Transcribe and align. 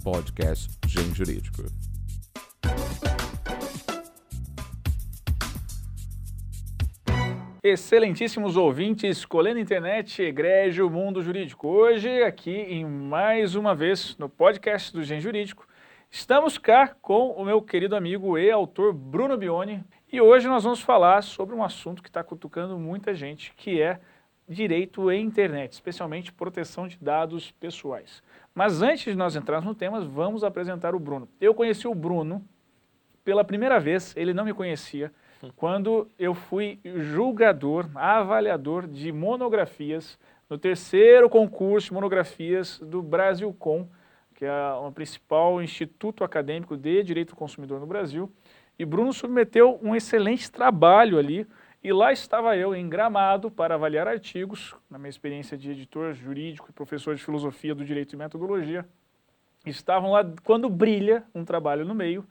podcast 0.00 0.70
Gen 0.86 1.14
Jurídico. 1.14 1.62
Excelentíssimos 7.62 8.56
ouvintes, 8.56 9.18
escolhendo 9.18 9.58
internet, 9.58 10.22
egrégio, 10.22 10.88
mundo 10.88 11.22
jurídico. 11.22 11.68
Hoje, 11.68 12.22
aqui 12.22 12.50
em 12.50 12.86
mais 12.86 13.54
uma 13.54 13.74
vez 13.74 14.16
no 14.16 14.30
podcast 14.30 14.90
do 14.90 15.02
Gen 15.02 15.20
Jurídico, 15.20 15.66
estamos 16.10 16.56
cá 16.56 16.88
com 17.02 17.32
o 17.32 17.44
meu 17.44 17.60
querido 17.60 17.94
amigo 17.94 18.38
e 18.38 18.50
autor 18.50 18.94
Bruno 18.94 19.36
Bione. 19.36 19.84
E 20.10 20.20
hoje 20.20 20.48
nós 20.48 20.64
vamos 20.64 20.80
falar 20.80 21.22
sobre 21.22 21.54
um 21.54 21.62
assunto 21.62 22.02
que 22.02 22.08
está 22.08 22.24
cutucando 22.24 22.78
muita 22.78 23.14
gente, 23.14 23.52
que 23.54 23.82
é 23.82 24.00
direito 24.48 25.10
em 25.10 25.22
internet, 25.22 25.72
especialmente 25.74 26.32
proteção 26.32 26.88
de 26.88 26.98
dados 26.98 27.50
pessoais. 27.52 28.22
Mas 28.60 28.82
antes 28.82 29.04
de 29.04 29.14
nós 29.14 29.34
entrarmos 29.34 29.64
no 29.64 29.74
tema, 29.74 30.02
vamos 30.02 30.44
apresentar 30.44 30.94
o 30.94 30.98
Bruno. 30.98 31.26
Eu 31.40 31.54
conheci 31.54 31.88
o 31.88 31.94
Bruno 31.94 32.44
pela 33.24 33.42
primeira 33.42 33.80
vez, 33.80 34.14
ele 34.14 34.34
não 34.34 34.44
me 34.44 34.52
conhecia, 34.52 35.10
quando 35.56 36.06
eu 36.18 36.34
fui 36.34 36.78
julgador, 36.84 37.88
avaliador 37.94 38.86
de 38.86 39.12
monografias 39.12 40.18
no 40.46 40.58
terceiro 40.58 41.30
concurso 41.30 41.86
de 41.86 41.94
monografias 41.94 42.78
do 42.80 43.00
Brasilcom, 43.00 43.88
que 44.34 44.44
é 44.44 44.72
o 44.74 44.92
principal 44.92 45.62
instituto 45.62 46.22
acadêmico 46.22 46.76
de 46.76 47.02
direito 47.02 47.30
do 47.30 47.36
consumidor 47.36 47.80
no 47.80 47.86
Brasil. 47.86 48.30
E 48.78 48.84
Bruno 48.84 49.14
submeteu 49.14 49.80
um 49.82 49.96
excelente 49.96 50.52
trabalho 50.52 51.18
ali, 51.18 51.46
e 51.82 51.92
lá 51.92 52.12
estava 52.12 52.56
eu, 52.56 52.74
em 52.74 52.88
Gramado, 52.88 53.50
para 53.50 53.74
avaliar 53.74 54.06
artigos, 54.06 54.74
na 54.90 54.98
minha 54.98 55.08
experiência 55.08 55.56
de 55.56 55.70
editor 55.70 56.12
jurídico 56.12 56.68
e 56.68 56.72
professor 56.72 57.14
de 57.14 57.22
filosofia 57.22 57.74
do 57.74 57.84
direito 57.84 58.12
e 58.12 58.16
metodologia. 58.16 58.86
Estavam 59.64 60.12
lá 60.12 60.22
quando 60.44 60.68
brilha 60.68 61.24
um 61.34 61.44
trabalho 61.44 61.84
no 61.86 61.94
meio, 61.94 62.26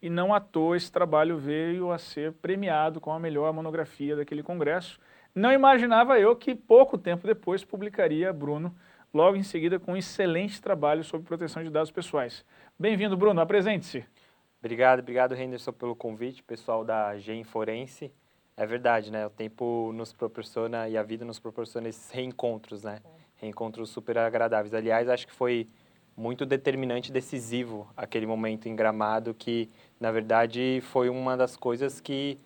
e 0.00 0.08
não 0.08 0.32
à 0.32 0.40
toa 0.40 0.76
esse 0.76 0.90
trabalho 0.90 1.36
veio 1.36 1.90
a 1.90 1.98
ser 1.98 2.32
premiado 2.32 3.00
com 3.00 3.12
a 3.12 3.18
melhor 3.18 3.52
monografia 3.52 4.16
daquele 4.16 4.42
congresso. 4.42 4.98
Não 5.34 5.52
imaginava 5.52 6.18
eu 6.18 6.34
que 6.34 6.54
pouco 6.54 6.96
tempo 6.96 7.26
depois 7.26 7.64
publicaria 7.64 8.32
Bruno, 8.32 8.74
logo 9.12 9.36
em 9.36 9.42
seguida, 9.42 9.78
com 9.78 9.92
um 9.92 9.96
excelente 9.96 10.60
trabalho 10.62 11.04
sobre 11.04 11.26
proteção 11.26 11.62
de 11.62 11.70
dados 11.70 11.90
pessoais. 11.90 12.44
Bem-vindo, 12.78 13.16
Bruno, 13.16 13.40
apresente-se. 13.40 14.04
Obrigado, 14.60 15.00
obrigado, 15.00 15.34
Henderson, 15.34 15.72
pelo 15.72 15.94
convite, 15.94 16.42
pessoal 16.42 16.84
da 16.84 17.18
Gen 17.18 17.44
Forense. 17.44 18.10
É 18.56 18.64
verdade, 18.64 19.10
né? 19.10 19.26
O 19.26 19.30
tempo 19.30 19.90
nos 19.94 20.12
proporciona 20.12 20.88
e 20.88 20.96
a 20.96 21.02
vida 21.02 21.24
nos 21.24 21.40
proporciona 21.40 21.88
esses 21.88 22.10
reencontros, 22.10 22.84
né? 22.84 23.00
Reencontros 23.36 23.90
super 23.90 24.16
agradáveis. 24.16 24.72
Aliás, 24.72 25.08
acho 25.08 25.26
que 25.26 25.32
foi 25.32 25.68
muito 26.16 26.46
determinante, 26.46 27.10
decisivo 27.10 27.88
aquele 27.96 28.26
momento 28.26 28.68
em 28.68 28.76
Gramado 28.76 29.34
que, 29.34 29.68
na 29.98 30.12
verdade, 30.12 30.80
foi 30.84 31.08
uma 31.08 31.36
das 31.36 31.56
coisas 31.56 32.00
que 32.00 32.38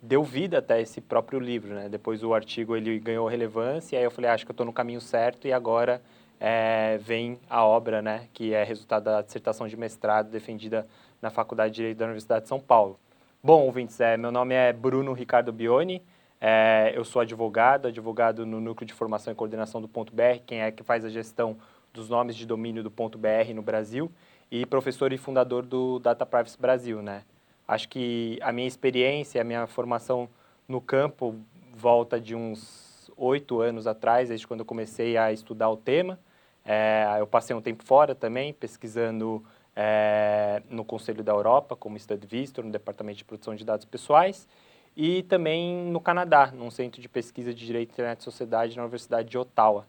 deu 0.00 0.22
vida 0.22 0.58
até 0.58 0.80
esse 0.80 1.00
próprio 1.00 1.40
livro, 1.40 1.74
né? 1.74 1.88
Depois 1.88 2.22
o 2.22 2.32
artigo 2.32 2.76
ele 2.76 3.00
ganhou 3.00 3.26
relevância 3.26 3.96
e 3.96 3.98
aí 3.98 4.04
eu 4.04 4.10
falei, 4.10 4.30
ah, 4.30 4.34
acho 4.34 4.44
que 4.46 4.50
eu 4.50 4.54
estou 4.54 4.66
no 4.66 4.72
caminho 4.72 5.00
certo 5.00 5.48
e 5.48 5.52
agora 5.52 6.00
é, 6.38 6.98
vem 6.98 7.40
a 7.50 7.64
obra, 7.64 8.00
né? 8.00 8.28
Que 8.32 8.54
é 8.54 8.62
resultado 8.62 9.04
da 9.04 9.20
dissertação 9.20 9.66
de 9.66 9.76
mestrado 9.76 10.30
defendida 10.30 10.86
na 11.20 11.30
Faculdade 11.30 11.72
de 11.72 11.76
Direito 11.78 11.98
da 11.98 12.04
Universidade 12.04 12.42
de 12.42 12.48
São 12.48 12.60
Paulo. 12.60 13.00
Bom, 13.46 13.62
ouvintes, 13.62 14.00
é, 14.00 14.16
meu 14.16 14.32
nome 14.32 14.56
é 14.56 14.72
Bruno 14.72 15.12
Ricardo 15.12 15.52
Bione, 15.52 16.02
é, 16.40 16.92
eu 16.96 17.04
sou 17.04 17.22
advogado, 17.22 17.86
advogado 17.86 18.44
no 18.44 18.60
Núcleo 18.60 18.84
de 18.84 18.92
Formação 18.92 19.32
e 19.32 19.36
Coordenação 19.36 19.80
do 19.80 19.86
Ponto 19.86 20.12
BR, 20.12 20.40
quem 20.44 20.62
é 20.62 20.72
que 20.72 20.82
faz 20.82 21.04
a 21.04 21.08
gestão 21.08 21.56
dos 21.94 22.08
nomes 22.08 22.34
de 22.34 22.44
domínio 22.44 22.82
do 22.82 22.90
ponto 22.90 23.16
.br 23.16 23.54
no 23.54 23.62
Brasil 23.62 24.10
e 24.50 24.66
professor 24.66 25.12
e 25.12 25.16
fundador 25.16 25.64
do 25.64 26.00
Data 26.00 26.26
Privacy 26.26 26.60
Brasil, 26.60 27.00
né? 27.00 27.22
Acho 27.68 27.88
que 27.88 28.36
a 28.42 28.50
minha 28.50 28.66
experiência, 28.66 29.40
a 29.40 29.44
minha 29.44 29.64
formação 29.68 30.28
no 30.66 30.80
campo 30.80 31.36
volta 31.72 32.20
de 32.20 32.34
uns 32.34 33.12
oito 33.16 33.60
anos 33.60 33.86
atrás, 33.86 34.28
desde 34.28 34.44
quando 34.44 34.60
eu 34.60 34.66
comecei 34.66 35.16
a 35.16 35.32
estudar 35.32 35.70
o 35.70 35.76
tema. 35.76 36.18
É, 36.64 37.06
eu 37.20 37.28
passei 37.28 37.54
um 37.54 37.62
tempo 37.62 37.84
fora 37.84 38.12
também, 38.12 38.52
pesquisando 38.52 39.40
é, 39.76 40.62
no 40.70 40.84
Conselho 40.84 41.22
da 41.22 41.32
Europa, 41.32 41.76
como 41.76 41.98
Study 41.98 42.26
no 42.64 42.70
Departamento 42.70 43.18
de 43.18 43.24
Proteção 43.24 43.54
de 43.54 43.62
Dados 43.62 43.84
Pessoais, 43.84 44.48
e 44.96 45.22
também 45.24 45.84
no 45.90 46.00
Canadá, 46.00 46.50
num 46.50 46.70
centro 46.70 47.02
de 47.02 47.08
pesquisa 47.08 47.52
de 47.52 47.66
Direito, 47.66 47.92
Internet 47.92 48.20
e 48.20 48.24
Sociedade 48.24 48.74
na 48.74 48.82
Universidade 48.82 49.28
de 49.28 49.36
Ottawa. 49.36 49.86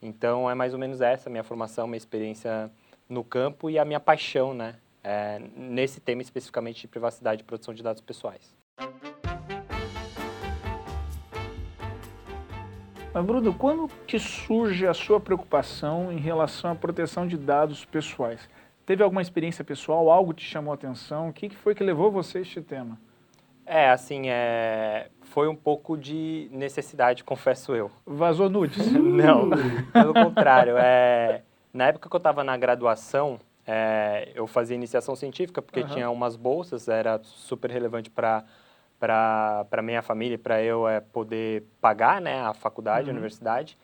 Então, 0.00 0.48
é 0.48 0.54
mais 0.54 0.72
ou 0.72 0.78
menos 0.78 1.00
essa 1.00 1.28
a 1.28 1.32
minha 1.32 1.42
formação, 1.42 1.88
minha 1.88 1.98
experiência 1.98 2.70
no 3.08 3.24
campo 3.24 3.68
e 3.68 3.78
a 3.78 3.84
minha 3.84 3.98
paixão, 3.98 4.54
né? 4.54 4.76
É, 5.02 5.40
nesse 5.54 6.00
tema 6.00 6.22
especificamente 6.22 6.80
de 6.82 6.88
privacidade 6.88 7.42
e 7.42 7.44
proteção 7.44 7.74
de 7.74 7.82
dados 7.82 8.00
pessoais. 8.00 8.56
Mas, 13.12 13.24
Bruno, 13.24 13.54
quando 13.54 13.88
que 14.06 14.18
surge 14.18 14.86
a 14.86 14.94
sua 14.94 15.20
preocupação 15.20 16.10
em 16.10 16.18
relação 16.18 16.70
à 16.70 16.74
proteção 16.74 17.26
de 17.26 17.36
dados 17.36 17.84
pessoais? 17.84 18.48
Teve 18.86 19.02
alguma 19.02 19.22
experiência 19.22 19.64
pessoal, 19.64 20.10
algo 20.10 20.34
te 20.34 20.44
chamou 20.44 20.72
a 20.72 20.74
atenção? 20.74 21.28
O 21.28 21.32
que 21.32 21.48
foi 21.50 21.74
que 21.74 21.82
levou 21.82 22.10
você 22.10 22.38
a 22.38 22.40
este 22.42 22.60
tema? 22.60 22.98
É, 23.66 23.88
assim, 23.88 24.28
é... 24.28 25.08
foi 25.22 25.48
um 25.48 25.56
pouco 25.56 25.96
de 25.96 26.48
necessidade, 26.52 27.24
confesso 27.24 27.74
eu. 27.74 27.90
Vazou 28.04 28.50
nudes? 28.50 28.86
Não, 28.92 29.48
pelo 29.92 30.12
contrário. 30.12 30.76
É... 30.76 31.42
Na 31.72 31.86
época 31.86 32.08
que 32.08 32.14
eu 32.14 32.18
estava 32.18 32.44
na 32.44 32.56
graduação, 32.58 33.40
é... 33.66 34.30
eu 34.34 34.46
fazia 34.46 34.76
iniciação 34.76 35.16
científica, 35.16 35.62
porque 35.62 35.80
uhum. 35.80 35.88
tinha 35.88 36.10
umas 36.10 36.36
bolsas, 36.36 36.86
era 36.86 37.18
super 37.22 37.70
relevante 37.70 38.10
para 38.10 38.44
para 39.00 39.82
minha 39.82 40.00
família, 40.00 40.38
para 40.38 40.62
eu 40.62 40.88
é, 40.88 40.98
poder 40.98 41.64
pagar 41.78 42.22
né, 42.22 42.40
a 42.40 42.54
faculdade, 42.54 43.02
uhum. 43.02 43.10
a 43.10 43.12
universidade. 43.12 43.76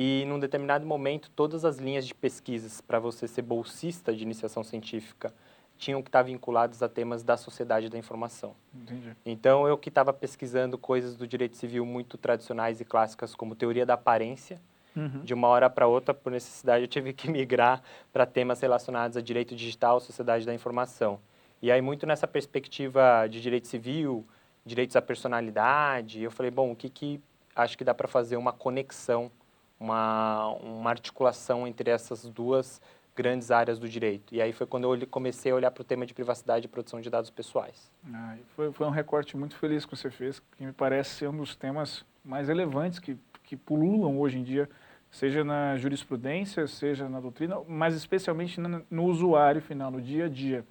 E 0.00 0.24
num 0.26 0.38
determinado 0.38 0.86
momento, 0.86 1.28
todas 1.34 1.64
as 1.64 1.78
linhas 1.78 2.06
de 2.06 2.14
pesquisas 2.14 2.80
para 2.80 3.00
você 3.00 3.26
ser 3.26 3.42
bolsista 3.42 4.14
de 4.14 4.22
iniciação 4.22 4.62
científica 4.62 5.34
tinham 5.76 6.00
que 6.00 6.08
estar 6.08 6.22
vinculados 6.22 6.84
a 6.84 6.88
temas 6.88 7.24
da 7.24 7.36
sociedade 7.36 7.88
da 7.88 7.98
informação. 7.98 8.54
Entendi. 8.72 9.16
Então, 9.26 9.66
eu 9.66 9.76
que 9.76 9.88
estava 9.88 10.12
pesquisando 10.12 10.78
coisas 10.78 11.16
do 11.16 11.26
direito 11.26 11.56
civil 11.56 11.84
muito 11.84 12.16
tradicionais 12.16 12.80
e 12.80 12.84
clássicas, 12.84 13.34
como 13.34 13.56
teoria 13.56 13.84
da 13.84 13.94
aparência, 13.94 14.60
uhum. 14.94 15.24
de 15.24 15.34
uma 15.34 15.48
hora 15.48 15.68
para 15.68 15.88
outra, 15.88 16.14
por 16.14 16.30
necessidade, 16.30 16.84
eu 16.84 16.88
tive 16.88 17.12
que 17.12 17.26
migrar 17.30 17.82
para 18.12 18.24
temas 18.24 18.60
relacionados 18.60 19.16
a 19.16 19.20
direito 19.20 19.56
digital, 19.56 19.98
sociedade 19.98 20.46
da 20.46 20.54
informação. 20.54 21.18
E 21.60 21.72
aí, 21.72 21.82
muito 21.82 22.06
nessa 22.06 22.28
perspectiva 22.28 23.26
de 23.28 23.40
direito 23.40 23.66
civil, 23.66 24.24
direitos 24.64 24.94
à 24.94 25.02
personalidade, 25.02 26.22
eu 26.22 26.30
falei, 26.30 26.52
bom, 26.52 26.70
o 26.70 26.76
que, 26.76 26.88
que 26.88 27.20
acho 27.56 27.76
que 27.76 27.82
dá 27.82 27.92
para 27.92 28.06
fazer 28.06 28.36
uma 28.36 28.52
conexão, 28.52 29.28
uma, 29.78 30.48
uma 30.56 30.90
articulação 30.90 31.66
entre 31.66 31.90
essas 31.90 32.24
duas 32.28 32.80
grandes 33.18 33.50
áreas 33.50 33.80
do 33.80 33.88
direito. 33.88 34.32
E 34.32 34.40
aí 34.40 34.52
foi 34.52 34.64
quando 34.64 34.94
eu 34.94 35.06
comecei 35.08 35.50
a 35.50 35.54
olhar 35.54 35.70
para 35.72 35.82
o 35.82 35.84
tema 35.84 36.06
de 36.06 36.14
privacidade 36.14 36.66
e 36.66 36.68
proteção 36.68 37.00
de 37.00 37.10
dados 37.10 37.30
pessoais. 37.30 37.90
Ah, 38.14 38.36
foi, 38.54 38.72
foi 38.72 38.86
um 38.86 38.90
recorte 38.90 39.36
muito 39.36 39.56
feliz 39.56 39.84
que 39.84 39.96
você 39.96 40.08
fez, 40.08 40.40
que 40.56 40.64
me 40.64 40.72
parece 40.72 41.10
ser 41.10 41.28
um 41.28 41.36
dos 41.36 41.56
temas 41.56 42.04
mais 42.24 42.46
relevantes 42.46 43.00
que, 43.00 43.18
que 43.42 43.56
pululam 43.56 44.20
hoje 44.20 44.38
em 44.38 44.44
dia, 44.44 44.68
seja 45.10 45.42
na 45.42 45.76
jurisprudência, 45.76 46.66
seja 46.68 47.08
na 47.08 47.18
doutrina, 47.18 47.56
mas 47.66 47.96
especialmente 47.96 48.60
no, 48.60 48.84
no 48.88 49.04
usuário 49.06 49.60
final, 49.60 49.90
no 49.90 50.00
dia 50.00 50.26
a 50.26 50.28
dia. 50.28 50.64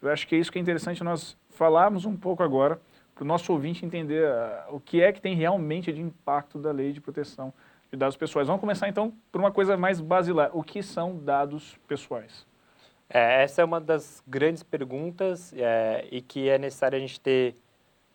Eu 0.00 0.10
acho 0.10 0.28
que 0.28 0.36
é 0.36 0.38
isso 0.38 0.52
que 0.52 0.58
é 0.58 0.62
interessante 0.62 1.02
nós 1.02 1.36
falarmos 1.50 2.04
um 2.04 2.16
pouco 2.16 2.42
agora, 2.42 2.80
para 3.14 3.24
o 3.24 3.26
nosso 3.26 3.52
ouvinte 3.52 3.84
entender 3.84 4.24
uh, 4.24 4.74
o 4.74 4.80
que 4.80 5.02
é 5.02 5.12
que 5.12 5.20
tem 5.20 5.34
realmente 5.34 5.92
de 5.92 6.00
impacto 6.00 6.58
da 6.58 6.70
lei 6.70 6.92
de 6.92 7.00
proteção 7.00 7.52
de 7.90 7.96
dados 7.98 8.16
pessoais. 8.16 8.46
Vamos 8.46 8.60
começar 8.60 8.88
então 8.88 9.12
por 9.32 9.40
uma 9.40 9.50
coisa 9.50 9.76
mais 9.76 10.00
basilar. 10.00 10.50
O 10.52 10.62
que 10.62 10.82
são 10.82 11.16
dados 11.16 11.76
pessoais? 11.88 12.46
É, 13.08 13.42
essa 13.42 13.60
é 13.60 13.64
uma 13.64 13.80
das 13.80 14.22
grandes 14.26 14.62
perguntas 14.62 15.52
é, 15.54 16.06
e 16.10 16.20
que 16.20 16.48
é 16.48 16.58
necessário 16.58 16.96
a 16.96 17.00
gente 17.00 17.20
ter 17.20 17.56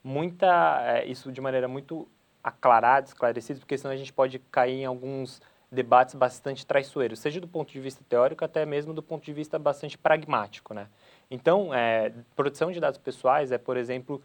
muita 0.02 0.80
é, 0.82 1.04
isso 1.04 1.30
de 1.30 1.40
maneira 1.40 1.68
muito 1.68 2.08
aclarada, 2.42 3.06
esclarecida, 3.06 3.58
porque 3.58 3.76
senão 3.76 3.92
a 3.92 3.96
gente 3.96 4.12
pode 4.12 4.38
cair 4.38 4.80
em 4.80 4.84
alguns 4.86 5.42
debates 5.70 6.14
bastante 6.14 6.64
traiçoeiros, 6.64 7.18
seja 7.18 7.40
do 7.40 7.48
ponto 7.48 7.72
de 7.72 7.80
vista 7.80 8.02
teórico 8.08 8.44
até 8.44 8.64
mesmo 8.64 8.94
do 8.94 9.02
ponto 9.02 9.24
de 9.24 9.32
vista 9.32 9.58
bastante 9.58 9.98
pragmático, 9.98 10.72
né? 10.72 10.86
Então, 11.28 11.74
é, 11.74 12.12
proteção 12.36 12.70
de 12.70 12.78
dados 12.78 12.98
pessoais 12.98 13.50
é, 13.50 13.58
por 13.58 13.76
exemplo, 13.76 14.22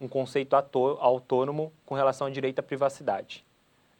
um 0.00 0.08
conceito 0.08 0.54
autônomo 0.54 1.72
com 1.84 1.94
relação 1.94 2.28
ao 2.28 2.32
direito 2.32 2.60
à 2.60 2.62
privacidade. 2.62 3.44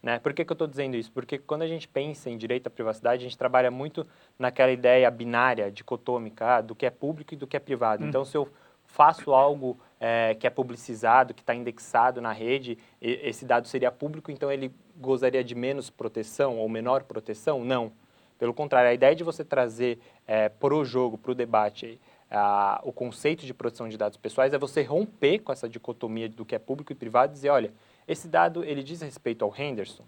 Né? 0.05 0.19
Por 0.19 0.35
que, 0.35 0.45
que 0.45 0.51
eu 0.51 0.53
estou 0.53 0.67
dizendo 0.67 0.95
isso? 0.95 1.11
Porque 1.11 1.39
quando 1.39 1.63
a 1.63 1.67
gente 1.67 1.87
pensa 1.87 2.29
em 2.29 2.37
direito 2.37 2.67
à 2.67 2.69
privacidade, 2.69 3.21
a 3.21 3.27
gente 3.27 3.35
trabalha 3.35 3.71
muito 3.71 4.05
naquela 4.37 4.71
ideia 4.71 5.09
binária, 5.09 5.71
dicotômica, 5.71 6.57
ah, 6.57 6.61
do 6.61 6.75
que 6.75 6.85
é 6.85 6.91
público 6.91 7.33
e 7.33 7.37
do 7.37 7.47
que 7.47 7.57
é 7.57 7.59
privado. 7.59 8.03
Hum. 8.03 8.09
Então, 8.09 8.23
se 8.23 8.37
eu 8.37 8.47
faço 8.85 9.33
algo 9.33 9.79
é, 9.99 10.35
que 10.35 10.45
é 10.45 10.49
publicizado, 10.51 11.33
que 11.33 11.41
está 11.41 11.55
indexado 11.55 12.21
na 12.21 12.31
rede, 12.31 12.77
esse 13.01 13.45
dado 13.45 13.67
seria 13.67 13.91
público, 13.91 14.29
então 14.29 14.51
ele 14.51 14.71
gozaria 14.95 15.43
de 15.43 15.55
menos 15.55 15.89
proteção 15.89 16.59
ou 16.59 16.69
menor 16.69 17.01
proteção? 17.01 17.65
Não. 17.65 17.91
Pelo 18.37 18.53
contrário, 18.53 18.91
a 18.91 18.93
ideia 18.93 19.15
de 19.15 19.23
você 19.23 19.43
trazer 19.43 19.97
é, 20.27 20.49
para 20.49 20.75
o 20.75 20.85
jogo, 20.85 21.17
para 21.17 21.31
o 21.31 21.35
debate, 21.35 21.99
a, 22.29 22.79
o 22.83 22.91
conceito 22.91 23.43
de 23.43 23.55
proteção 23.55 23.89
de 23.89 23.97
dados 23.97 24.19
pessoais 24.19 24.53
é 24.53 24.57
você 24.59 24.83
romper 24.83 25.39
com 25.39 25.51
essa 25.51 25.67
dicotomia 25.67 26.29
do 26.29 26.45
que 26.45 26.53
é 26.53 26.59
público 26.59 26.91
e 26.91 26.95
privado 26.95 27.31
e 27.31 27.33
dizer, 27.33 27.49
olha, 27.49 27.73
esse 28.07 28.27
dado 28.27 28.63
ele 28.63 28.83
diz 28.83 29.01
respeito 29.01 29.43
ao 29.43 29.53
Henderson, 29.55 30.03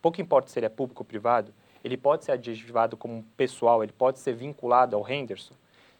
pouco 0.00 0.20
importa 0.20 0.50
se 0.50 0.58
ele 0.58 0.66
é 0.66 0.70
público 0.70 1.02
ou 1.02 1.06
privado, 1.06 1.52
ele 1.82 1.96
pode 1.96 2.24
ser 2.24 2.32
adjetivado 2.32 2.96
como 2.96 3.22
pessoal, 3.36 3.82
ele 3.82 3.92
pode 3.92 4.18
ser 4.18 4.34
vinculado 4.34 4.96
ao 4.96 5.08
Henderson. 5.08 5.54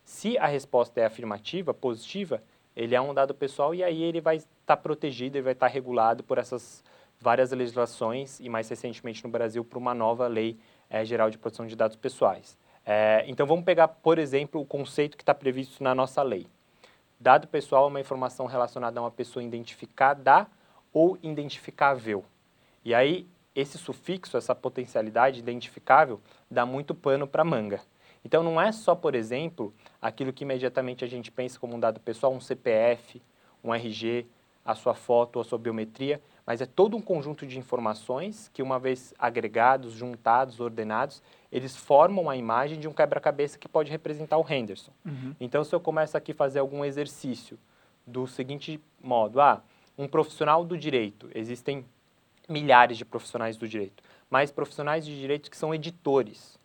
Se 0.05 0.39
a 0.39 0.47
resposta 0.47 1.01
é 1.01 1.05
afirmativa, 1.05 1.75
positiva, 1.75 2.43
ele 2.75 2.95
é 2.95 3.01
um 3.01 3.13
dado 3.13 3.35
pessoal 3.35 3.75
e 3.75 3.85
aí 3.85 4.03
ele 4.03 4.21
vai 4.21 4.37
estar 4.37 4.51
tá 4.65 4.77
protegido, 4.77 5.37
ele 5.37 5.45
vai 5.45 5.53
estar 5.53 5.67
tá 5.67 5.73
regulado 5.73 6.23
por 6.25 6.39
essas 6.39 6.83
várias 7.21 7.51
legislações 7.53 8.41
e 8.41 8.49
mais 8.49 8.69
recentemente 8.69 9.23
no 9.25 9.31
Brasil 9.31 9.65
por 9.65 9.79
uma 9.79 9.95
nova 9.95 10.27
lei 10.27 10.59
é, 10.91 11.05
geral 11.05 11.31
de 11.31 11.39
proteção 11.39 11.67
de 11.67 11.77
dados 11.77 11.97
pessoais. 11.97 12.59
É, 12.85 13.25
então 13.27 13.47
vamos 13.47 13.65
pegar, 13.65 13.89
por 13.89 14.19
exemplo, 14.19 14.61
o 14.61 14.67
conceito 14.67 15.17
que 15.17 15.23
está 15.23 15.35
previsto 15.35 15.83
na 15.83 15.95
nossa 15.95 16.23
lei. 16.23 16.47
Dado 17.19 17.49
pessoal 17.49 17.85
é 17.85 17.89
uma 17.89 18.01
informação 18.01 18.47
relacionada 18.47 19.01
a 19.01 19.03
uma 19.03 19.11
pessoa 19.11 19.43
identificada 19.43 20.47
ou 20.95 21.19
identificável. 21.23 22.25
E 22.83 22.95
aí 22.95 23.27
esse 23.55 23.77
sufixo, 23.79 24.37
essa 24.37 24.55
potencialidade 24.55 25.39
identificável, 25.39 26.21
dá 26.51 26.65
muito 26.65 26.95
pano 26.95 27.27
para 27.27 27.45
manga. 27.45 27.81
Então 28.25 28.43
não 28.43 28.61
é 28.61 28.73
só, 28.73 28.95
por 28.95 29.15
exemplo, 29.15 29.73
aquilo 30.01 30.33
que 30.33 30.45
imediatamente 30.45 31.05
a 31.05 31.09
gente 31.09 31.31
pensa 31.31 31.59
como 31.59 31.77
um 31.77 31.81
dado 31.81 32.01
pessoal, 32.01 32.33
um 32.33 32.41
CPF, 32.41 33.21
um 33.63 33.75
RG, 33.75 34.27
a 34.65 34.75
sua 34.75 34.95
foto, 34.95 35.39
a 35.39 35.45
sua 35.45 35.59
biometria, 35.59 36.21
mas 36.47 36.63
é 36.63 36.67
todo 36.67 36.97
um 36.97 37.03
conjunto 37.03 37.47
de 37.47 37.59
informações 37.59 38.51
que, 38.53 38.63
uma 38.63 38.79
vez 38.79 39.13
agregados, 39.19 39.93
juntados, 39.93 40.59
ordenados, 40.59 41.23
eles 41.53 41.77
formam 41.77 42.31
a 42.31 42.37
imagem 42.37 42.81
de 42.81 42.89
um 42.89 42.93
quebra-cabeça 42.93 43.59
que 43.59 43.69
pode 43.69 43.91
representar 43.91 44.39
o 44.39 44.47
Henderson. 44.51 44.93
Uhum. 45.05 45.35
Então, 45.39 45.63
se 45.63 45.75
eu 45.75 45.81
começo 45.81 46.17
aqui 46.17 46.33
a 46.33 46.35
fazer 46.35 46.61
algum 46.61 46.83
exercício 46.83 47.59
do 48.07 48.27
seguinte 48.27 48.81
modo, 49.03 49.41
ah, 49.41 49.63
um 49.97 50.09
profissional 50.09 50.65
do 50.65 50.77
direito, 50.77 51.31
existem 51.35 51.85
milhares 52.49 52.99
de 52.99 53.05
profissionais 53.05 53.57
do 53.57 53.69
direito, 53.69 54.03
mas 54.29 54.51
profissionais 54.51 55.05
de 55.05 55.19
direito 55.19 55.51
que 55.51 55.57
são 55.57 55.75
editores. 55.75 56.59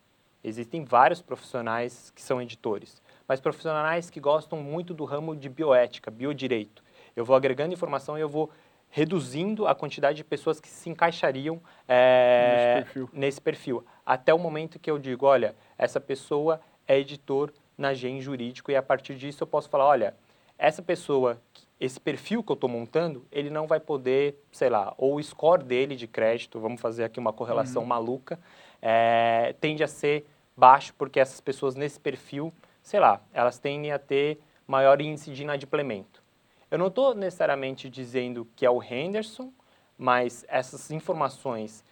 Existem 0.44 0.84
vários 0.84 1.22
profissionais 1.22 2.12
que 2.16 2.22
são 2.22 2.42
editores, 2.42 3.02
mas 3.28 3.40
profissionais 3.40 4.10
que 4.10 4.20
gostam 4.20 4.62
muito 4.62 4.94
do 4.94 5.06
ramo 5.06 5.36
de 5.36 5.50
bioética, 5.50 6.10
biodireito. 6.10 6.84
Eu 7.16 7.26
vou 7.26 7.36
agregando 7.36 7.74
informação 7.74 8.18
e 8.18 8.22
eu 8.22 8.30
vou 8.30 8.50
reduzindo 8.90 9.68
a 9.68 9.76
quantidade 9.76 10.18
de 10.18 10.24
pessoas 10.24 10.60
que 10.60 10.68
se 10.68 10.90
encaixariam 10.90 11.62
é, 11.88 12.52
nesse, 12.52 12.84
perfil. 12.84 13.10
nesse, 13.14 13.42
perfil. 13.42 13.86
Até 14.06 14.34
o 14.34 14.40
momento 14.40 14.80
que 14.80 14.90
eu 14.90 14.98
digo, 14.98 15.26
olha, 15.26 15.56
essa 15.78 16.00
pessoa 16.00 16.60
é 16.88 16.98
editor 16.98 17.54
na 17.78 17.94
GEM 17.94 18.20
Jurídico 18.20 18.72
e 18.72 18.76
a 18.76 18.82
partir 18.82 19.16
disso 19.16 19.44
eu 19.44 19.48
posso 19.48 19.70
falar, 19.70 19.86
olha, 19.86 20.16
essa 20.58 20.82
pessoa, 20.82 21.40
esse 21.80 22.00
perfil 22.00 22.44
que 22.44 22.52
eu 22.52 22.56
estou 22.56 22.70
montando, 22.70 23.26
ele 23.32 23.50
não 23.50 23.66
vai 23.66 23.80
poder, 23.80 24.36
sei 24.52 24.70
lá, 24.70 24.94
ou 24.98 25.16
o 25.16 25.24
score 25.24 25.64
dele 25.64 25.96
de 25.96 26.08
crédito, 26.08 26.60
vamos 26.60 26.82
fazer 26.82 27.06
aqui 27.06 27.20
uma 27.20 27.32
correlação 27.32 27.84
uhum. 27.84 27.88
maluca, 27.88 28.40
é, 28.82 29.56
tende 29.62 29.84
a 29.84 29.88
ser 29.88 30.26
baixo 30.58 30.94
porque 30.98 31.20
essas 31.20 31.40
pessoas 31.40 31.76
nesse 31.76 32.00
perfil, 32.00 32.54
sei 32.82 33.00
lá, 33.00 33.22
elas 33.34 33.58
tendem 33.58 33.92
a 33.94 34.00
ter 34.00 34.42
maior 34.68 35.00
índice 35.00 35.32
de 35.32 35.44
inadimplemento. 35.44 36.22
Eu 36.70 36.78
não 36.78 36.88
estou 36.88 37.16
necessariamente 37.16 37.90
dizendo 37.90 38.48
que 38.56 38.66
é 38.66 38.70
o 38.70 38.84
Henderson, 38.84 39.52
mas 39.98 40.46
essas 40.48 40.92
informações 40.92 41.84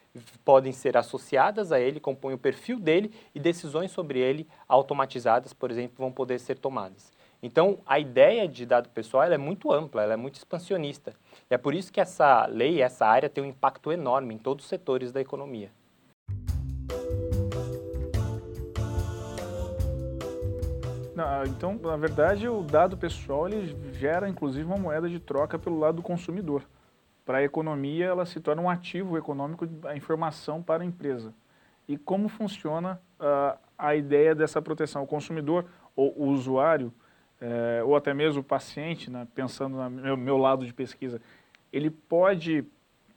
podem 0.43 0.71
ser 0.71 0.97
associadas 0.97 1.71
a 1.71 1.79
ele, 1.79 1.99
compõem 1.99 2.33
o 2.33 2.37
perfil 2.37 2.79
dele 2.79 3.11
e 3.33 3.39
decisões 3.39 3.91
sobre 3.91 4.19
ele 4.19 4.47
automatizadas, 4.67 5.53
por 5.53 5.71
exemplo, 5.71 5.95
vão 5.97 6.11
poder 6.11 6.39
ser 6.39 6.57
tomadas. 6.57 7.11
Então, 7.41 7.79
a 7.85 7.99
ideia 7.99 8.47
de 8.47 8.65
dado 8.65 8.89
pessoal 8.89 9.23
é 9.23 9.37
muito 9.37 9.71
ampla, 9.71 10.03
ela 10.03 10.13
é 10.13 10.17
muito 10.17 10.35
expansionista. 10.35 11.13
E 11.49 11.53
é 11.53 11.57
por 11.57 11.75
isso 11.75 11.91
que 11.91 12.01
essa 12.01 12.45
lei, 12.47 12.81
essa 12.81 13.05
área 13.05 13.29
tem 13.29 13.43
um 13.43 13.47
impacto 13.47 13.91
enorme 13.91 14.33
em 14.33 14.37
todos 14.37 14.65
os 14.65 14.69
setores 14.69 15.11
da 15.11 15.21
economia. 15.21 15.71
Então, 21.47 21.73
na 21.81 21.97
verdade, 21.97 22.47
o 22.47 22.61
dado 22.61 22.95
pessoal 22.95 23.47
ele 23.47 23.75
gera, 23.93 24.29
inclusive, 24.29 24.63
uma 24.63 24.77
moeda 24.77 25.09
de 25.09 25.19
troca 25.19 25.57
pelo 25.57 25.79
lado 25.79 25.95
do 25.95 26.03
consumidor. 26.03 26.63
Para 27.25 27.39
a 27.39 27.43
economia, 27.43 28.05
ela 28.05 28.25
se 28.25 28.39
torna 28.39 28.61
um 28.61 28.69
ativo 28.69 29.17
econômico, 29.17 29.67
a 29.85 29.95
informação 29.95 30.61
para 30.61 30.83
a 30.83 30.85
empresa. 30.85 31.33
E 31.87 31.97
como 31.97 32.29
funciona 32.29 33.01
uh, 33.19 33.57
a 33.77 33.95
ideia 33.95 34.35
dessa 34.35 34.61
proteção? 34.61 35.03
O 35.03 35.07
consumidor, 35.07 35.65
ou 35.95 36.13
o 36.15 36.27
usuário, 36.27 36.93
eh, 37.41 37.81
ou 37.83 37.95
até 37.95 38.13
mesmo 38.13 38.41
o 38.41 38.43
paciente, 38.43 39.09
né, 39.09 39.27
pensando 39.33 39.77
no 39.77 39.89
meu, 39.89 40.17
meu 40.17 40.37
lado 40.37 40.65
de 40.65 40.73
pesquisa, 40.73 41.21
ele 41.71 41.89
pode 41.89 42.65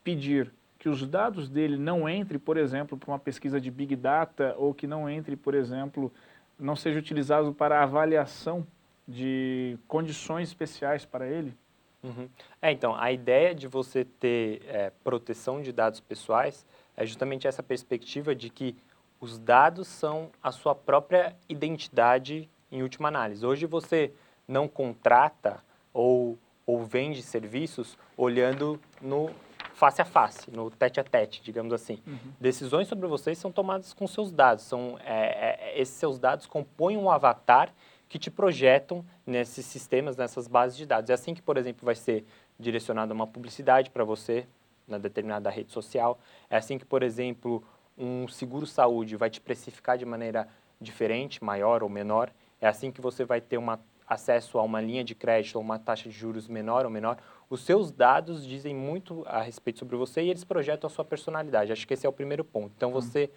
pedir 0.02 0.52
que 0.78 0.88
os 0.88 1.06
dados 1.06 1.48
dele 1.48 1.76
não 1.76 2.08
entrem, 2.08 2.38
por 2.38 2.56
exemplo, 2.56 2.96
para 2.96 3.10
uma 3.10 3.18
pesquisa 3.18 3.60
de 3.60 3.70
Big 3.70 3.94
Data, 3.96 4.54
ou 4.56 4.72
que 4.72 4.86
não 4.86 5.08
entre, 5.08 5.36
por 5.36 5.54
exemplo, 5.54 6.12
não 6.58 6.74
seja 6.74 6.98
utilizado 6.98 7.52
para 7.52 7.82
avaliação 7.82 8.66
de 9.06 9.78
condições 9.86 10.48
especiais 10.48 11.04
para 11.04 11.26
ele? 11.26 11.54
Uhum. 12.02 12.28
É, 12.62 12.72
então, 12.72 12.94
a 12.96 13.12
ideia 13.12 13.54
de 13.54 13.68
você 13.68 14.04
ter 14.04 14.62
é, 14.66 14.90
proteção 15.04 15.60
de 15.60 15.70
dados 15.70 16.00
pessoais 16.00 16.66
é 16.96 17.04
justamente 17.04 17.46
essa 17.46 17.62
perspectiva 17.62 18.34
de 18.34 18.48
que 18.48 18.74
os 19.20 19.38
dados 19.38 19.86
são 19.86 20.30
a 20.42 20.50
sua 20.50 20.74
própria 20.74 21.36
identidade 21.46 22.48
em 22.70 22.82
última 22.82 23.08
análise. 23.08 23.44
Hoje 23.44 23.66
você 23.66 24.12
não 24.46 24.68
contrata 24.68 25.62
ou, 25.92 26.38
ou 26.66 26.84
vende 26.84 27.22
serviços 27.22 27.96
olhando 28.16 28.80
no 29.00 29.30
face 29.74 30.02
a 30.02 30.04
face, 30.04 30.50
no 30.50 30.70
tete 30.70 31.00
a 31.00 31.04
tete, 31.04 31.42
digamos 31.42 31.72
assim. 31.72 31.98
Uhum. 32.06 32.18
Decisões 32.38 32.86
sobre 32.86 33.06
vocês 33.06 33.38
são 33.38 33.50
tomadas 33.50 33.94
com 33.94 34.06
seus 34.06 34.30
dados. 34.30 34.64
São, 34.64 34.98
é, 35.04 35.72
é, 35.74 35.80
esses 35.80 35.94
seus 35.94 36.18
dados 36.18 36.46
compõem 36.46 36.96
um 36.96 37.10
avatar 37.10 37.72
que 38.08 38.18
te 38.18 38.30
projetam 38.30 39.04
nesses 39.24 39.64
sistemas, 39.64 40.16
nessas 40.16 40.48
bases 40.48 40.76
de 40.76 40.84
dados. 40.84 41.08
É 41.10 41.14
assim 41.14 41.32
que, 41.32 41.40
por 41.40 41.56
exemplo, 41.56 41.86
vai 41.86 41.94
ser 41.94 42.24
direcionada 42.58 43.14
uma 43.14 43.26
publicidade 43.26 43.88
para 43.88 44.04
você 44.04 44.46
na 44.86 44.98
determinada 44.98 45.48
rede 45.48 45.72
social. 45.72 46.18
É 46.50 46.56
assim 46.56 46.76
que, 46.76 46.84
por 46.84 47.02
exemplo, 47.02 47.64
um 47.96 48.26
seguro-saúde 48.28 49.16
vai 49.16 49.30
te 49.30 49.40
precificar 49.40 49.96
de 49.96 50.04
maneira 50.04 50.48
diferente, 50.80 51.42
maior 51.42 51.82
ou 51.82 51.88
menor. 51.88 52.32
É 52.60 52.68
assim 52.68 52.90
que 52.90 53.00
você 53.00 53.24
vai 53.24 53.40
ter 53.40 53.58
uma, 53.58 53.80
acesso 54.06 54.58
a 54.58 54.62
uma 54.62 54.80
linha 54.80 55.02
de 55.02 55.14
crédito 55.14 55.56
ou 55.56 55.62
uma 55.62 55.78
taxa 55.78 56.08
de 56.08 56.14
juros 56.14 56.48
menor 56.48 56.84
ou 56.84 56.90
menor 56.90 57.18
os 57.50 57.62
seus 57.62 57.90
dados 57.90 58.46
dizem 58.46 58.72
muito 58.72 59.24
a 59.26 59.42
respeito 59.42 59.80
sobre 59.80 59.96
você 59.96 60.22
e 60.22 60.30
eles 60.30 60.44
projetam 60.44 60.86
a 60.86 60.90
sua 60.90 61.04
personalidade. 61.04 61.72
Acho 61.72 61.86
que 61.86 61.92
esse 61.92 62.06
é 62.06 62.08
o 62.08 62.12
primeiro 62.12 62.44
ponto. 62.44 62.72
Então, 62.76 62.92
você 62.92 63.28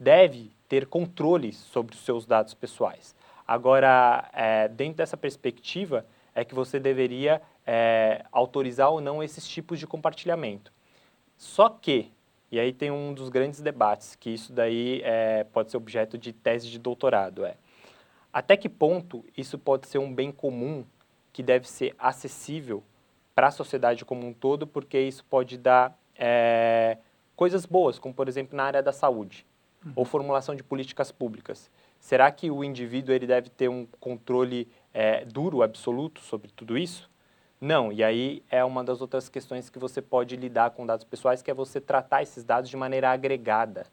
deve 0.00 0.50
ter 0.66 0.86
controle 0.86 1.52
sobre 1.52 1.94
os 1.94 2.00
seus 2.00 2.24
dados 2.24 2.54
pessoais. 2.54 3.14
Agora, 3.46 4.30
é, 4.32 4.66
dentro 4.66 4.96
dessa 4.96 5.16
perspectiva, 5.16 6.06
é 6.34 6.42
que 6.42 6.54
você 6.54 6.80
deveria 6.80 7.42
é, 7.66 8.24
autorizar 8.32 8.90
ou 8.90 8.98
não 8.98 9.22
esses 9.22 9.46
tipos 9.46 9.78
de 9.78 9.86
compartilhamento. 9.86 10.72
Só 11.36 11.68
que, 11.68 12.10
e 12.50 12.58
aí 12.58 12.72
tem 12.72 12.90
um 12.90 13.12
dos 13.12 13.28
grandes 13.28 13.60
debates, 13.60 14.16
que 14.16 14.30
isso 14.30 14.54
daí 14.54 15.02
é, 15.04 15.44
pode 15.44 15.70
ser 15.70 15.76
objeto 15.76 16.16
de 16.16 16.32
tese 16.32 16.70
de 16.70 16.78
doutorado, 16.78 17.44
é 17.44 17.56
até 18.34 18.56
que 18.56 18.68
ponto 18.68 19.24
isso 19.36 19.56
pode 19.56 19.86
ser 19.86 19.98
um 19.98 20.12
bem 20.12 20.32
comum 20.32 20.84
que 21.32 21.40
deve 21.40 21.68
ser 21.68 21.94
acessível 21.96 22.82
para 23.32 23.46
a 23.46 23.50
sociedade 23.52 24.04
como 24.04 24.26
um 24.26 24.32
todo, 24.32 24.66
porque 24.66 24.98
isso 24.98 25.24
pode 25.24 25.56
dar 25.56 25.96
é, 26.16 26.98
coisas 27.36 27.64
boas, 27.64 27.96
como 27.96 28.12
por 28.12 28.26
exemplo 28.26 28.56
na 28.56 28.64
área 28.64 28.82
da 28.82 28.92
saúde 28.92 29.46
uhum. 29.86 29.92
ou 29.94 30.04
formulação 30.04 30.56
de 30.56 30.64
políticas 30.64 31.12
públicas. 31.12 31.70
Será 32.00 32.28
que 32.32 32.50
o 32.50 32.64
indivíduo 32.64 33.14
ele 33.14 33.26
deve 33.28 33.50
ter 33.50 33.68
um 33.68 33.86
controle 34.00 34.68
é, 34.92 35.24
duro, 35.24 35.62
absoluto 35.62 36.20
sobre 36.20 36.50
tudo 36.50 36.76
isso? 36.76 37.08
Não, 37.60 37.92
e 37.92 38.02
aí 38.02 38.42
é 38.50 38.64
uma 38.64 38.82
das 38.82 39.00
outras 39.00 39.28
questões 39.28 39.70
que 39.70 39.78
você 39.78 40.02
pode 40.02 40.34
lidar 40.34 40.70
com 40.70 40.84
dados 40.84 41.04
pessoais, 41.04 41.40
que 41.40 41.52
é 41.52 41.54
você 41.54 41.80
tratar 41.80 42.22
esses 42.24 42.42
dados 42.42 42.68
de 42.68 42.76
maneira 42.76 43.12
agregada 43.12 43.86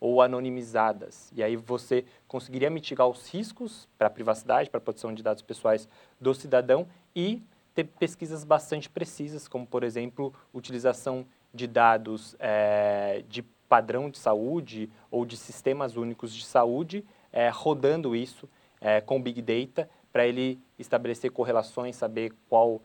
ou 0.00 0.20
anonimizadas. 0.20 1.30
E 1.34 1.42
aí 1.42 1.56
você 1.56 2.04
conseguiria 2.28 2.70
mitigar 2.70 3.08
os 3.08 3.28
riscos 3.28 3.88
para 3.96 4.08
a 4.08 4.10
privacidade, 4.10 4.70
para 4.70 4.78
a 4.78 4.80
proteção 4.80 5.12
de 5.12 5.22
dados 5.22 5.42
pessoais 5.42 5.88
do 6.20 6.34
cidadão 6.34 6.86
e 7.14 7.42
ter 7.74 7.84
pesquisas 7.84 8.44
bastante 8.44 8.88
precisas, 8.88 9.46
como, 9.46 9.66
por 9.66 9.84
exemplo, 9.84 10.32
utilização 10.52 11.26
de 11.52 11.66
dados 11.66 12.36
é, 12.38 13.22
de 13.28 13.42
padrão 13.42 14.08
de 14.08 14.18
saúde 14.18 14.90
ou 15.10 15.24
de 15.24 15.36
sistemas 15.36 15.96
únicos 15.96 16.32
de 16.34 16.44
saúde, 16.44 17.04
é, 17.32 17.48
rodando 17.48 18.14
isso 18.14 18.48
é, 18.80 19.00
com 19.00 19.20
Big 19.20 19.42
Data, 19.42 19.88
para 20.12 20.26
ele 20.26 20.58
estabelecer 20.78 21.30
correlações, 21.30 21.96
saber 21.96 22.32
qual 22.48 22.80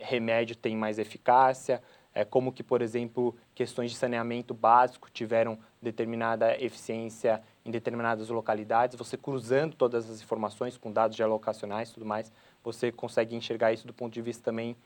remédio 0.00 0.56
tem 0.56 0.76
mais 0.76 0.98
eficácia, 0.98 1.80
como 2.24 2.52
que, 2.52 2.62
por 2.62 2.82
exemplo, 2.82 3.36
questões 3.54 3.90
de 3.90 3.96
saneamento 3.96 4.52
básico 4.52 5.08
tiveram 5.10 5.58
determinada 5.80 6.56
eficiência 6.62 7.42
em 7.64 7.70
determinadas 7.70 8.28
localidades, 8.28 8.96
você 8.96 9.16
cruzando 9.16 9.76
todas 9.76 10.10
as 10.10 10.22
informações 10.22 10.76
com 10.76 10.90
dados 10.92 11.16
geolocacionais 11.16 11.90
e 11.90 11.94
tudo 11.94 12.06
mais, 12.06 12.32
você 12.62 12.90
consegue 12.90 13.36
enxergar 13.36 13.72
isso 13.72 13.86
do 13.86 13.94
ponto 13.94 14.12
de 14.12 14.20
vista 14.20 14.42
também 14.42 14.76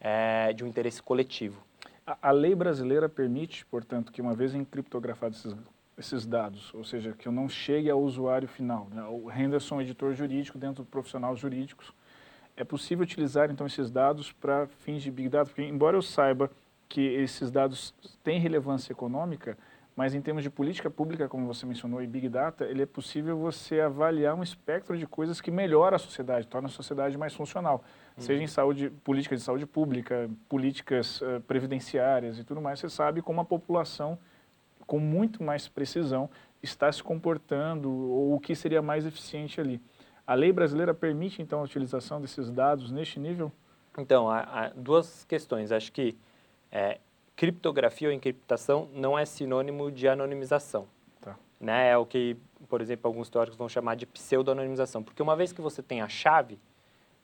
é, 0.00 0.52
de 0.52 0.64
um 0.64 0.66
interesse 0.66 1.02
coletivo. 1.02 1.62
A, 2.06 2.28
a, 2.28 2.30
lei 2.30 2.54
brasileira 2.54 3.08
permite, 3.08 3.64
portanto, 3.66 4.12
que 4.12 4.20
uma 4.20 4.34
vez 4.34 4.54
encriptografados 4.54 5.38
esses, 5.38 5.56
esses 5.96 6.26
dados, 6.26 6.72
ou 6.74 6.84
seja, 6.84 7.12
que 7.12 7.26
eu 7.26 7.32
não 7.32 7.48
chegue 7.48 7.88
ao 7.88 8.00
usuário 8.00 8.46
final, 8.46 8.88
né? 8.92 9.02
o 9.04 9.30
Henderson, 9.32 9.80
editor 9.80 10.12
jurídico, 10.12 10.58
dentro 10.58 10.84
do 10.84 10.90
profissional 10.90 11.34
jurídicos, 11.34 11.92
é 12.56 12.62
possível 12.62 13.02
utilizar 13.02 13.50
então 13.50 13.66
esses 13.66 13.90
dados 13.90 14.32
para 14.32 14.66
fins 14.66 15.02
de 15.02 15.10
Big 15.10 15.28
Data? 15.28 15.46
Porque 15.46 15.62
embora 15.62 15.96
eu 15.96 16.02
saiba 16.02 16.50
que 16.88 17.00
esses 17.00 17.50
dados 17.50 17.94
têm 18.22 18.38
relevância 18.38 18.92
econômica, 18.92 19.56
mas 19.96 20.14
em 20.14 20.20
termos 20.20 20.42
de 20.42 20.50
política 20.50 20.90
pública, 20.90 21.28
como 21.28 21.46
você 21.46 21.64
mencionou, 21.64 22.02
e 22.02 22.06
Big 22.06 22.28
Data, 22.28 22.64
ele 22.64 22.82
é 22.82 22.86
possível 22.86 23.38
você 23.38 23.80
avaliar 23.80 24.34
um 24.34 24.42
espectro 24.42 24.98
de 24.98 25.06
coisas 25.06 25.40
que 25.40 25.50
melhora 25.50 25.96
a 25.96 25.98
sociedade, 25.98 26.48
torna 26.48 26.66
a 26.66 26.70
sociedade 26.70 27.16
mais 27.16 27.32
funcional. 27.32 27.84
Uhum. 28.16 28.22
Seja 28.22 28.42
em 28.42 28.46
saúde, 28.46 28.90
política 29.04 29.36
de 29.36 29.42
saúde 29.42 29.66
pública, 29.66 30.28
políticas 30.48 31.20
uh, 31.20 31.40
previdenciárias 31.46 32.38
e 32.38 32.44
tudo 32.44 32.60
mais, 32.60 32.80
você 32.80 32.88
sabe 32.88 33.22
como 33.22 33.40
a 33.40 33.44
população, 33.44 34.18
com 34.84 34.98
muito 34.98 35.44
mais 35.44 35.68
precisão, 35.68 36.28
está 36.60 36.90
se 36.90 37.02
comportando 37.02 37.88
ou 37.90 38.34
o 38.34 38.40
que 38.40 38.54
seria 38.56 38.82
mais 38.82 39.06
eficiente 39.06 39.60
ali. 39.60 39.80
A 40.26 40.34
lei 40.34 40.52
brasileira 40.52 40.92
permite, 40.92 41.40
então, 41.40 41.60
a 41.60 41.62
utilização 41.62 42.20
desses 42.20 42.50
dados 42.50 42.90
neste 42.90 43.20
nível? 43.20 43.52
Então, 43.96 44.28
há, 44.28 44.40
há 44.40 44.68
duas 44.70 45.24
questões. 45.24 45.70
Acho 45.70 45.92
que 45.92 46.16
é, 46.74 46.98
criptografia 47.36 48.08
ou 48.08 48.14
encriptação 48.14 48.88
não 48.92 49.16
é 49.16 49.24
sinônimo 49.24 49.92
de 49.92 50.08
anonimização. 50.08 50.88
Tá. 51.20 51.36
Né? 51.60 51.90
É 51.90 51.96
o 51.96 52.04
que, 52.04 52.36
por 52.68 52.80
exemplo, 52.80 53.06
alguns 53.06 53.30
teóricos 53.30 53.56
vão 53.56 53.68
chamar 53.68 53.94
de 53.94 54.04
pseudo-anonimização. 54.04 55.00
Porque 55.00 55.22
uma 55.22 55.36
vez 55.36 55.52
que 55.52 55.60
você 55.60 55.80
tem 55.80 56.02
a 56.02 56.08
chave, 56.08 56.58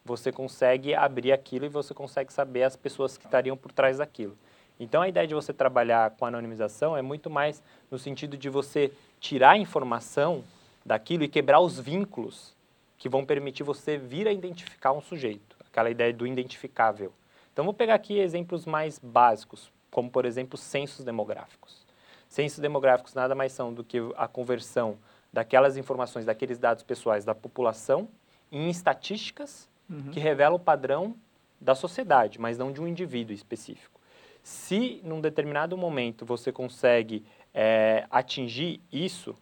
você 0.05 0.31
consegue 0.31 0.95
abrir 0.95 1.33
aquilo 1.33 1.67
e 1.67 1.69
você 1.69 1.93
consegue 1.93 2.33
saber 2.33 2.63
as 2.63 2.77
pessoas 2.77 3.19
que 3.19 3.27
estariam 3.27 3.57
por 3.57 3.73
trás 3.73 3.99
daquilo. 3.99 4.39
Então, 4.79 5.03
a 5.03 5.09
ideia 5.09 5.27
de 5.27 5.35
você 5.35 5.53
trabalhar 5.53 6.13
com 6.13 6.25
anonimização 6.25 6.97
é 6.97 7.03
muito 7.03 7.29
mais 7.29 7.63
no 7.91 7.99
sentido 7.99 8.37
de 8.37 8.49
você 8.49 8.93
tirar 9.19 9.51
a 9.51 9.59
informação 9.59 10.43
daquilo 10.87 11.25
e 11.25 11.29
quebrar 11.29 11.61
os 11.61 11.79
vínculos 11.79 12.55
que 12.97 13.09
vão 13.09 13.27
permitir 13.27 13.63
você 13.63 13.99
vir 13.99 14.29
a 14.29 14.33
identificar 14.33 14.93
um 14.93 15.03
sujeito. 15.03 15.57
Aquela 15.71 15.91
ideia 15.91 16.13
do 16.13 16.27
identificável. 16.27 17.13
Então, 17.53 17.65
vou 17.65 17.75
pegar 17.75 17.95
aqui 17.95 18.19
exemplos 18.19 18.65
mais 18.67 18.99
básicos 18.99 19.71
como, 19.91 20.11
por 20.11 20.25
exemplo, 20.25 20.57
censos 20.57 21.05
demográficos. 21.05 21.85
Censos 22.29 22.61
demográficos 22.61 23.13
nada 23.15 23.35
mais 23.35 23.53
são 23.53 23.75
do 23.75 23.83
que 23.83 23.99
a 24.17 24.29
conversão 24.29 24.97
daquelas 25.33 25.77
informações, 25.77 26.25
daqueles 26.25 26.59
dados 26.59 26.83
pessoais 26.83 27.25
da 27.25 27.35
população 27.35 28.09
em 28.51 28.69
estatísticas 28.71 29.69
uhum. 29.89 30.11
que 30.13 30.21
revelam 30.21 30.57
o 30.57 30.61
padrão 30.61 31.17
da 31.61 31.75
sociedade, 31.75 32.41
mas 32.41 32.57
não 32.57 32.73
de 32.73 32.81
um 32.81 32.87
indivíduo 32.87 33.35
específico. 33.35 34.01
Se, 34.43 35.01
num 35.05 35.21
determinado 35.21 35.77
momento, 35.77 36.25
você 36.25 36.51
consegue 36.51 37.25
é, 37.53 38.07
atingir 38.11 38.81
isso, 38.91 39.37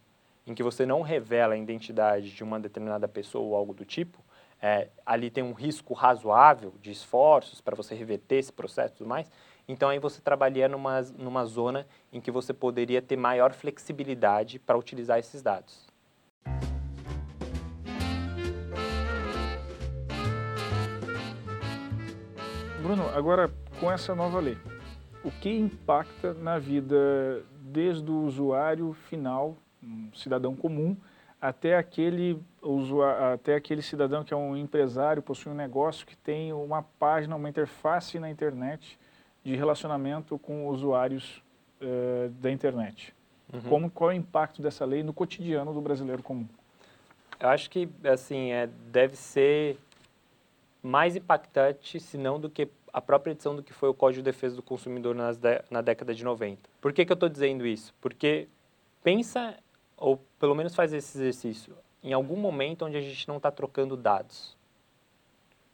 em 0.47 0.55
que 0.55 0.63
você 0.63 0.85
não 0.85 1.03
revela 1.03 1.55
a 1.55 1.59
identidade 1.59 2.31
de 2.31 2.43
uma 2.43 2.59
determinada 2.59 3.07
pessoa 3.07 3.45
ou 3.45 3.55
algo 3.55 3.73
do 3.73 3.85
tipo, 3.85 4.19
é, 4.61 4.89
ali 5.07 5.31
tem 5.31 5.43
um 5.45 5.53
risco 5.53 5.95
razoável 5.95 6.75
de 6.81 6.91
esforços 6.91 7.61
para 7.61 7.77
você 7.77 7.95
reverter 7.95 8.37
esse 8.37 8.53
processo 8.53 8.95
e 8.95 8.97
tudo 8.99 9.09
mais, 9.09 9.31
então 9.69 9.89
aí 9.89 9.99
você 9.99 10.21
trabalharia 10.21 10.69
numa, 10.69 11.01
numa 11.17 11.45
zona 11.45 11.87
em 12.13 12.21
que 12.21 12.31
você 12.31 12.53
poderia 12.53 13.03
ter 13.03 13.17
maior 13.17 13.53
flexibilidade 13.53 14.59
para 14.59 14.79
utilizar 14.79 15.19
esses 15.19 15.43
dados. 15.43 15.87
Bruno, 22.83 23.09
agora 23.15 23.53
com 23.79 23.93
essa 23.93 24.15
nova 24.15 24.41
lei, 24.41 24.57
o 25.23 25.31
que 25.31 25.51
impacta 25.51 26.33
na 26.33 26.59
vida 26.59 27.45
desde 27.61 28.11
o 28.11 28.23
usuário 28.23 28.95
final, 29.09 29.59
um 29.83 30.11
cidadão 30.15 30.57
comum, 30.57 30.97
até 31.41 31.77
aquele, 31.77 32.41
usuário, 32.61 33.35
até 33.35 33.55
aquele 33.55 33.83
cidadão 33.83 34.25
que 34.25 34.35
é 34.35 34.37
um 34.37 34.57
empresário, 34.57 35.23
possui 35.23 35.53
um 35.53 35.55
negócio 35.55 36.07
que 36.07 36.17
tem 36.17 36.53
uma 36.53 36.83
página, 36.83 37.37
uma 37.37 37.49
interface 37.49 38.19
na 38.19 38.31
internet 38.31 38.99
de 39.45 39.55
relacionamento 39.55 40.39
com 40.39 40.69
usuários 40.69 41.43
uh, 41.81 42.29
da 42.41 42.51
internet. 42.51 43.15
Uhum. 43.53 43.61
Como, 43.63 43.91
qual 43.91 44.11
é 44.11 44.15
o 44.15 44.17
impacto 44.17 44.61
dessa 44.61 44.85
lei 44.85 45.03
no 45.03 45.13
cotidiano 45.13 45.73
do 45.73 45.81
brasileiro 45.81 46.23
comum? 46.23 46.47
Eu 47.41 47.49
acho 47.49 47.71
que, 47.71 47.89
assim, 48.05 48.51
é, 48.51 48.67
deve 48.91 49.17
ser 49.17 49.79
mais 50.83 51.17
impactante, 51.17 52.01
se 52.01 52.19
não 52.19 52.39
do 52.41 52.51
que 52.51 52.69
a 52.93 53.01
própria 53.01 53.33
edição 53.33 53.55
do 53.55 53.63
que 53.63 53.73
foi 53.73 53.89
o 53.89 53.95
Código 53.95 54.23
de 54.23 54.31
Defesa 54.31 54.57
do 54.57 54.63
Consumidor 54.63 55.15
nas 55.15 55.37
de, 55.37 55.63
na 55.71 55.81
década 55.81 56.15
de 56.15 56.25
90. 56.25 56.69
Por 56.81 56.93
que, 56.93 57.05
que 57.05 57.13
eu 57.13 57.15
estou 57.15 57.29
dizendo 57.29 57.67
isso? 57.67 57.95
Porque 58.01 58.49
pensa, 59.03 59.55
ou 59.99 60.17
pelo 60.39 60.55
menos 60.55 60.75
faz 60.75 60.93
esse 60.93 61.19
exercício, 61.19 61.77
em 62.03 62.13
algum 62.13 62.37
momento 62.37 62.85
onde 62.85 62.97
a 62.97 63.01
gente 63.01 63.27
não 63.27 63.37
está 63.37 63.51
trocando 63.51 63.97
dados. 63.97 64.57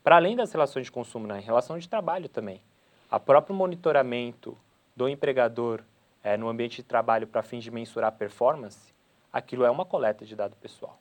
Para 0.03 0.17
além 0.17 0.35
das 0.35 0.53
relações 0.53 0.87
de 0.87 0.93
consumo, 0.93 1.27
né? 1.27 1.39
em 1.39 1.45
relação 1.45 1.79
de 1.79 1.89
trabalho 1.89 2.29
também. 2.29 2.61
A 3.11 3.21
próprio 3.21 3.55
monitoramento 3.55 4.57
do 4.97 5.09
empregador 5.09 5.83
é, 6.23 6.37
no 6.37 6.49
ambiente 6.49 6.77
de 6.77 6.83
trabalho 6.83 7.27
para 7.27 7.43
fins 7.43 7.63
de 7.63 7.71
mensurar 7.71 8.13
performance, 8.13 8.93
aquilo 9.33 9.65
é 9.65 9.71
uma 9.71 9.85
coleta 9.85 10.25
de 10.25 10.35
dado 10.35 10.57
pessoal. 10.57 10.99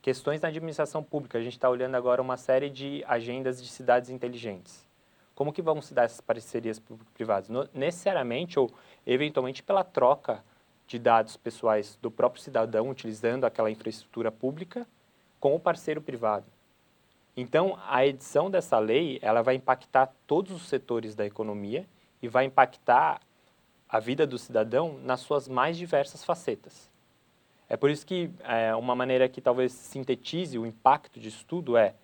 Questões 0.00 0.40
na 0.40 0.48
administração 0.48 1.02
pública, 1.02 1.38
a 1.38 1.42
gente 1.42 1.54
está 1.54 1.68
olhando 1.68 1.96
agora 1.96 2.22
uma 2.22 2.36
série 2.36 2.70
de 2.70 3.04
agendas 3.06 3.60
de 3.60 3.68
cidades 3.68 4.08
inteligentes. 4.08 4.86
Como 5.34 5.52
que 5.52 5.60
vão 5.60 5.82
se 5.82 5.92
dar 5.92 6.04
essas 6.04 6.20
parcerias 6.20 6.78
público-privadas? 6.78 7.48
Necessariamente 7.74 8.58
ou 8.58 8.70
eventualmente 9.06 9.62
pela 9.62 9.84
troca 9.84 10.42
de 10.88 10.98
dados 10.98 11.36
pessoais 11.36 11.96
do 12.00 12.10
próprio 12.10 12.42
cidadão 12.42 12.88
utilizando 12.88 13.44
aquela 13.44 13.70
infraestrutura 13.70 14.32
pública 14.32 14.86
com 15.38 15.54
o 15.54 15.60
parceiro 15.60 16.00
privado. 16.00 16.46
Então, 17.36 17.78
a 17.86 18.04
edição 18.04 18.50
dessa 18.50 18.78
lei, 18.78 19.18
ela 19.22 19.42
vai 19.42 19.54
impactar 19.54 20.12
todos 20.26 20.50
os 20.50 20.66
setores 20.66 21.14
da 21.14 21.24
economia 21.24 21.86
e 22.20 22.26
vai 22.26 22.46
impactar 22.46 23.20
a 23.88 24.00
vida 24.00 24.26
do 24.26 24.38
cidadão 24.38 24.98
nas 25.04 25.20
suas 25.20 25.46
mais 25.46 25.76
diversas 25.76 26.24
facetas. 26.24 26.90
É 27.68 27.76
por 27.76 27.90
isso 27.90 28.04
que 28.04 28.30
é, 28.42 28.74
uma 28.74 28.94
maneira 28.94 29.28
que 29.28 29.42
talvez 29.42 29.72
sintetize 29.72 30.58
o 30.58 30.66
impacto 30.66 31.20
disso 31.20 31.44
tudo 31.46 31.76
é, 31.76 31.94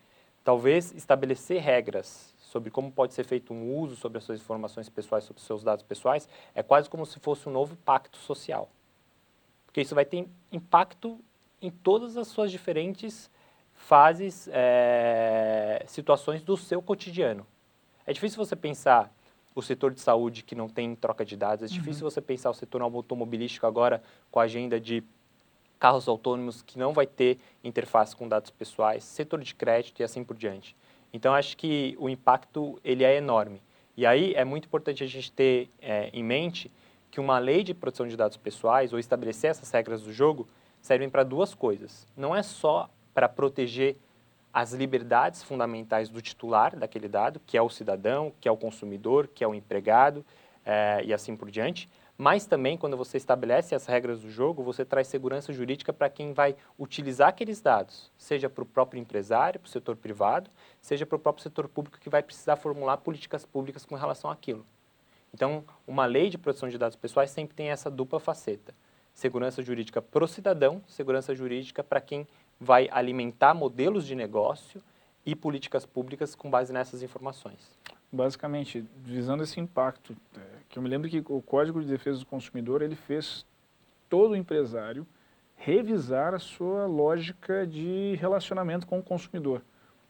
talvez, 0.44 0.92
estabelecer 0.92 1.60
regras 1.60 2.33
sobre 2.54 2.70
como 2.70 2.92
pode 2.92 3.14
ser 3.14 3.24
feito 3.24 3.52
um 3.52 3.76
uso 3.76 3.96
sobre 3.96 4.18
as 4.18 4.22
suas 4.22 4.40
informações 4.40 4.88
pessoais, 4.88 5.24
sobre 5.24 5.40
os 5.40 5.46
seus 5.46 5.64
dados 5.64 5.84
pessoais, 5.84 6.28
é 6.54 6.62
quase 6.62 6.88
como 6.88 7.04
se 7.04 7.18
fosse 7.18 7.48
um 7.48 7.52
novo 7.52 7.74
pacto 7.84 8.16
social. 8.16 8.70
Porque 9.66 9.80
isso 9.80 9.92
vai 9.92 10.04
ter 10.04 10.28
impacto 10.52 11.18
em 11.60 11.68
todas 11.68 12.16
as 12.16 12.28
suas 12.28 12.52
diferentes 12.52 13.28
fases, 13.72 14.48
é, 14.52 15.84
situações 15.88 16.44
do 16.44 16.56
seu 16.56 16.80
cotidiano. 16.80 17.44
É 18.06 18.12
difícil 18.12 18.38
você 18.38 18.54
pensar 18.54 19.12
o 19.52 19.60
setor 19.60 19.92
de 19.92 20.00
saúde 20.00 20.44
que 20.44 20.54
não 20.54 20.68
tem 20.68 20.94
troca 20.94 21.24
de 21.24 21.36
dados, 21.36 21.64
é 21.64 21.74
uhum. 21.74 21.80
difícil 21.80 22.08
você 22.08 22.20
pensar 22.20 22.50
o 22.50 22.54
setor 22.54 22.82
automobilístico 22.82 23.66
agora 23.66 24.00
com 24.30 24.38
a 24.38 24.44
agenda 24.44 24.78
de 24.78 25.02
carros 25.80 26.06
autônomos 26.06 26.62
que 26.62 26.78
não 26.78 26.92
vai 26.92 27.06
ter 27.06 27.36
interface 27.64 28.14
com 28.14 28.28
dados 28.28 28.50
pessoais, 28.50 29.02
setor 29.02 29.40
de 29.40 29.56
crédito 29.56 29.98
e 29.98 30.04
assim 30.04 30.22
por 30.22 30.36
diante. 30.36 30.76
Então, 31.14 31.32
acho 31.32 31.56
que 31.56 31.96
o 32.00 32.08
impacto 32.08 32.78
ele 32.84 33.04
é 33.04 33.16
enorme. 33.16 33.62
E 33.96 34.04
aí 34.04 34.34
é 34.34 34.44
muito 34.44 34.66
importante 34.66 35.04
a 35.04 35.06
gente 35.06 35.30
ter 35.30 35.70
é, 35.80 36.10
em 36.12 36.24
mente 36.24 36.70
que 37.08 37.20
uma 37.20 37.38
lei 37.38 37.62
de 37.62 37.72
proteção 37.72 38.08
de 38.08 38.16
dados 38.16 38.36
pessoais 38.36 38.92
ou 38.92 38.98
estabelecer 38.98 39.50
essas 39.50 39.70
regras 39.70 40.02
do 40.02 40.12
jogo 40.12 40.48
servem 40.82 41.08
para 41.08 41.22
duas 41.22 41.54
coisas. 41.54 42.04
Não 42.16 42.34
é 42.34 42.42
só 42.42 42.90
para 43.14 43.28
proteger 43.28 43.96
as 44.52 44.72
liberdades 44.72 45.40
fundamentais 45.40 46.08
do 46.08 46.20
titular 46.20 46.76
daquele 46.76 47.06
dado, 47.06 47.40
que 47.46 47.56
é 47.56 47.62
o 47.62 47.70
cidadão, 47.70 48.32
que 48.40 48.48
é 48.48 48.50
o 48.50 48.56
consumidor, 48.56 49.28
que 49.28 49.44
é 49.44 49.46
o 49.46 49.54
empregado 49.54 50.26
é, 50.66 51.00
e 51.04 51.14
assim 51.14 51.36
por 51.36 51.48
diante. 51.48 51.88
Mas 52.16 52.46
também, 52.46 52.78
quando 52.78 52.96
você 52.96 53.16
estabelece 53.16 53.74
as 53.74 53.86
regras 53.86 54.20
do 54.20 54.30
jogo, 54.30 54.62
você 54.62 54.84
traz 54.84 55.08
segurança 55.08 55.52
jurídica 55.52 55.92
para 55.92 56.08
quem 56.08 56.32
vai 56.32 56.54
utilizar 56.78 57.28
aqueles 57.28 57.60
dados, 57.60 58.10
seja 58.16 58.48
para 58.48 58.62
o 58.62 58.66
próprio 58.66 59.00
empresário, 59.00 59.58
para 59.58 59.66
o 59.66 59.70
setor 59.70 59.96
privado, 59.96 60.48
seja 60.80 61.04
para 61.04 61.16
o 61.16 61.18
próprio 61.18 61.42
setor 61.42 61.68
público 61.68 61.98
que 61.98 62.08
vai 62.08 62.22
precisar 62.22 62.54
formular 62.56 62.98
políticas 62.98 63.44
públicas 63.44 63.84
com 63.84 63.96
relação 63.96 64.30
àquilo. 64.30 64.64
Então, 65.32 65.64
uma 65.84 66.06
lei 66.06 66.30
de 66.30 66.38
proteção 66.38 66.68
de 66.68 66.78
dados 66.78 66.96
pessoais 66.96 67.32
sempre 67.32 67.56
tem 67.56 67.70
essa 67.70 67.90
dupla 67.90 68.20
faceta: 68.20 68.72
segurança 69.12 69.60
jurídica 69.60 70.00
para 70.00 70.24
o 70.24 70.28
cidadão, 70.28 70.80
segurança 70.86 71.34
jurídica 71.34 71.82
para 71.82 72.00
quem 72.00 72.28
vai 72.60 72.88
alimentar 72.92 73.52
modelos 73.52 74.06
de 74.06 74.14
negócio 74.14 74.80
e 75.26 75.34
políticas 75.34 75.84
públicas 75.84 76.36
com 76.36 76.48
base 76.48 76.72
nessas 76.72 77.02
informações. 77.02 77.76
Basicamente, 78.12 78.84
visando 78.98 79.42
esse 79.42 79.58
impacto, 79.58 80.16
é, 80.36 80.40
que 80.74 80.78
eu 80.78 80.82
me 80.82 80.88
lembro 80.88 81.08
que 81.08 81.22
o 81.28 81.40
Código 81.40 81.80
de 81.80 81.86
Defesa 81.86 82.18
do 82.18 82.26
Consumidor 82.26 82.82
ele 82.82 82.96
fez 82.96 83.46
todo 84.08 84.34
empresário 84.34 85.06
revisar 85.54 86.34
a 86.34 86.40
sua 86.40 86.84
lógica 86.84 87.64
de 87.64 88.16
relacionamento 88.16 88.84
com 88.84 88.98
o 88.98 89.02
consumidor. 89.02 89.62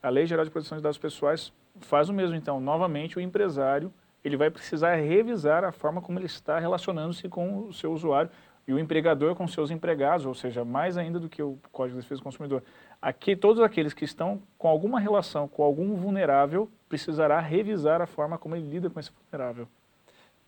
A 0.02 0.08
Lei 0.08 0.24
Geral 0.24 0.42
de 0.42 0.50
Proteção 0.50 0.78
de 0.78 0.82
Dados 0.82 0.96
Pessoais 0.96 1.52
faz 1.82 2.08
o 2.08 2.14
mesmo. 2.14 2.34
Então, 2.34 2.60
novamente, 2.60 3.18
o 3.18 3.20
empresário 3.20 3.92
ele 4.24 4.38
vai 4.38 4.50
precisar 4.50 4.94
revisar 4.94 5.64
a 5.64 5.70
forma 5.70 6.00
como 6.00 6.18
ele 6.18 6.24
está 6.24 6.58
relacionando-se 6.58 7.28
com 7.28 7.68
o 7.68 7.72
seu 7.74 7.92
usuário 7.92 8.30
e 8.66 8.72
o 8.72 8.78
empregador 8.78 9.34
com 9.34 9.46
seus 9.46 9.70
empregados, 9.70 10.24
ou 10.24 10.32
seja, 10.32 10.64
mais 10.64 10.96
ainda 10.96 11.20
do 11.20 11.28
que 11.28 11.42
o 11.42 11.58
Código 11.72 11.98
de 11.98 12.04
Defesa 12.04 12.22
do 12.22 12.24
Consumidor. 12.24 12.62
Aqui, 13.02 13.36
todos 13.36 13.62
aqueles 13.62 13.92
que 13.92 14.06
estão 14.06 14.40
com 14.56 14.66
alguma 14.66 14.98
relação 14.98 15.46
com 15.46 15.62
algum 15.62 15.94
vulnerável 15.94 16.70
precisará 16.88 17.38
revisar 17.38 18.00
a 18.00 18.06
forma 18.06 18.38
como 18.38 18.56
ele 18.56 18.66
lida 18.66 18.88
com 18.88 18.98
esse 18.98 19.10
vulnerável. 19.10 19.68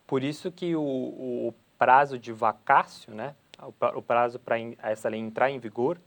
Por 0.06 0.22
isso 0.22 0.52
que 0.52 0.76
o, 0.76 0.82
o 0.82 1.54
prazo 1.78 2.18
de 2.18 2.32
vacácio, 2.32 3.14
né, 3.14 3.34
o 3.94 4.02
prazo 4.02 4.38
para 4.38 4.56
essa 4.82 5.08
lei 5.08 5.20
entrar 5.20 5.50
em 5.50 5.58
vigor, 5.58 5.98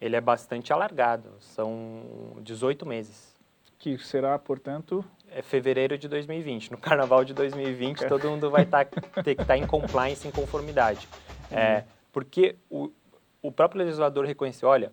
ele 0.00 0.14
é 0.14 0.20
bastante 0.20 0.72
alargado, 0.72 1.30
são 1.40 2.36
18 2.40 2.86
meses. 2.86 3.36
Que 3.78 3.98
será, 3.98 4.38
portanto... 4.38 5.04
É 5.30 5.42
fevereiro 5.42 5.98
de 5.98 6.08
2020. 6.08 6.72
No 6.72 6.78
carnaval 6.78 7.24
de 7.24 7.34
2020, 7.34 8.06
todo 8.06 8.28
mundo 8.28 8.50
vai 8.50 8.64
tá, 8.64 8.84
ter 8.84 9.34
que 9.34 9.42
estar 9.42 9.44
tá 9.44 9.58
em 9.58 9.66
compliance, 9.66 10.26
em 10.26 10.30
conformidade. 10.30 11.08
É, 11.50 11.84
porque 12.12 12.56
o, 12.70 12.90
o 13.42 13.52
próprio 13.52 13.82
legislador 13.82 14.24
reconheceu, 14.24 14.68
olha, 14.68 14.92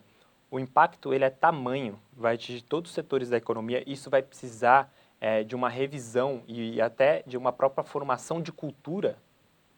o 0.50 0.60
impacto 0.60 1.14
ele 1.14 1.24
é 1.24 1.30
tamanho, 1.30 2.00
vai 2.14 2.36
atingir 2.36 2.62
todos 2.62 2.92
os 2.92 2.96
setores 2.96 3.30
da 3.30 3.38
economia, 3.38 3.84
isso 3.90 4.10
vai 4.10 4.22
precisar 4.22 4.94
é, 5.20 5.44
de 5.44 5.56
uma 5.56 5.70
revisão 5.70 6.44
e 6.48 6.82
até 6.82 7.24
de 7.26 7.38
uma 7.38 7.52
própria 7.52 7.84
formação 7.84 8.42
de 8.42 8.52
cultura 8.52 9.18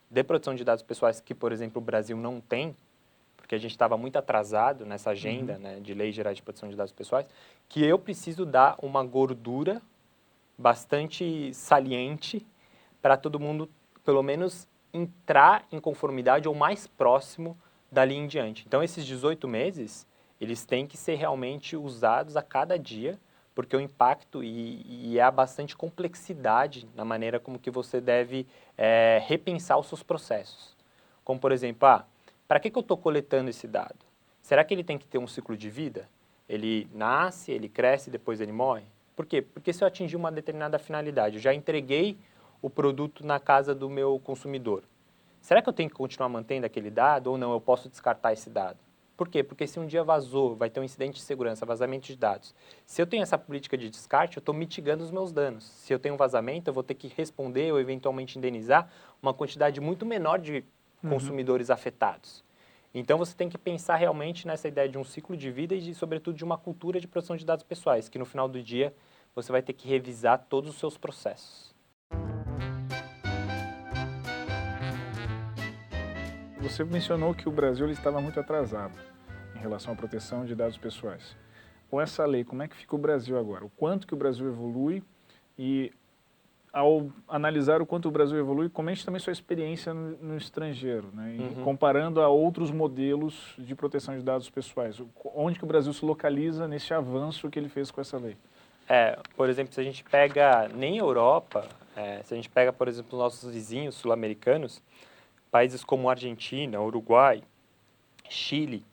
de 0.10 0.24
proteção 0.24 0.56
de 0.56 0.64
dados 0.64 0.84
pessoais 0.84 1.20
que, 1.20 1.36
por 1.36 1.52
exemplo, 1.52 1.82
o 1.82 1.86
Brasil 1.86 2.18
não 2.18 2.40
tem, 2.40 2.76
porque 3.36 3.56
a 3.56 3.58
gente 3.58 3.72
estava 3.72 3.98
muito 3.98 4.18
atrasado 4.18 4.86
nessa 4.86 5.12
agenda 5.12 5.54
uhum. 5.54 5.60
né, 5.60 5.80
de 5.80 5.94
leis 5.94 6.16
gerais 6.16 6.38
de 6.38 6.44
proteção 6.44 6.70
de 6.70 6.76
dados 6.76 6.94
pessoais, 6.94 7.28
que 7.68 7.84
eu 7.84 8.00
preciso 8.00 8.46
dar 8.46 8.76
uma 8.82 9.04
gordura 9.04 9.82
bastante 10.58 11.54
saliente 11.54 12.46
para 13.02 13.16
todo 13.16 13.40
mundo, 13.40 13.70
pelo 14.04 14.24
menos, 14.24 14.68
entrar 14.94 15.68
em 15.72 15.80
conformidade 15.80 16.48
ou 16.48 16.56
mais 16.56 16.88
próximo 16.88 17.58
dali 17.92 18.16
em 18.16 18.28
diante. 18.28 18.66
Então, 18.66 18.82
esses 18.82 19.06
18 19.06 19.48
meses, 19.48 20.08
eles 20.42 20.66
têm 20.66 20.88
que 20.88 20.98
ser 20.98 21.16
realmente 21.16 21.76
usados 21.76 22.36
a 22.36 22.42
cada 22.42 22.78
dia, 22.78 23.20
porque 23.58 23.76
o 23.76 23.82
impacto 23.82 24.44
e, 24.44 25.14
e 25.14 25.20
há 25.20 25.32
bastante 25.32 25.76
complexidade 25.76 26.88
na 26.94 27.04
maneira 27.04 27.40
como 27.40 27.58
que 27.58 27.72
você 27.72 28.00
deve 28.00 28.46
é, 28.78 29.20
repensar 29.26 29.80
os 29.80 29.88
seus 29.88 30.04
processos. 30.04 30.78
Como, 31.24 31.40
por 31.40 31.52
exemplo, 31.52 31.90
ah, 31.90 32.06
para 32.48 32.60
que, 32.60 32.70
que 32.70 32.78
eu 32.78 32.82
estou 32.82 32.96
coletando 32.96 33.50
esse 33.50 33.68
dado? 33.68 33.98
Será 34.44 34.64
que 34.64 34.76
ele 34.76 34.84
tem 34.84 34.96
que 34.96 35.08
ter 35.08 35.18
um 35.18 35.26
ciclo 35.26 35.58
de 35.58 35.72
vida? 35.72 36.08
Ele 36.48 36.88
nasce, 36.94 37.52
ele 37.52 37.68
cresce, 37.68 38.12
depois 38.12 38.40
ele 38.40 38.52
morre? 38.52 38.84
Por 39.16 39.26
quê? 39.26 39.42
Porque 39.42 39.74
se 39.74 39.84
eu 39.84 39.88
atingir 39.88 40.18
uma 40.18 40.32
determinada 40.32 40.78
finalidade, 40.78 41.38
eu 41.38 41.42
já 41.42 41.52
entreguei 41.52 42.16
o 42.62 42.70
produto 42.70 43.26
na 43.26 43.40
casa 43.40 43.74
do 43.74 43.90
meu 43.90 44.20
consumidor. 44.24 44.84
Será 45.42 45.64
que 45.64 45.70
eu 45.70 45.74
tenho 45.74 45.90
que 45.90 45.96
continuar 45.96 46.30
mantendo 46.30 46.68
aquele 46.68 46.92
dado 46.92 47.32
ou 47.32 47.40
não? 47.40 47.52
Eu 47.54 47.60
posso 47.60 47.90
descartar 47.90 48.34
esse 48.34 48.52
dado? 48.52 48.78
Por 49.18 49.28
quê? 49.28 49.44
Porque 49.44 49.66
se 49.66 49.80
um 49.80 49.88
dia 49.88 50.04
vazou, 50.04 50.56
vai 50.56 50.70
ter 50.70 50.80
um 50.80 50.84
incidente 50.84 51.16
de 51.16 51.22
segurança, 51.22 51.66
vazamento 51.66 52.06
de 52.06 52.16
dados. 52.16 52.54
Se 52.86 53.02
eu 53.02 53.08
tenho 53.08 53.24
essa 53.24 53.36
política 53.36 53.76
de 53.76 53.90
descarte, 53.90 54.38
eu 54.38 54.40
estou 54.40 54.54
mitigando 54.54 55.04
os 55.04 55.10
meus 55.10 55.32
danos. 55.32 55.64
Se 55.64 55.92
eu 55.92 55.98
tenho 55.98 56.14
um 56.14 56.18
vazamento, 56.18 56.70
eu 56.70 56.74
vou 56.74 56.84
ter 56.84 56.94
que 56.94 57.08
responder 57.08 57.72
ou 57.72 57.80
eventualmente 57.80 58.38
indenizar 58.38 58.88
uma 59.20 59.34
quantidade 59.34 59.82
muito 59.82 60.06
menor 60.06 60.38
de 60.38 60.64
uhum. 61.04 61.10
consumidores 61.10 61.72
afetados. 61.72 62.46
Então 62.94 63.18
você 63.18 63.36
tem 63.36 63.50
que 63.50 63.58
pensar 63.58 63.96
realmente 63.96 64.46
nessa 64.46 64.68
ideia 64.68 64.88
de 64.88 65.00
um 65.00 65.04
ciclo 65.04 65.36
de 65.36 65.50
vida 65.50 65.74
e, 65.74 65.82
de, 65.82 65.96
sobretudo, 65.96 66.38
de 66.38 66.44
uma 66.44 66.58
cultura 66.58 67.00
de 67.00 67.08
proteção 67.08 67.36
de 67.36 67.44
dados 67.44 67.64
pessoais, 67.64 68.08
que 68.08 68.20
no 68.20 68.26
final 68.26 68.48
do 68.48 68.62
dia 68.62 68.94
você 69.34 69.52
vai 69.52 69.64
ter 69.64 69.74
que 69.74 69.88
revisar 69.88 70.46
todos 70.48 70.70
os 70.70 70.78
seus 70.78 70.96
processos. 70.96 71.76
Você 76.62 76.84
mencionou 76.84 77.34
que 77.34 77.50
o 77.50 77.52
Brasil 77.52 77.90
estava 77.90 78.22
muito 78.22 78.40
atrasado 78.40 79.17
em 79.58 79.62
relação 79.62 79.94
à 79.94 79.96
proteção 79.96 80.46
de 80.46 80.56
dados 80.56 80.78
pessoais. 80.78 81.36
Com 81.90 82.00
essa 82.00 82.26
lei, 82.26 82.44
como 82.44 82.62
é 82.64 82.68
que 82.68 82.76
fica 82.76 82.96
o 82.96 83.00
Brasil 83.00 83.38
agora? 83.38 83.66
O 83.66 83.70
quanto 83.70 84.06
que 84.06 84.14
o 84.14 84.18
Brasil 84.18 84.48
evolui 84.48 85.04
e 85.58 85.92
ao 86.72 87.10
analisar 87.28 87.82
o 87.82 87.86
quanto 87.86 88.08
o 88.08 88.12
Brasil 88.12 88.38
evolui, 88.38 88.70
comente 88.70 89.04
também 89.04 89.20
sua 89.20 89.34
experiência 89.34 89.94
no, 89.94 90.18
no 90.18 90.38
estrangeiro, 90.38 91.10
né? 91.14 91.36
Uhum. 91.40 91.64
comparando 91.64 92.22
a 92.22 92.28
outros 92.28 92.70
modelos 92.70 93.56
de 93.58 93.74
proteção 93.74 94.16
de 94.16 94.24
dados 94.24 94.50
pessoais. 94.50 95.02
Onde 95.34 95.58
que 95.58 95.64
o 95.64 95.68
Brasil 95.68 95.92
se 95.92 96.06
localiza 96.06 96.68
nesse 96.68 96.94
avanço 96.94 97.50
que 97.50 97.58
ele 97.58 97.70
fez 97.70 97.90
com 97.90 98.00
essa 98.00 98.18
lei? 98.18 98.38
É, 98.88 99.18
por 99.36 99.50
exemplo, 99.50 99.74
se 99.74 99.82
a 99.82 99.84
gente 99.84 100.04
pega 100.04 100.68
nem 100.68 100.98
Europa, 100.98 101.68
é, 101.96 102.22
se 102.24 102.34
a 102.34 102.38
gente 102.38 102.50
pega, 102.50 102.72
por 102.72 102.88
exemplo, 102.88 103.18
nossos 103.18 103.52
vizinhos 103.52 103.96
sul-americanos, 103.96 104.82
Países 105.50 105.84
como 105.84 106.10
Argentina, 106.10 106.80
Uruguai, 106.82 107.42
Chile, 108.30 108.86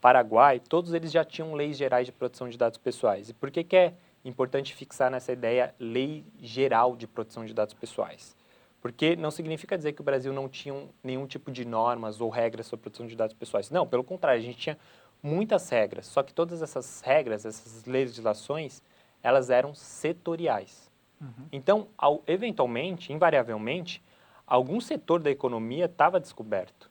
Paraguai, 0.00 0.60
todos 0.60 0.92
eles 0.92 1.10
já 1.10 1.24
tinham 1.24 1.54
leis 1.54 1.76
gerais 1.76 2.06
de 2.06 2.12
proteção 2.12 2.48
de 2.48 2.56
dados 2.56 2.78
pessoais. 2.78 3.28
E 3.28 3.34
por 3.34 3.50
que, 3.50 3.64
que 3.64 3.76
é 3.76 3.94
importante 4.24 4.74
fixar 4.74 5.10
nessa 5.10 5.32
ideia 5.32 5.74
lei 5.78 6.24
geral 6.40 6.96
de 6.96 7.06
proteção 7.06 7.44
de 7.44 7.52
dados 7.52 7.74
pessoais? 7.74 8.36
Porque 8.80 9.16
não 9.16 9.30
significa 9.30 9.76
dizer 9.76 9.92
que 9.92 10.00
o 10.00 10.04
Brasil 10.04 10.32
não 10.32 10.48
tinha 10.48 10.88
nenhum 11.02 11.26
tipo 11.26 11.50
de 11.50 11.64
normas 11.64 12.20
ou 12.20 12.30
regras 12.30 12.66
sobre 12.66 12.84
proteção 12.84 13.06
de 13.06 13.16
dados 13.16 13.34
pessoais. 13.34 13.70
Não, 13.70 13.86
pelo 13.86 14.04
contrário, 14.04 14.40
a 14.40 14.44
gente 14.44 14.58
tinha 14.58 14.78
muitas 15.20 15.68
regras. 15.68 16.06
Só 16.06 16.22
que 16.22 16.32
todas 16.32 16.62
essas 16.62 17.00
regras, 17.00 17.44
essas 17.44 17.84
legislações, 17.84 18.82
elas 19.20 19.50
eram 19.50 19.74
setoriais. 19.74 20.88
Uhum. 21.20 21.46
Então, 21.50 21.88
ao, 21.98 22.22
eventualmente, 22.26 23.12
invariavelmente, 23.12 24.00
algum 24.46 24.80
setor 24.80 25.20
da 25.20 25.30
economia 25.30 25.86
estava 25.86 26.20
descoberto, 26.20 26.87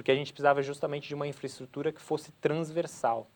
porque 0.00 0.10
a 0.10 0.14
gente 0.14 0.32
precisava 0.32 0.62
justamente 0.62 1.08
de 1.08 1.14
uma 1.14 1.26
infraestrutura 1.26 1.92
que 1.92 2.00
fosse 2.00 2.32
transversal. 2.40 3.28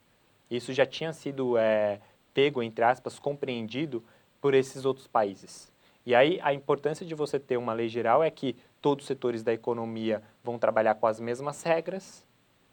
Isso 0.51 0.73
já 0.73 0.87
tinha 0.87 1.13
sido 1.13 1.59
é, 1.59 2.01
pego, 2.33 2.63
entre 2.63 2.83
aspas, 2.83 3.19
compreendido 3.19 4.03
por 4.41 4.55
esses 4.55 4.87
outros 4.87 5.07
países. 5.07 5.71
E 6.07 6.15
aí 6.15 6.41
a 6.43 6.55
importância 6.55 7.05
de 7.05 7.15
você 7.15 7.39
ter 7.39 7.59
uma 7.59 7.75
lei 7.75 7.91
geral 7.91 8.25
é 8.25 8.31
que 8.31 8.57
todos 8.81 9.03
os 9.03 9.07
setores 9.07 9.43
da 9.43 9.53
economia 9.53 10.23
vão 10.43 10.59
trabalhar 10.59 10.95
com 10.95 11.07
as 11.07 11.21
mesmas 11.21 11.63
regras, 11.63 12.27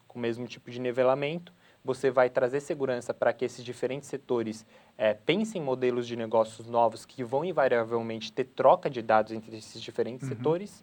com 0.08 0.18
o 0.18 0.22
mesmo 0.22 0.48
tipo 0.48 0.72
de 0.72 0.80
nivelamento. 0.80 1.52
Você 1.84 2.10
vai 2.10 2.30
trazer 2.30 2.62
segurança 2.62 3.14
para 3.14 3.34
que 3.34 3.44
esses 3.44 3.62
diferentes 3.62 4.08
setores 4.08 4.66
é, 4.98 5.14
pensem 5.14 5.62
em 5.62 5.66
modelos 5.66 6.08
de 6.08 6.16
negócios 6.16 6.66
novos 6.66 7.06
que 7.06 7.26
vão 7.26 7.44
invariavelmente 7.44 8.32
ter 8.32 8.46
troca 8.46 8.90
de 8.90 9.02
dados 9.02 9.34
entre 9.34 9.58
esses 9.58 9.82
diferentes 9.82 10.30
uhum. 10.30 10.38
setores 10.38 10.82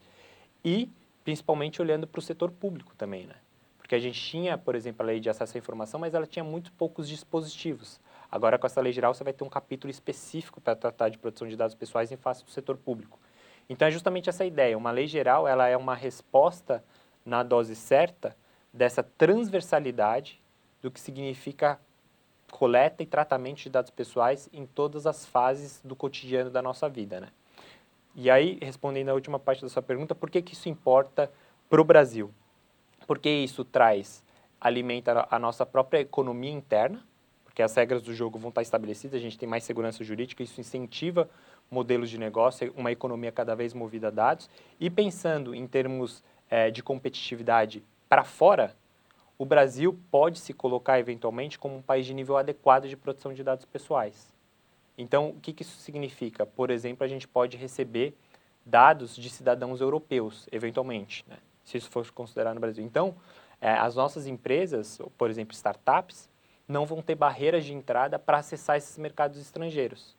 e 0.63 0.91
principalmente 1.29 1.83
olhando 1.83 2.07
para 2.07 2.21
o 2.21 2.23
setor 2.23 2.51
público 2.51 2.95
também, 2.97 3.27
né? 3.27 3.35
Porque 3.77 3.95
a 3.95 3.99
gente 3.99 4.19
tinha, 4.19 4.57
por 4.57 4.75
exemplo, 4.75 5.03
a 5.03 5.07
lei 5.07 5.21
de 5.21 5.29
acesso 5.29 5.55
à 5.55 5.59
informação, 5.59 6.01
mas 6.01 6.15
ela 6.15 6.27
tinha 6.27 6.43
muito 6.43 6.73
poucos 6.73 7.07
dispositivos. 7.07 8.01
Agora, 8.33 8.59
com 8.59 8.67
essa 8.67 8.81
lei 8.81 8.95
geral, 8.95 9.13
você 9.13 9.23
vai 9.23 9.35
ter 9.35 9.45
um 9.45 9.49
capítulo 9.51 9.91
específico 9.91 10.59
para 10.59 10.75
tratar 10.75 11.11
de 11.11 11.19
proteção 11.19 11.47
de 11.47 11.55
dados 11.55 11.75
pessoais 11.75 12.11
em 12.11 12.17
face 12.17 12.43
do 12.43 12.51
setor 12.51 12.79
público. 12.79 13.21
Então, 13.69 13.87
é 13.87 13.91
justamente 13.91 14.31
essa 14.31 14.43
ideia. 14.43 14.79
Uma 14.79 14.91
lei 14.91 15.07
geral, 15.07 15.47
ela 15.47 15.69
é 15.69 15.77
uma 15.77 15.95
resposta 15.95 16.83
na 17.27 17.43
dose 17.43 17.77
certa 17.77 18.35
dessa 18.73 19.03
transversalidade 19.03 20.41
do 20.81 20.91
que 20.91 20.99
significa 20.99 21.79
coleta 22.51 23.03
e 23.03 23.07
tratamento 23.07 23.59
de 23.59 23.69
dados 23.69 23.91
pessoais 23.91 24.49
em 24.51 24.65
todas 24.65 25.07
as 25.07 25.27
fases 25.27 25.83
do 25.85 25.95
cotidiano 25.95 26.49
da 26.49 26.63
nossa 26.63 26.89
vida, 26.89 27.21
né? 27.21 27.29
E 28.21 28.29
aí, 28.29 28.59
respondendo 28.61 29.11
a 29.11 29.15
última 29.15 29.39
parte 29.39 29.63
da 29.63 29.69
sua 29.69 29.81
pergunta, 29.81 30.13
por 30.13 30.29
que, 30.29 30.43
que 30.43 30.53
isso 30.53 30.69
importa 30.69 31.31
para 31.71 31.81
o 31.81 31.85
Brasil? 31.85 32.35
Porque 33.07 33.31
isso 33.31 33.65
traz, 33.65 34.25
alimenta 34.61 35.25
a 35.31 35.39
nossa 35.39 35.65
própria 35.65 36.01
economia 36.01 36.51
interna, 36.51 37.01
porque 37.45 37.63
as 37.63 37.73
regras 37.77 38.03
do 38.03 38.13
jogo 38.13 38.37
vão 38.37 38.49
estar 38.49 38.61
estabelecidas, 38.61 39.21
a 39.21 39.23
gente 39.23 39.39
tem 39.39 39.49
mais 39.49 39.63
segurança 39.63 40.03
jurídica, 40.03 40.43
isso 40.43 40.61
incentiva 40.61 41.31
modelos 41.71 42.11
de 42.11 42.19
negócio, 42.19 42.75
uma 42.77 42.91
economia 42.91 43.31
cada 43.31 43.55
vez 43.55 43.73
movida 43.73 44.09
a 44.09 44.11
dados. 44.11 44.51
E 44.81 44.91
pensando 44.91 45.55
em 45.55 45.69
termos 45.69 46.25
é, 46.51 46.73
de 46.73 46.83
competitividade 46.83 47.85
para 48.09 48.25
fora, 48.25 48.75
o 49.39 49.45
Brasil 49.45 49.97
pode 50.11 50.41
se 50.41 50.53
colocar 50.53 50.99
eventualmente 50.99 51.57
como 51.57 51.77
um 51.77 51.83
país 51.83 52.05
de 52.05 52.15
nível 52.15 52.37
adequado 52.37 52.89
de 52.89 52.97
proteção 52.97 53.33
de 53.33 53.45
dados 53.45 53.65
pessoais. 53.65 54.37
Então, 54.99 55.31
o 55.31 55.41
que, 55.41 55.53
que 55.53 55.63
isso 55.63 55.79
significa? 55.79 56.45
Por 56.45 56.71
exemplo, 56.71 57.05
a 57.05 57.09
gente 57.09 57.29
pode 57.29 57.57
receber 57.57 58.15
dados 58.67 59.15
de 59.15 59.31
cidadãos 59.31 59.81
europeus, 59.81 60.49
eventualmente, 60.51 61.25
né? 61.29 61.39
se 61.65 61.79
isso 61.79 61.89
for 61.89 62.11
considerado 62.11 62.55
no 62.55 62.61
Brasil. 62.61 62.85
Então, 62.85 63.15
é, 63.61 63.71
as 63.71 63.95
nossas 63.95 64.27
empresas, 64.27 65.01
por 65.17 65.31
exemplo, 65.31 65.55
startups, 65.55 66.29
não 66.67 66.85
vão 66.85 67.01
ter 67.01 67.15
barreiras 67.15 67.65
de 67.65 67.73
entrada 67.73 68.19
para 68.19 68.39
acessar 68.39 68.77
esses 68.77 68.99
mercados 68.99 69.39
estrangeiros. 69.39 70.17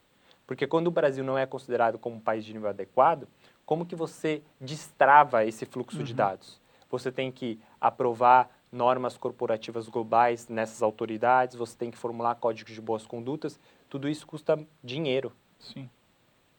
Porque 0.47 0.65
quando 0.65 0.87
o 0.87 0.91
Brasil 0.91 1.23
não 1.23 1.37
é 1.37 1.45
considerado 1.45 1.99
como 1.99 2.15
um 2.15 2.19
país 2.19 2.43
de 2.43 2.53
nível 2.53 2.69
adequado, 2.69 3.27
como 3.65 3.85
que 3.85 3.95
você 3.95 4.41
destrava 4.59 5.45
esse 5.45 5.65
fluxo 5.65 5.99
uhum. 5.99 6.03
de 6.03 6.13
dados? 6.13 6.59
Você 6.89 7.11
tem 7.11 7.31
que 7.31 7.59
aprovar 7.79 8.49
normas 8.71 9.17
corporativas 9.17 9.87
globais 9.87 10.47
nessas 10.47 10.81
autoridades, 10.81 11.55
você 11.55 11.77
tem 11.77 11.91
que 11.91 11.97
formular 11.97 12.35
códigos 12.35 12.73
de 12.73 12.81
boas 12.81 13.05
condutas, 13.05 13.59
tudo 13.89 14.07
isso 14.07 14.25
custa 14.25 14.57
dinheiro. 14.83 15.31
Sim. 15.59 15.89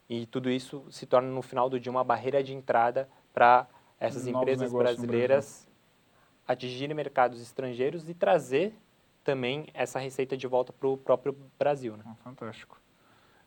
E 0.09 0.27
tudo 0.27 0.51
isso 0.51 0.85
se 0.90 1.07
torna, 1.07 1.29
no 1.29 1.40
final 1.40 1.71
do 1.71 1.79
dia, 1.79 1.90
uma 1.90 2.03
barreira 2.03 2.43
de 2.43 2.53
entrada 2.53 3.09
para 3.33 3.69
essas 3.99 4.27
Novos 4.27 4.40
empresas 4.40 4.73
brasileiras 4.73 5.69
atingirem 6.49 6.97
mercados 6.97 7.40
estrangeiros 7.40 8.09
e 8.09 8.14
trazer 8.14 8.75
também 9.23 9.69
essa 9.73 9.99
receita 10.01 10.37
de 10.37 10.47
volta 10.47 10.73
para 10.73 10.88
o 10.88 10.97
próprio 10.97 11.37
Brasil. 11.59 11.97
Né? 11.97 12.03
Ah, 12.07 12.14
fantástico. 12.25 12.81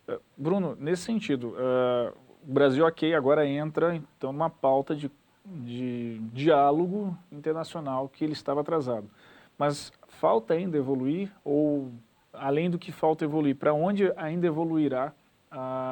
Uh, 0.07 0.21
Bruno, 0.37 0.77
nesse 0.79 1.03
sentido, 1.03 1.49
uh, 1.49 2.17
o 2.47 2.53
Brasil, 2.53 2.85
ok, 2.85 3.13
agora 3.13 3.45
entra 3.45 3.95
então 3.95 4.31
numa 4.31 4.49
pauta 4.49 4.95
de, 4.95 5.11
de 5.45 6.19
diálogo 6.31 7.17
internacional 7.31 8.07
que 8.07 8.23
ele 8.23 8.33
estava 8.33 8.61
atrasado. 8.61 9.09
Mas 9.57 9.91
falta 10.07 10.53
ainda 10.53 10.77
evoluir 10.77 11.31
ou, 11.43 11.91
além 12.33 12.69
do 12.69 12.79
que 12.79 12.91
falta 12.91 13.23
evoluir, 13.23 13.55
para 13.55 13.73
onde 13.73 14.11
ainda 14.15 14.47
evoluirá 14.47 15.13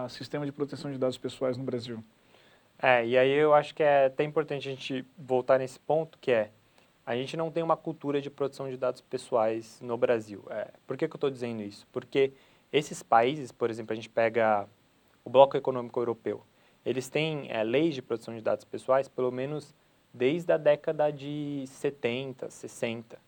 o 0.05 0.09
sistema 0.09 0.45
de 0.45 0.51
proteção 0.51 0.91
de 0.91 0.97
dados 0.97 1.17
pessoais 1.17 1.57
no 1.57 1.63
Brasil? 1.63 2.03
É, 2.81 3.05
e 3.05 3.17
aí 3.17 3.29
eu 3.29 3.53
acho 3.53 3.75
que 3.75 3.83
é 3.83 4.05
até 4.05 4.23
importante 4.23 4.67
a 4.67 4.71
gente 4.71 5.05
voltar 5.15 5.59
nesse 5.59 5.79
ponto, 5.79 6.17
que 6.19 6.31
é, 6.31 6.49
a 7.05 7.15
gente 7.15 7.37
não 7.37 7.51
tem 7.51 7.61
uma 7.61 7.77
cultura 7.77 8.19
de 8.19 8.29
proteção 8.29 8.69
de 8.69 8.75
dados 8.75 9.01
pessoais 9.01 9.79
no 9.81 9.95
Brasil. 9.97 10.43
É, 10.49 10.69
por 10.87 10.97
que, 10.97 11.07
que 11.07 11.13
eu 11.13 11.17
estou 11.17 11.29
dizendo 11.29 11.61
isso? 11.61 11.87
Porque 11.91 12.33
esses 12.73 13.03
países, 13.03 13.51
por 13.51 13.69
exemplo, 13.69 13.93
a 13.93 13.95
gente 13.95 14.09
pega 14.09 14.67
o 15.23 15.29
Bloco 15.29 15.55
Econômico 15.55 15.99
Europeu, 15.99 16.43
eles 16.83 17.07
têm 17.07 17.51
é, 17.51 17.63
leis 17.63 17.93
de 17.93 18.01
proteção 18.01 18.35
de 18.35 18.41
dados 18.41 18.65
pessoais 18.65 19.07
pelo 19.07 19.31
menos 19.31 19.75
desde 20.11 20.51
a 20.51 20.57
década 20.57 21.11
de 21.11 21.63
70, 21.67 22.49
60. 22.49 23.19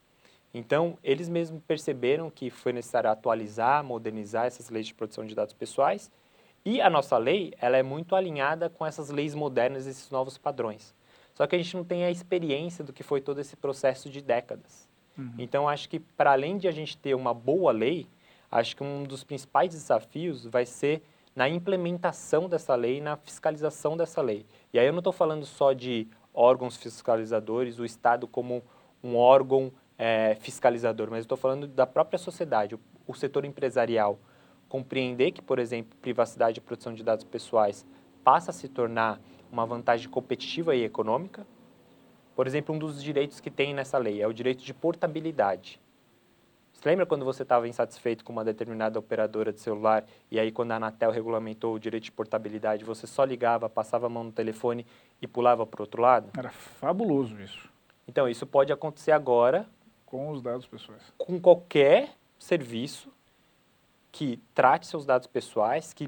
Então, 0.54 0.98
eles 1.04 1.28
mesmos 1.28 1.62
perceberam 1.66 2.30
que 2.30 2.50
foi 2.50 2.72
necessário 2.72 3.10
atualizar, 3.10 3.84
modernizar 3.84 4.46
essas 4.46 4.70
leis 4.70 4.86
de 4.88 4.94
proteção 4.94 5.26
de 5.26 5.34
dados 5.34 5.54
pessoais 5.54 6.12
e 6.66 6.80
a 6.80 6.90
nossa 6.90 7.18
lei, 7.18 7.54
ela 7.60 7.76
é 7.76 7.84
muito 7.84 8.16
alinhada 8.16 8.70
com 8.70 8.86
essas 8.86 9.10
leis 9.10 9.36
modernas, 9.36 9.86
esses 9.86 10.10
novos 10.10 10.38
padrões. 10.38 10.96
Só 11.34 11.46
que 11.46 11.56
a 11.56 11.58
gente 11.58 11.76
não 11.76 11.84
tem 11.84 12.06
a 12.06 12.12
experiência 12.12 12.84
do 12.84 12.94
que 12.94 13.04
foi 13.04 13.20
todo 13.20 13.42
esse 13.42 13.56
processo 13.56 14.10
de 14.10 14.22
décadas. 14.22 14.88
Uhum. 15.18 15.34
Então, 15.38 15.68
acho 15.68 15.90
que 15.90 16.00
para 16.00 16.32
além 16.32 16.58
de 16.58 16.68
a 16.68 16.72
gente 16.72 16.98
ter 16.98 17.16
uma 17.16 17.34
boa 17.34 17.72
lei, 17.72 18.08
acho 18.50 18.78
que 18.78 18.84
um 18.84 19.04
dos 19.04 19.24
principais 19.24 19.72
desafios 19.72 20.46
vai 20.46 20.66
ser 20.66 21.04
na 21.36 21.50
implementação 21.50 22.48
dessa 22.48 22.76
lei, 22.76 23.02
na 23.02 23.18
fiscalização 23.18 23.98
dessa 23.98 24.22
lei. 24.22 24.46
E 24.72 24.80
aí 24.80 24.86
eu 24.86 24.94
não 24.94 25.00
estou 25.00 25.12
falando 25.12 25.46
só 25.46 25.74
de 25.74 26.08
órgãos 26.34 26.78
fiscalizadores, 26.78 27.78
o 27.78 27.84
Estado 27.84 28.28
como 28.28 28.64
um 29.04 29.18
órgão 29.18 29.72
é, 29.98 30.36
fiscalizador, 30.40 31.10
mas 31.10 31.22
estou 31.22 31.38
falando 31.38 31.68
da 31.68 31.86
própria 31.86 32.18
sociedade, 32.18 32.76
o, 32.76 32.80
o 33.08 33.14
setor 33.14 33.46
empresarial, 33.46 34.20
compreender 34.68 35.32
que, 35.32 35.42
por 35.42 35.60
exemplo, 35.60 35.98
privacidade 36.02 36.60
e 36.60 36.62
proteção 36.62 36.94
de 36.94 37.04
dados 37.04 37.24
pessoais 37.24 37.86
passa 38.24 38.52
a 38.52 38.54
se 38.54 38.68
tornar 38.68 39.20
uma 39.52 39.66
vantagem 39.66 40.10
competitiva 40.10 40.76
e 40.76 40.84
econômica. 40.84 41.46
Por 42.36 42.48
exemplo, 42.48 42.74
um 42.74 42.80
dos 42.80 43.04
direitos 43.04 43.40
que 43.40 43.52
tem 43.52 43.74
nessa 43.74 43.98
lei 43.98 44.22
é 44.22 44.28
o 44.28 44.34
direito 44.34 44.64
de 44.64 44.74
portabilidade. 44.74 45.80
Você 46.74 46.90
lembra 46.90 47.06
quando 47.06 47.24
você 47.24 47.44
estava 47.44 47.68
insatisfeito 47.68 48.26
com 48.26 48.34
uma 48.34 48.44
determinada 48.44 48.98
operadora 48.98 49.54
de 49.54 49.62
celular 49.62 50.04
e 50.30 50.40
aí 50.40 50.52
quando 50.52 50.72
a 50.72 50.76
Anatel 50.76 51.12
regulamentou 51.12 51.76
o 51.76 51.80
direito 51.80 52.06
de 52.06 52.12
portabilidade, 52.12 52.84
você 52.84 53.06
só 53.06 53.24
ligava, 53.24 53.70
passava 53.70 54.08
a 54.08 54.10
mão 54.10 54.24
no 54.24 54.32
telefone 54.32 54.86
e 55.22 55.28
pulava 55.28 55.66
para 55.66 55.80
o 55.80 55.84
outro 55.84 56.02
lado? 56.02 56.32
Era 56.38 56.50
fabuloso 56.50 57.40
isso. 57.40 57.70
Então, 58.08 58.28
isso 58.28 58.46
pode 58.46 58.74
acontecer 58.74 59.12
agora 59.12 59.66
com 60.14 60.30
os 60.30 60.44
dados 60.44 60.68
pessoais. 60.68 61.02
Com 61.18 61.42
qualquer 61.42 62.12
serviço 62.38 63.12
que 64.12 64.40
trate 64.54 64.86
seus 64.86 65.08
dados 65.08 65.26
pessoais, 65.26 65.92
que 65.92 66.08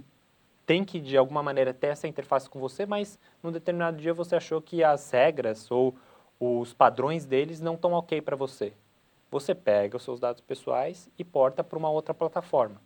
tem 0.64 0.84
que 0.84 1.00
de 1.00 1.18
alguma 1.18 1.42
maneira 1.42 1.74
ter 1.74 1.88
essa 1.88 2.08
interface 2.08 2.48
com 2.48 2.60
você, 2.60 2.86
mas 2.86 3.18
num 3.42 3.52
determinado 3.52 3.98
dia 3.98 4.14
você 4.14 4.36
achou 4.36 4.62
que 4.62 4.84
as 4.84 5.10
regras 5.10 5.72
ou 5.72 5.96
os 6.40 6.72
padrões 6.72 7.26
deles 7.26 7.60
não 7.60 7.74
estão 7.74 7.94
ok 7.94 8.22
para 8.22 8.36
você. 8.36 8.74
Você 9.32 9.56
pega 9.56 9.98
os 9.98 10.04
seus 10.04 10.20
dados 10.20 10.40
pessoais 10.40 11.10
e 11.18 11.24
porta 11.24 11.64
para 11.64 11.80
uma 11.80 11.90
outra 11.90 12.14
plataforma. 12.14 12.80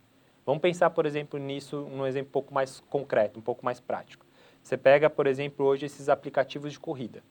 Vamos 0.46 0.62
pensar, 0.62 0.88
por 0.88 1.04
exemplo, 1.04 1.38
nisso 1.38 1.82
num 1.82 2.06
exemplo 2.06 2.30
um 2.30 2.32
pouco 2.32 2.54
mais 2.54 2.80
concreto, 2.88 3.38
um 3.38 3.42
pouco 3.42 3.62
mais 3.62 3.78
prático. 3.78 4.24
Você 4.62 4.78
pega, 4.78 5.10
por 5.10 5.26
exemplo, 5.26 5.66
hoje 5.66 5.84
esses 5.84 6.08
aplicativos 6.08 6.72
de 6.72 6.80
corrida. 6.80 7.22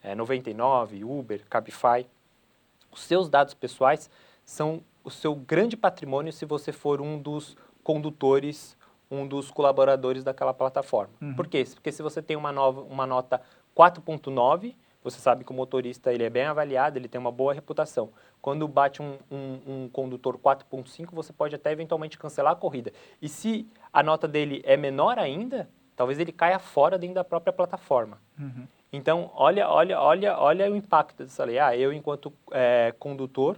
É, 0.00 0.14
99, 0.14 1.02
Uber, 1.02 1.44
Cabify. 1.50 2.06
Os 2.90 3.02
seus 3.02 3.28
dados 3.28 3.54
pessoais 3.54 4.10
são 4.44 4.82
o 5.02 5.10
seu 5.10 5.34
grande 5.34 5.76
patrimônio 5.76 6.32
se 6.32 6.44
você 6.44 6.72
for 6.72 7.00
um 7.00 7.18
dos 7.18 7.56
condutores, 7.82 8.76
um 9.10 9.26
dos 9.26 9.50
colaboradores 9.50 10.22
daquela 10.22 10.52
plataforma. 10.52 11.12
Uhum. 11.20 11.34
Por 11.34 11.46
quê? 11.46 11.64
Porque 11.74 11.90
se 11.90 12.02
você 12.02 12.20
tem 12.20 12.36
uma, 12.36 12.52
nova, 12.52 12.82
uma 12.82 13.06
nota 13.06 13.40
4.9, 13.76 14.74
você 15.02 15.18
sabe 15.18 15.44
que 15.44 15.50
o 15.50 15.54
motorista 15.54 16.12
ele 16.12 16.24
é 16.24 16.30
bem 16.30 16.44
avaliado, 16.44 16.98
ele 16.98 17.08
tem 17.08 17.18
uma 17.18 17.32
boa 17.32 17.54
reputação. 17.54 18.10
Quando 18.42 18.68
bate 18.68 19.00
um, 19.00 19.16
um, 19.30 19.60
um 19.66 19.88
condutor 19.88 20.36
4.5, 20.38 21.08
você 21.12 21.32
pode 21.32 21.54
até 21.54 21.72
eventualmente 21.72 22.18
cancelar 22.18 22.52
a 22.52 22.56
corrida. 22.56 22.92
E 23.20 23.28
se 23.28 23.66
a 23.92 24.02
nota 24.02 24.28
dele 24.28 24.60
é 24.64 24.76
menor 24.76 25.18
ainda, 25.18 25.68
talvez 25.96 26.18
ele 26.18 26.32
caia 26.32 26.58
fora 26.58 26.98
dentro 26.98 27.14
da 27.14 27.24
própria 27.24 27.52
plataforma. 27.52 28.18
Uhum. 28.38 28.66
Então, 28.92 29.30
olha, 29.34 29.68
olha, 29.68 30.00
olha, 30.00 30.38
olha 30.38 30.70
o 30.70 30.76
impacto 30.76 31.22
dessa 31.22 31.44
lei. 31.44 31.58
Ah, 31.58 31.76
eu, 31.76 31.92
enquanto 31.92 32.32
é, 32.50 32.92
condutor, 32.98 33.56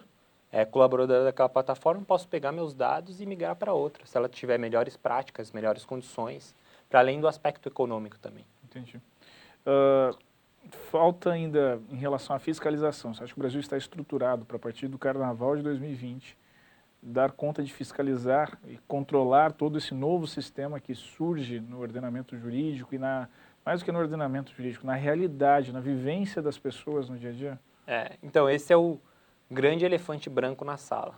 é, 0.51 0.64
colaborador 0.64 1.25
daquela 1.25 1.49
plataforma, 1.49 2.03
posso 2.05 2.29
pegar 2.29 2.53
meus 2.53 2.75
dados 2.75 3.21
e 3.21 3.27
migrar 3.27 3.57
para 3.57 3.73
outra, 3.73 4.05
se 4.05 4.16
ela 4.16 4.29
tiver 4.29 4.59
melhores 4.59 4.97
práticas, 4.97 5.51
melhores 5.51 5.85
condições, 5.85 6.55
para 6.88 7.01
além 7.01 7.21
do 7.21 7.27
aspecto 7.27 7.66
econômico 7.66 8.18
também. 8.18 8.45
Entendi. 8.62 9.01
Uh, 9.66 10.16
falta 10.90 11.31
ainda 11.31 11.81
em 11.90 11.97
relação 11.97 12.37
à 12.37 12.38
fiscalização. 12.38 13.14
Você 13.14 13.25
acha 13.25 13.33
que 13.33 13.38
o 13.38 13.42
Brasil 13.42 13.61
está 13.61 13.79
estruturado 13.79 14.45
para, 14.45 14.57
a 14.57 14.61
partir 14.61 14.88
do 14.88 14.99
Carnaval 14.99 15.57
de 15.57 15.62
2020, 15.62 16.37
dar 17.03 17.33
conta 17.33 17.62
de 17.62 17.73
fiscalizar 17.73 18.59
e 18.68 18.79
controlar 18.87 19.53
todo 19.53 19.79
esse 19.79 19.95
novo 19.95 20.27
sistema 20.27 20.79
que 20.79 20.95
surge 20.95 21.59
no 21.61 21.81
ordenamento 21.81 22.37
jurídico 22.37 22.95
e 22.95 22.99
na 22.99 23.29
mais 23.64 23.81
do 23.81 23.85
que 23.85 23.92
no 23.92 23.98
ordenamento 23.98 24.53
jurídico, 24.55 24.87
na 24.87 24.94
realidade, 24.94 25.72
na 25.72 25.81
vivência 25.81 26.42
das 26.42 26.59
pessoas 26.59 27.09
no 27.09 27.18
dia 27.18 27.31
a 27.31 27.33
dia? 27.33 27.61
É, 27.87 28.12
então 28.22 28.48
esse 28.48 28.72
é 28.72 28.77
o 28.77 28.98
grande 29.51 29.85
elefante 29.85 30.29
branco 30.29 30.64
na 30.64 30.77
sala. 30.77 31.14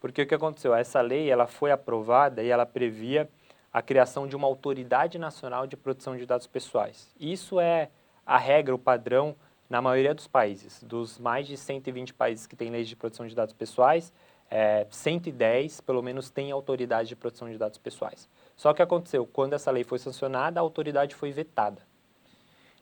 Porque 0.00 0.22
o 0.22 0.26
que 0.26 0.34
aconteceu? 0.34 0.74
Essa 0.74 1.00
lei 1.00 1.30
ela 1.30 1.46
foi 1.46 1.70
aprovada 1.70 2.42
e 2.42 2.48
ela 2.48 2.66
previa 2.66 3.28
a 3.72 3.82
criação 3.82 4.26
de 4.26 4.36
uma 4.36 4.46
autoridade 4.46 5.18
nacional 5.18 5.66
de 5.66 5.76
proteção 5.76 6.16
de 6.16 6.24
dados 6.24 6.46
pessoais. 6.46 7.12
Isso 7.18 7.58
é 7.58 7.90
a 8.24 8.38
regra, 8.38 8.74
o 8.74 8.78
padrão 8.78 9.34
na 9.68 9.82
maioria 9.82 10.14
dos 10.14 10.28
países. 10.28 10.82
Dos 10.82 11.18
mais 11.18 11.46
de 11.46 11.56
120 11.56 12.14
países 12.14 12.46
que 12.46 12.54
têm 12.54 12.70
leis 12.70 12.88
de 12.88 12.94
proteção 12.94 13.26
de 13.26 13.34
dados 13.34 13.52
pessoais, 13.52 14.12
é, 14.50 14.86
110 14.90 15.80
pelo 15.80 16.02
menos 16.02 16.30
têm 16.30 16.52
autoridade 16.52 17.08
de 17.08 17.16
proteção 17.16 17.50
de 17.50 17.58
dados 17.58 17.78
pessoais. 17.78 18.28
Só 18.56 18.72
que 18.72 18.82
aconteceu, 18.82 19.26
quando 19.26 19.54
essa 19.54 19.70
lei 19.70 19.84
foi 19.84 19.98
sancionada, 19.98 20.60
a 20.60 20.62
autoridade 20.62 21.14
foi 21.14 21.32
vetada. 21.32 21.82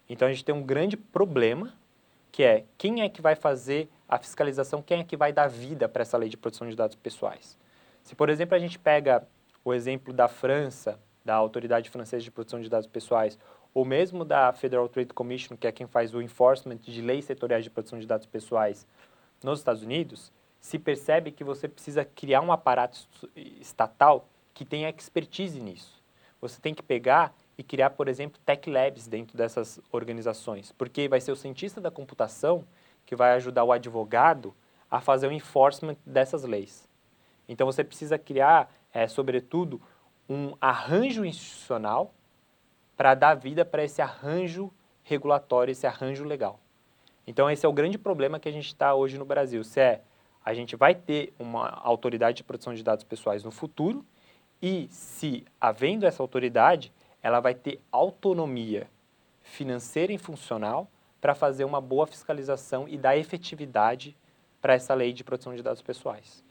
Então 0.08 0.28
a 0.28 0.32
gente 0.32 0.44
tem 0.44 0.54
um 0.54 0.62
grande 0.62 0.96
problema, 0.96 1.72
que 2.30 2.42
é 2.42 2.64
quem 2.76 3.02
é 3.02 3.08
que 3.08 3.22
vai 3.22 3.34
fazer 3.34 3.88
a 4.08 4.18
fiscalização, 4.18 4.82
quem 4.82 5.00
é 5.00 5.04
que 5.04 5.16
vai 5.16 5.32
dar 5.32 5.48
vida 5.48 5.88
para 5.88 6.02
essa 6.02 6.16
lei 6.16 6.28
de 6.28 6.36
proteção 6.36 6.68
de 6.68 6.76
dados 6.76 6.96
pessoais. 6.96 7.58
Se, 8.02 8.14
por 8.14 8.28
exemplo, 8.28 8.54
a 8.54 8.58
gente 8.58 8.78
pega 8.78 9.26
o 9.64 9.72
exemplo 9.72 10.12
da 10.12 10.28
França, 10.28 10.98
da 11.24 11.34
Autoridade 11.34 11.88
Francesa 11.88 12.22
de 12.22 12.30
Proteção 12.30 12.60
de 12.60 12.68
Dados 12.68 12.88
Pessoais, 12.88 13.38
ou 13.72 13.84
mesmo 13.84 14.24
da 14.24 14.52
Federal 14.52 14.88
Trade 14.88 15.14
Commission, 15.14 15.56
que 15.56 15.66
é 15.66 15.72
quem 15.72 15.86
faz 15.86 16.12
o 16.14 16.20
enforcement 16.20 16.76
de 16.76 17.00
leis 17.00 17.24
setoriais 17.24 17.64
de 17.64 17.70
proteção 17.70 17.98
de 17.98 18.06
dados 18.06 18.26
pessoais 18.26 18.86
nos 19.42 19.60
Estados 19.60 19.82
Unidos, 19.82 20.32
se 20.60 20.78
percebe 20.78 21.30
que 21.30 21.42
você 21.42 21.68
precisa 21.68 22.04
criar 22.04 22.40
um 22.40 22.52
aparato 22.52 23.08
estatal 23.34 24.28
que 24.54 24.64
tenha 24.64 24.88
expertise 24.88 25.60
nisso. 25.60 26.02
Você 26.40 26.60
tem 26.60 26.74
que 26.74 26.82
pegar 26.82 27.34
e 27.56 27.62
criar, 27.62 27.90
por 27.90 28.08
exemplo, 28.08 28.40
tech 28.44 28.68
labs 28.68 29.06
dentro 29.06 29.36
dessas 29.36 29.80
organizações, 29.90 30.72
porque 30.72 31.08
vai 31.08 31.20
ser 31.20 31.32
o 31.32 31.36
cientista 31.36 31.80
da 31.80 31.90
computação 31.90 32.64
que 33.06 33.14
vai 33.14 33.32
ajudar 33.34 33.64
o 33.64 33.72
advogado 33.72 34.54
a 34.90 35.00
fazer 35.00 35.28
o 35.28 35.32
enforcement 35.32 35.96
dessas 36.04 36.44
leis. 36.44 36.88
Então 37.48 37.66
você 37.66 37.84
precisa 37.84 38.18
criar, 38.18 38.72
é, 38.92 39.06
sobretudo, 39.06 39.80
um 40.28 40.54
arranjo 40.60 41.24
institucional 41.24 42.12
para 42.96 43.14
dar 43.14 43.34
vida 43.34 43.64
para 43.64 43.84
esse 43.84 44.00
arranjo 44.00 44.70
regulatório, 45.02 45.72
esse 45.72 45.86
arranjo 45.86 46.24
legal. 46.24 46.60
Então 47.26 47.50
esse 47.50 47.64
é 47.64 47.68
o 47.68 47.72
grande 47.72 47.98
problema 47.98 48.38
que 48.38 48.48
a 48.48 48.52
gente 48.52 48.66
está 48.66 48.94
hoje 48.94 49.18
no 49.18 49.24
Brasil. 49.24 49.62
Se 49.64 49.80
é 49.80 50.02
a 50.44 50.54
gente 50.54 50.74
vai 50.74 50.94
ter 50.94 51.32
uma 51.38 51.68
autoridade 51.68 52.38
de 52.38 52.44
proteção 52.44 52.74
de 52.74 52.82
dados 52.82 53.04
pessoais 53.04 53.44
no 53.44 53.52
futuro 53.52 54.04
e 54.62 54.86
se 54.90 55.44
havendo 55.60 56.06
essa 56.06 56.22
autoridade, 56.22 56.92
ela 57.20 57.40
vai 57.40 57.54
ter 57.54 57.80
autonomia 57.90 58.88
financeira 59.42 60.12
e 60.12 60.18
funcional 60.18 60.88
para 61.20 61.34
fazer 61.34 61.64
uma 61.64 61.80
boa 61.80 62.06
fiscalização 62.06 62.88
e 62.88 62.96
dar 62.96 63.16
efetividade 63.16 64.16
para 64.60 64.74
essa 64.74 64.94
lei 64.94 65.12
de 65.12 65.24
proteção 65.24 65.54
de 65.54 65.62
dados 65.62 65.82
pessoais. 65.82 66.44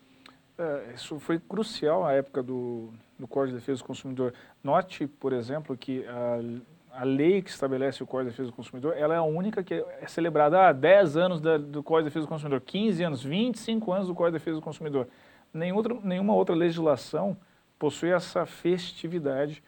É, 0.58 0.94
isso 0.94 1.18
foi 1.20 1.40
crucial 1.40 2.04
na 2.04 2.12
época 2.12 2.44
do, 2.44 2.90
do 3.18 3.28
Código 3.28 3.58
de 3.58 3.62
Defesa 3.62 3.82
do 3.82 3.88
Consumidor. 3.88 4.34
Note, 4.62 5.08
por 5.08 5.32
exemplo, 5.32 5.76
que 5.78 6.06
a, 6.06 7.02
a 7.02 7.04
lei 7.06 7.42
que 7.42 7.50
estabelece 7.50 8.04
o 8.04 8.08
Código 8.08 8.30
de 8.30 8.36
Defesa 8.36 8.52
do 8.52 8.56
Consumidor, 8.56 8.96
ela 8.98 9.14
é 9.14 9.18
a 9.18 9.24
única 9.24 9.64
que 9.64 9.74
é 9.74 10.08
celebrada 10.08 10.68
há 10.68 10.74
10 10.74 11.18
anos 11.18 11.42
da, 11.42 11.58
do 11.58 11.82
Código 11.82 12.10
de 12.10 12.14
Defesa 12.14 12.26
do 12.26 12.30
Consumidor, 12.30 12.62
15 12.62 13.04
anos, 13.04 13.24
25 13.24 13.92
anos 13.94 14.08
do 14.08 14.14
Código 14.14 14.38
de 14.38 14.44
Defesa 14.44 14.58
do 14.58 14.62
Consumidor. 14.62 15.08
Nenhum 15.54 15.76
outro, 15.76 16.02
nenhuma 16.04 16.34
outra 16.34 16.54
legislação 16.54 17.38
possui 17.82 18.12
essa 18.12 18.46
festividade 18.46 19.64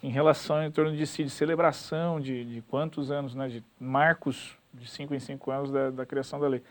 em 0.00 0.08
relação 0.08 0.62
em 0.62 0.70
torno 0.70 0.96
de 0.96 1.04
si, 1.04 1.24
de 1.24 1.30
celebração 1.30 2.20
de, 2.20 2.44
de 2.44 2.62
quantos 2.62 3.10
anos, 3.10 3.34
né, 3.34 3.48
de 3.48 3.64
marcos 3.80 4.56
de 4.72 4.88
cinco 4.88 5.12
em 5.16 5.18
cinco 5.18 5.50
anos 5.50 5.72
da, 5.72 5.90
da 5.90 6.06
criação 6.06 6.38
da 6.38 6.46
lei. 6.46 6.62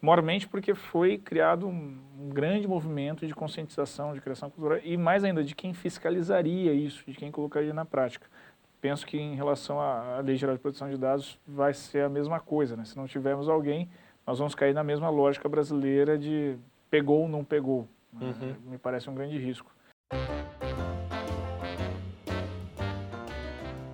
Mormente 0.00 0.46
porque 0.46 0.72
foi 0.72 1.18
criado 1.18 1.66
um, 1.66 1.98
um, 2.20 2.28
grande 2.28 2.68
movimento 2.68 3.26
de 3.26 3.34
conscientização, 3.34 4.14
de 4.14 4.20
criação 4.20 4.48
cultural 4.48 4.78
e 4.84 4.96
mais 4.96 5.24
ainda 5.24 5.42
de 5.42 5.56
quem 5.56 5.74
fiscalizaria 5.74 6.72
isso, 6.72 7.02
de 7.04 7.16
quem 7.16 7.32
colocaria 7.32 7.74
na 7.74 7.84
prática. 7.84 8.28
Penso 8.80 9.04
que 9.04 9.18
em 9.18 9.34
relação 9.34 9.80
à, 9.80 10.18
à 10.18 10.20
Lei 10.20 10.36
Geral 10.36 10.54
de 10.54 10.62
Proteção 10.62 10.88
de 10.88 10.96
Dados 10.96 11.36
vai 11.44 11.74
ser 11.74 12.04
a 12.04 12.08
mesma 12.08 12.38
coisa, 12.38 12.76
né? 12.76 12.84
Se 12.84 12.96
não 12.96 13.08
tivermos 13.08 13.48
alguém, 13.48 13.88
nós 14.24 14.38
vamos 14.38 14.54
cair 14.54 14.74
na 14.74 14.84
mesma 14.84 15.10
lógica 15.10 15.48
brasileira 15.48 16.16
de 16.16 16.56
pegou 16.88 17.22
ou 17.22 17.28
não 17.28 17.42
pegou. 17.42 17.88
Né? 18.12 18.34
Uhum. 18.40 18.70
Me 18.72 18.78
parece 18.78 19.10
um 19.10 19.14
grande 19.14 19.36
risco. 19.36 19.74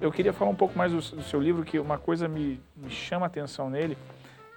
Eu 0.00 0.10
queria 0.10 0.32
falar 0.32 0.50
um 0.50 0.56
pouco 0.56 0.76
mais 0.76 0.92
do, 0.92 1.16
do 1.16 1.22
seu 1.22 1.40
livro, 1.40 1.64
que 1.64 1.78
uma 1.78 1.98
coisa 1.98 2.26
me, 2.26 2.60
me 2.76 2.90
chama 2.90 3.26
a 3.26 3.28
atenção 3.28 3.68
nele, 3.68 3.96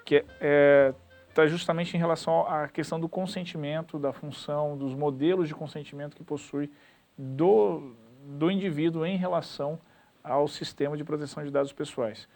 que 0.06 0.16
está 0.16 1.44
é, 1.44 1.48
justamente 1.48 1.96
em 1.96 2.00
relação 2.00 2.48
à 2.48 2.68
questão 2.68 3.00
do 3.00 3.10
consentimento, 3.10 4.00
da 4.00 4.14
função, 4.14 4.78
dos 4.78 4.94
modelos 4.94 5.48
de 5.48 5.56
consentimento 5.56 6.16
que 6.16 6.24
possui 6.24 6.72
do, 7.18 7.94
do 8.26 8.50
indivíduo 8.50 9.06
em 9.06 9.18
relação 9.18 9.80
ao 10.24 10.48
sistema 10.48 10.96
de 10.96 11.04
proteção 11.04 11.44
de 11.44 11.52
dados 11.52 11.74
pessoais. 11.74 12.28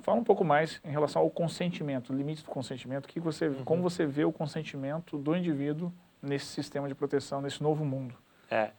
Fala 0.00 0.18
um 0.18 0.24
pouco 0.24 0.44
mais 0.44 0.80
em 0.84 0.90
relação 0.90 1.22
ao 1.22 1.30
consentimento, 1.30 2.12
limites 2.12 2.42
do 2.42 2.50
consentimento, 2.50 3.08
que 3.08 3.20
você, 3.20 3.48
uhum. 3.48 3.64
como 3.64 3.82
você 3.82 4.04
vê 4.04 4.24
o 4.24 4.32
consentimento 4.32 5.16
do 5.16 5.34
indivíduo 5.34 5.92
nesse 6.20 6.46
sistema 6.46 6.88
de 6.88 6.94
proteção, 6.94 7.40
nesse 7.40 7.62
novo 7.62 7.84
mundo. 7.84 8.14
É, 8.50 8.72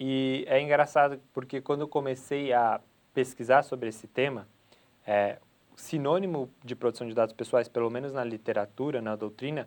e 0.00 0.44
é 0.48 0.60
engraçado 0.60 1.20
porque 1.32 1.60
quando 1.60 1.82
eu 1.82 1.88
comecei 1.88 2.52
a 2.52 2.80
pesquisar 3.18 3.64
sobre 3.64 3.88
esse 3.88 4.06
tema, 4.06 4.46
é, 5.04 5.38
sinônimo 5.74 6.48
de 6.64 6.76
proteção 6.76 7.04
de 7.04 7.14
dados 7.14 7.34
pessoais, 7.34 7.66
pelo 7.66 7.90
menos 7.90 8.12
na 8.12 8.22
literatura, 8.22 9.02
na 9.02 9.16
doutrina, 9.16 9.66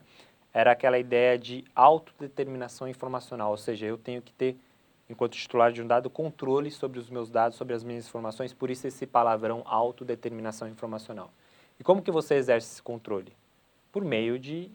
era 0.53 0.71
aquela 0.71 0.97
ideia 0.97 1.37
de 1.37 1.65
autodeterminação 1.75 2.87
informacional, 2.87 3.51
ou 3.51 3.57
seja, 3.57 3.85
eu 3.85 3.97
tenho 3.97 4.21
que 4.21 4.31
ter, 4.31 4.55
enquanto 5.09 5.33
titular 5.33 5.69
de 5.69 5.81
um 5.81 5.87
dado, 5.87 6.09
controle 6.09 6.71
sobre 6.71 6.97
os 6.97 7.09
meus 7.09 7.29
dados, 7.29 7.57
sobre 7.57 7.73
as 7.73 7.83
minhas 7.83 8.07
informações, 8.07 8.53
por 8.53 8.69
isso 8.69 8.87
esse 8.87 9.05
palavrão 9.05 9.63
autodeterminação 9.65 10.69
informacional. 10.69 11.29
E 11.77 11.83
como 11.83 12.01
que 12.01 12.09
você 12.09 12.35
exerce 12.35 12.71
esse 12.71 12.81
controle? 12.81 13.33
Por 13.91 14.05
meio 14.05 14.39
de 14.39 14.71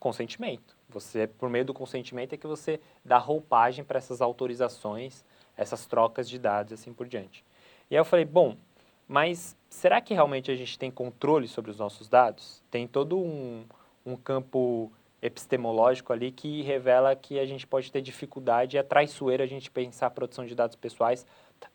consentimento. 0.00 0.74
Você, 0.88 1.26
por 1.26 1.50
meio 1.50 1.66
do 1.66 1.74
consentimento 1.74 2.32
é 2.32 2.38
que 2.38 2.46
você 2.46 2.80
dá 3.04 3.18
roupagem 3.18 3.84
para 3.84 3.98
essas 3.98 4.22
autorizações, 4.22 5.22
essas 5.54 5.84
trocas 5.84 6.26
de 6.26 6.38
dados 6.38 6.70
e 6.70 6.74
assim 6.74 6.94
por 6.94 7.06
diante. 7.06 7.44
E 7.90 7.94
aí 7.94 8.00
eu 8.00 8.04
falei, 8.04 8.24
bom, 8.24 8.56
mas 9.06 9.56
será 9.68 10.00
que 10.00 10.14
realmente 10.14 10.50
a 10.50 10.54
gente 10.54 10.78
tem 10.78 10.90
controle 10.90 11.46
sobre 11.46 11.70
os 11.70 11.78
nossos 11.78 12.08
dados? 12.08 12.62
Tem 12.70 12.86
todo 12.86 13.18
um, 13.18 13.64
um 14.04 14.16
campo 14.16 14.90
epistemológico 15.20 16.12
ali 16.12 16.32
que 16.32 16.62
revela 16.62 17.14
que 17.14 17.38
a 17.38 17.46
gente 17.46 17.66
pode 17.66 17.92
ter 17.92 18.02
dificuldade, 18.02 18.76
é 18.76 18.82
traiçoeiro 18.82 19.42
a 19.42 19.46
gente 19.46 19.70
pensar 19.70 20.06
a 20.06 20.10
produção 20.10 20.44
de 20.44 20.54
dados 20.54 20.74
pessoais 20.74 21.24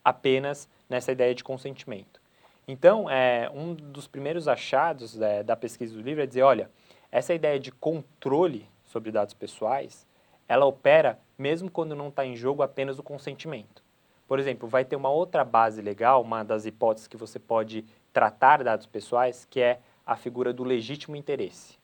apenas 0.04 0.68
nessa 0.88 1.12
ideia 1.12 1.34
de 1.34 1.42
consentimento. 1.42 2.20
Então, 2.66 3.08
é, 3.08 3.50
um 3.54 3.74
dos 3.74 4.06
primeiros 4.06 4.46
achados 4.46 5.18
é, 5.18 5.42
da 5.42 5.56
pesquisa 5.56 5.94
do 5.94 6.02
livro 6.02 6.22
é 6.22 6.26
dizer, 6.26 6.42
olha, 6.42 6.70
essa 7.10 7.32
ideia 7.32 7.58
de 7.58 7.72
controle 7.72 8.68
sobre 8.84 9.10
dados 9.10 9.32
pessoais, 9.32 10.06
ela 10.46 10.66
opera 10.66 11.18
mesmo 11.38 11.70
quando 11.70 11.96
não 11.96 12.08
está 12.08 12.26
em 12.26 12.36
jogo 12.36 12.62
apenas 12.62 12.98
o 12.98 13.02
consentimento. 13.02 13.82
Por 14.28 14.38
exemplo, 14.38 14.68
vai 14.68 14.84
ter 14.84 14.94
uma 14.94 15.08
outra 15.08 15.42
base 15.42 15.80
legal, 15.80 16.22
uma 16.22 16.44
das 16.44 16.66
hipóteses 16.66 17.08
que 17.08 17.16
você 17.16 17.38
pode 17.38 17.84
tratar 18.12 18.62
dados 18.62 18.86
pessoais, 18.86 19.46
que 19.48 19.58
é 19.58 19.80
a 20.06 20.16
figura 20.16 20.52
do 20.52 20.62
legítimo 20.62 21.16
interesse. 21.16 21.78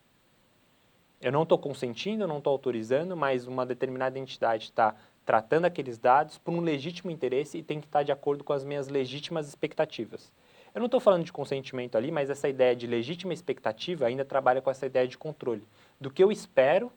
Eu 1.23 1.33
não 1.33 1.45
estou 1.45 1.59
consentindo, 1.59 2.25
eu 2.25 2.29
não 2.29 2.39
estou 2.39 2.51
autorizando, 2.51 3.17
mas 3.17 3.47
uma 3.47 3.65
determinada 3.65 4.19
entidade 4.19 4.65
está 4.65 4.95
tratando 5.25 5.65
aqueles 5.65 5.97
dados 5.97 6.37
por 6.37 6.53
um 6.53 6.61
legítimo 6.61 7.11
interesse 7.11 7.57
e 7.57 7.63
tem 7.63 7.81
que 7.81 7.87
estar 7.87 8.03
de 8.03 8.13
acordo 8.13 8.45
com 8.45 8.53
as 8.53 8.63
minhas 8.63 8.89
legítimas 8.89 9.49
expectativas. 9.49 10.31
Eu 10.75 10.81
não 10.81 10.87
estou 10.87 11.01
falando 11.01 11.25
de 11.25 11.33
consentimento 11.33 11.97
ali, 11.97 12.11
mas 12.11 12.29
essa 12.29 12.47
ideia 12.47 12.77
de 12.77 12.87
legítima 12.87 13.33
expectativa 13.33 14.07
ainda 14.07 14.25
trabalha 14.25 14.61
com 14.61 14.71
essa 14.71 14.85
ideia 14.85 15.09
de 15.09 15.17
controle. 15.17 15.67
Do 15.99 16.11
que 16.11 16.23
eu 16.23 16.31
espero, 16.31 16.93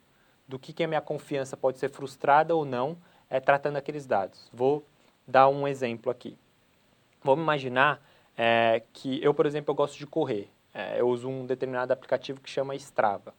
do 0.46 0.60
que, 0.60 0.74
que 0.74 0.84
a 0.84 0.88
minha 0.88 1.00
confiança 1.00 1.56
pode 1.56 1.78
ser 1.78 1.90
frustrada 1.90 2.54
ou 2.54 2.66
não, 2.66 2.98
é 3.30 3.40
tratando 3.40 3.78
aqueles 3.78 4.06
dados. 4.06 4.50
Vou 4.52 4.84
dar 5.28 5.50
um 5.50 5.68
exemplo 5.68 6.12
aqui. 6.12 6.38
Vamos 7.24 7.44
imaginar 7.44 8.02
é, 8.38 8.84
que 8.94 9.22
eu, 9.24 9.34
por 9.34 9.46
exemplo, 9.46 9.72
eu 9.72 9.76
gosto 9.76 9.98
de 9.98 10.08
correr. 10.08 10.50
É, 10.74 11.00
eu 11.02 11.10
uso 11.10 11.28
um 11.28 11.46
determinado 11.46 11.92
aplicativo 11.92 12.40
que 12.40 12.50
chama 12.50 12.76
Strava. 12.76 13.34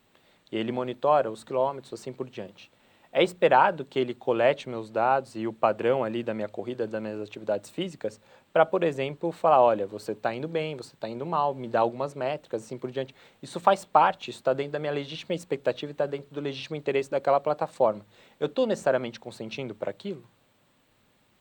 E 0.50 0.56
ele 0.56 0.72
monitora 0.72 1.30
os 1.30 1.44
quilômetros, 1.44 1.92
assim 1.92 2.12
por 2.12 2.28
diante. 2.28 2.70
É 3.10 3.22
esperado 3.22 3.86
que 3.86 3.98
ele 3.98 4.14
colete 4.14 4.68
meus 4.68 4.90
dados 4.90 5.34
e 5.34 5.46
o 5.46 5.52
padrão 5.52 6.04
ali 6.04 6.22
da 6.22 6.34
minha 6.34 6.48
corrida, 6.48 6.86
das 6.86 7.00
minhas 7.00 7.20
atividades 7.20 7.70
físicas, 7.70 8.20
para, 8.52 8.66
por 8.66 8.82
exemplo, 8.82 9.32
falar, 9.32 9.62
olha, 9.62 9.86
você 9.86 10.12
está 10.12 10.34
indo 10.34 10.46
bem, 10.46 10.76
você 10.76 10.94
está 10.94 11.08
indo 11.08 11.24
mal, 11.24 11.54
me 11.54 11.68
dá 11.68 11.80
algumas 11.80 12.14
métricas, 12.14 12.64
assim 12.64 12.76
por 12.76 12.90
diante. 12.90 13.14
Isso 13.42 13.58
faz 13.58 13.84
parte, 13.84 14.30
isso 14.30 14.40
está 14.40 14.52
dentro 14.52 14.72
da 14.72 14.78
minha 14.78 14.92
legítima 14.92 15.34
expectativa 15.34 15.90
e 15.90 15.92
está 15.92 16.04
dentro 16.04 16.34
do 16.34 16.40
legítimo 16.40 16.76
interesse 16.76 17.10
daquela 17.10 17.40
plataforma. 17.40 18.04
Eu 18.38 18.46
estou 18.46 18.66
necessariamente 18.66 19.18
consentindo 19.18 19.74
para 19.74 19.90
aquilo? 19.90 20.22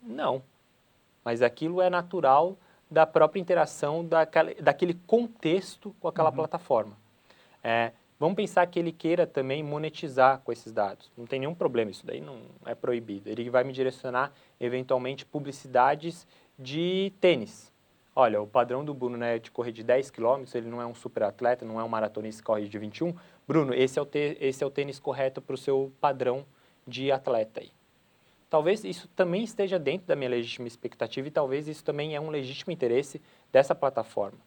Não. 0.08 0.42
Mas 1.24 1.42
aquilo 1.42 1.82
é 1.82 1.90
natural 1.90 2.58
da 2.90 3.06
própria 3.06 3.40
interação 3.40 4.06
daquela, 4.06 4.54
daquele 4.56 4.94
contexto 4.94 5.94
com 6.00 6.08
aquela 6.08 6.30
uhum. 6.30 6.36
plataforma. 6.36 6.98
É, 7.62 7.92
vamos 8.18 8.36
pensar 8.36 8.66
que 8.68 8.80
ele 8.80 8.94
queira 8.94 9.28
também 9.28 9.62
monetizar 9.62 10.40
com 10.40 10.52
esses 10.52 10.72
dados. 10.72 11.12
Não 11.18 11.26
tem 11.26 11.40
nenhum 11.40 11.54
problema, 11.54 11.92
isso 11.92 12.06
daí 12.06 12.22
não 12.22 12.40
é 12.66 12.74
proibido. 12.74 13.30
Ele 13.30 13.50
vai 13.50 13.66
me 13.66 13.74
direcionar, 13.74 14.32
eventualmente, 14.60 15.26
publicidades 15.26 16.26
de 16.58 17.12
tênis. 17.20 17.74
Olha, 18.16 18.42
o 18.42 18.48
padrão 18.48 18.84
do 18.84 18.94
Bruno 18.96 19.18
né, 19.18 19.36
é 19.36 19.40
de 19.40 19.52
correr 19.52 19.72
de 19.72 19.84
10 19.84 20.10
km, 20.10 20.44
ele 20.56 20.68
não 20.68 20.82
é 20.82 20.86
um 20.88 20.96
super 20.96 21.24
atleta, 21.24 21.64
não 21.64 21.80
é 21.80 21.84
um 21.84 21.88
maratonista 21.88 22.42
que 22.42 22.46
corre 22.48 22.68
de 22.68 22.80
21. 22.80 23.14
Bruno, 23.48 23.74
esse 23.76 24.00
é 24.00 24.02
o, 24.02 24.08
esse 24.40 24.64
é 24.64 24.66
o 24.66 24.72
tênis 24.72 25.00
correto 25.00 25.40
para 25.40 25.54
o 25.54 25.58
seu 25.58 25.92
padrão 26.02 26.44
de 26.88 27.12
atleta 27.12 27.60
aí. 27.60 27.77
Talvez 28.50 28.84
isso 28.84 29.08
também 29.10 29.44
esteja 29.44 29.78
dentro 29.78 30.08
da 30.08 30.16
minha 30.16 30.30
legítima 30.30 30.68
expectativa 30.68 31.28
e 31.28 31.32
talvez 31.32 31.68
isso 31.68 31.84
também 31.84 32.16
é 32.16 32.22
um 32.22 32.30
legítimo 32.30 32.72
interesse 32.72 33.22
dessa 33.52 33.76
plataforma. 33.76 34.40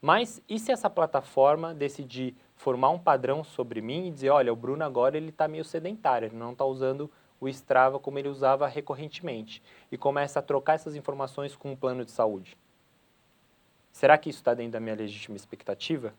Mas 0.00 0.42
e 0.48 0.58
se 0.58 0.72
essa 0.72 0.90
plataforma 0.90 1.74
decidir 1.74 2.34
formar 2.56 2.90
um 2.90 2.98
padrão 2.98 3.44
sobre 3.44 3.80
mim 3.80 4.08
e 4.08 4.10
dizer, 4.10 4.30
olha, 4.30 4.52
o 4.52 4.56
Bruno 4.56 4.84
agora 4.84 5.16
ele 5.16 5.30
está 5.30 5.46
meio 5.46 5.64
sedentário, 5.64 6.26
ele 6.26 6.36
não 6.36 6.52
está 6.52 6.64
usando 6.64 7.10
o 7.40 7.48
Strava 7.48 7.98
como 7.98 8.18
ele 8.18 8.28
usava 8.28 8.66
recorrentemente 8.66 9.62
e 9.90 9.96
começa 9.96 10.38
a 10.38 10.42
trocar 10.42 10.74
essas 10.74 10.96
informações 10.96 11.54
com 11.54 11.72
um 11.72 11.76
plano 11.76 12.04
de 12.04 12.10
saúde? 12.10 12.56
Será 13.92 14.18
que 14.18 14.28
isso 14.28 14.40
está 14.40 14.54
dentro 14.54 14.72
da 14.72 14.80
minha 14.80 14.94
legítima 14.94 15.36
expectativa? 15.36 16.12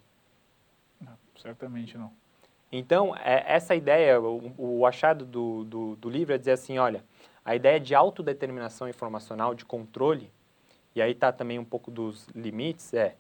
Não, 1.00 1.18
certamente 1.36 1.98
não. 1.98 2.12
Então, 2.72 3.16
é, 3.16 3.44
essa 3.48 3.76
ideia, 3.76 4.20
o, 4.20 4.54
o 4.58 4.86
achado 4.86 5.26
do, 5.26 5.64
do, 5.64 5.96
do, 5.96 6.10
livro 6.10 6.34
é 6.34 6.38
dizer 6.38 6.52
assim, 6.52 6.78
olha, 6.78 7.04
a 7.48 7.56
ideia 7.56 7.80
de 7.80 7.96
autodeterminação 7.96 8.90
informacional, 8.90 9.56
de 9.56 9.64
controle, 9.64 10.30
e 10.94 11.02
aí 11.02 11.14
está 11.14 11.32
também 11.32 11.58
um 11.58 11.64
pouco 11.64 11.90
dos 11.90 12.28
limites, 12.36 12.94
é, 12.94 13.16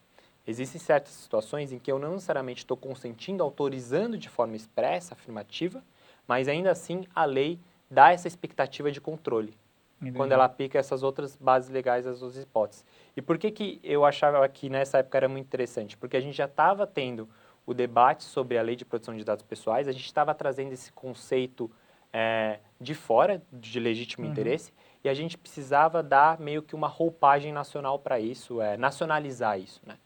existem 0.46 0.82
certas 0.82 1.14
situações 1.14 1.72
em 1.72 1.80
que 1.80 1.90
eu 1.90 1.98
não 1.98 2.12
necessariamente 2.12 2.60
estou 2.60 2.76
consentindo, 2.76 3.42
autorizando 3.42 4.18
de 4.18 4.28
forma 4.28 4.58
expressa, 4.58 5.14
afirmativa, 5.14 5.82
mas 6.28 6.50
ainda 6.50 6.70
assim 6.70 7.08
a 7.16 7.24
lei 7.24 7.58
dá 7.90 8.12
essa 8.12 8.28
expectativa 8.28 8.92
de 8.92 9.00
controle, 9.00 9.54
Entendi. 10.02 10.18
quando 10.18 10.34
ela 10.34 10.44
aplica 10.44 10.78
essas 10.78 11.04
outras 11.04 11.38
bases 11.38 11.70
legais, 11.70 12.06
as 12.06 12.22
outras 12.22 12.44
hipóteses. 12.44 12.84
E 13.16 13.22
por 13.22 13.38
que, 13.38 13.50
que 13.50 13.80
eu 13.82 14.04
achava 14.04 14.46
que 14.50 14.68
nessa 14.68 14.98
época 14.98 15.20
era 15.20 15.30
muito 15.30 15.46
interessante? 15.46 15.96
Porque 15.96 16.18
a 16.18 16.22
gente 16.22 16.36
já 16.36 16.48
estava 16.48 16.86
tendo 16.86 17.30
o 17.66 17.74
debate 17.74 18.26
sobre 18.26 18.58
a 18.58 18.62
lei 18.62 18.76
de 18.76 18.84
proteção 18.84 19.16
de 19.16 19.24
dados 19.24 19.44
pessoais, 19.44 19.88
a 19.88 19.94
gente 19.94 20.06
estava 20.06 20.36
trazendo 20.36 20.74
esse 20.74 20.92
conceito 20.92 21.72
é, 22.12 22.60
de 22.80 22.94
fora, 22.94 23.42
de 23.52 23.80
legítimo 23.80 24.26
uhum. 24.26 24.32
interesse, 24.32 24.74
e 25.04 25.10
a 25.10 25.14
gente 25.14 25.38
precisava 25.38 26.02
dar 26.04 26.40
meio 26.40 26.62
que 26.62 26.76
uma 26.76 26.88
roupagem 26.88 27.52
nacional 27.52 28.00
para 28.00 28.20
isso, 28.20 28.62
é, 28.62 28.78
nacionalizar 28.78 29.60
isso, 29.60 29.82
né? 29.86 29.98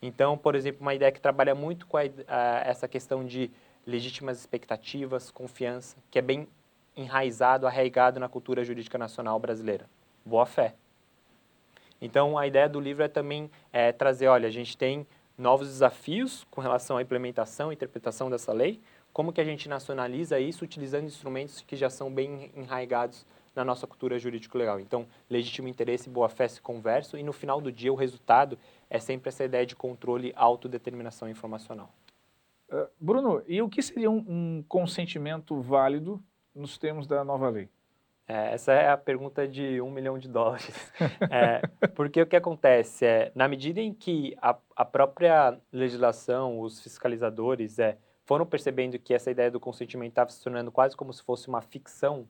Então, 0.00 0.36
por 0.36 0.54
exemplo, 0.54 0.82
uma 0.82 0.94
ideia 0.94 1.10
que 1.10 1.20
trabalha 1.20 1.54
muito 1.54 1.86
com 1.86 1.96
a, 1.96 2.02
a, 2.28 2.60
essa 2.64 2.86
questão 2.86 3.24
de 3.24 3.50
legítimas 3.86 4.38
expectativas, 4.38 5.30
confiança, 5.30 5.96
que 6.10 6.18
é 6.18 6.22
bem 6.22 6.46
enraizado, 6.96 7.66
arraigado 7.66 8.20
na 8.20 8.28
cultura 8.28 8.64
jurídica 8.64 8.98
nacional 8.98 9.38
brasileira. 9.38 9.88
Boa 10.24 10.46
fé. 10.46 10.74
Então, 12.00 12.36
a 12.36 12.46
ideia 12.46 12.68
do 12.68 12.78
livro 12.78 13.02
é 13.02 13.08
também 13.08 13.50
é, 13.72 13.90
trazer, 13.92 14.28
olha, 14.28 14.48
a 14.48 14.50
gente 14.50 14.76
tem 14.76 15.06
novos 15.36 15.68
desafios 15.68 16.46
com 16.50 16.60
relação 16.60 16.96
à 16.96 17.02
implementação 17.02 17.70
e 17.70 17.74
interpretação 17.74 18.30
dessa 18.30 18.52
lei, 18.52 18.80
como 19.16 19.32
que 19.32 19.40
a 19.40 19.44
gente 19.44 19.66
nacionaliza 19.66 20.38
isso 20.38 20.62
utilizando 20.62 21.06
instrumentos 21.06 21.62
que 21.62 21.74
já 21.74 21.88
são 21.88 22.12
bem 22.12 22.52
enraigados 22.54 23.24
na 23.54 23.64
nossa 23.64 23.86
cultura 23.86 24.18
jurídico-legal. 24.18 24.78
Então, 24.78 25.06
legítimo 25.30 25.68
interesse, 25.68 26.10
boa-fé 26.10 26.46
se 26.46 26.60
converso, 26.60 27.16
e 27.16 27.22
no 27.22 27.32
final 27.32 27.58
do 27.58 27.72
dia 27.72 27.90
o 27.90 27.96
resultado 27.96 28.58
é 28.90 28.98
sempre 28.98 29.30
essa 29.30 29.42
ideia 29.42 29.64
de 29.64 29.74
controle, 29.74 30.34
autodeterminação 30.36 31.30
informacional. 31.30 31.90
Uh, 32.68 32.86
Bruno, 33.00 33.42
e 33.48 33.62
o 33.62 33.70
que 33.70 33.80
seria 33.80 34.10
um, 34.10 34.22
um, 34.28 34.64
consentimento 34.68 35.62
válido 35.62 36.22
nos 36.54 36.76
termos 36.76 37.06
da 37.06 37.24
nova 37.24 37.48
lei? 37.48 37.70
É, 38.28 38.52
essa 38.52 38.74
é 38.74 38.90
a 38.90 38.98
pergunta 38.98 39.48
de 39.48 39.80
um 39.80 39.90
milhão 39.90 40.18
de 40.18 40.28
dólares. 40.28 40.92
é, 41.32 41.62
porque 41.94 42.20
o 42.20 42.26
que 42.26 42.36
acontece 42.36 43.06
é, 43.06 43.32
na 43.34 43.48
medida 43.48 43.80
em 43.80 43.94
que 43.94 44.36
a, 44.42 44.54
a 44.76 44.84
própria 44.84 45.58
legislação, 45.72 46.60
os 46.60 46.82
fiscalizadores 46.82 47.78
é, 47.78 47.96
foram 48.26 48.44
percebendo 48.44 48.98
que 48.98 49.14
essa 49.14 49.30
ideia 49.30 49.50
do 49.50 49.60
consentimento 49.60 50.10
estava 50.10 50.30
se 50.30 50.42
tornando 50.42 50.72
quase 50.72 50.96
como 50.96 51.12
se 51.12 51.22
fosse 51.22 51.48
uma 51.48 51.62
ficção 51.62 52.28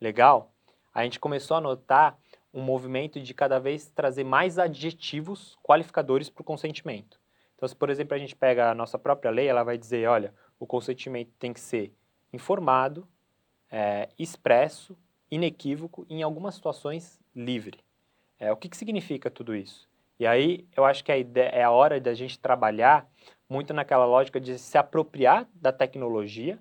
legal, 0.00 0.52
a 0.94 1.02
gente 1.02 1.18
começou 1.18 1.56
a 1.56 1.60
notar 1.60 2.16
um 2.52 2.62
movimento 2.62 3.20
de 3.20 3.34
cada 3.34 3.58
vez 3.58 3.90
trazer 3.90 4.22
mais 4.22 4.58
adjetivos 4.60 5.58
qualificadores 5.60 6.30
para 6.30 6.42
o 6.42 6.44
consentimento. 6.44 7.18
Então, 7.56 7.68
se 7.68 7.74
por 7.74 7.90
exemplo 7.90 8.14
a 8.14 8.18
gente 8.18 8.36
pega 8.36 8.70
a 8.70 8.74
nossa 8.74 8.96
própria 8.96 9.30
lei, 9.30 9.48
ela 9.48 9.64
vai 9.64 9.76
dizer, 9.76 10.08
olha, 10.08 10.32
o 10.58 10.66
consentimento 10.66 11.32
tem 11.36 11.52
que 11.52 11.60
ser 11.60 11.92
informado, 12.32 13.08
é, 13.70 14.08
expresso, 14.16 14.96
inequívoco 15.28 16.06
e 16.08 16.14
em 16.14 16.22
algumas 16.22 16.54
situações 16.54 17.20
livre. 17.34 17.80
É, 18.38 18.52
o 18.52 18.56
que, 18.56 18.68
que 18.68 18.76
significa 18.76 19.28
tudo 19.28 19.54
isso? 19.54 19.88
E 20.18 20.26
aí 20.26 20.64
eu 20.76 20.84
acho 20.84 21.02
que 21.02 21.10
a 21.10 21.18
ideia, 21.18 21.48
é 21.48 21.64
a 21.64 21.72
hora 21.72 22.00
da 22.00 22.14
gente 22.14 22.38
trabalhar 22.38 23.08
muito 23.48 23.72
naquela 23.72 24.06
lógica 24.06 24.40
de 24.40 24.58
se 24.58 24.76
apropriar 24.78 25.48
da 25.54 25.72
tecnologia 25.72 26.58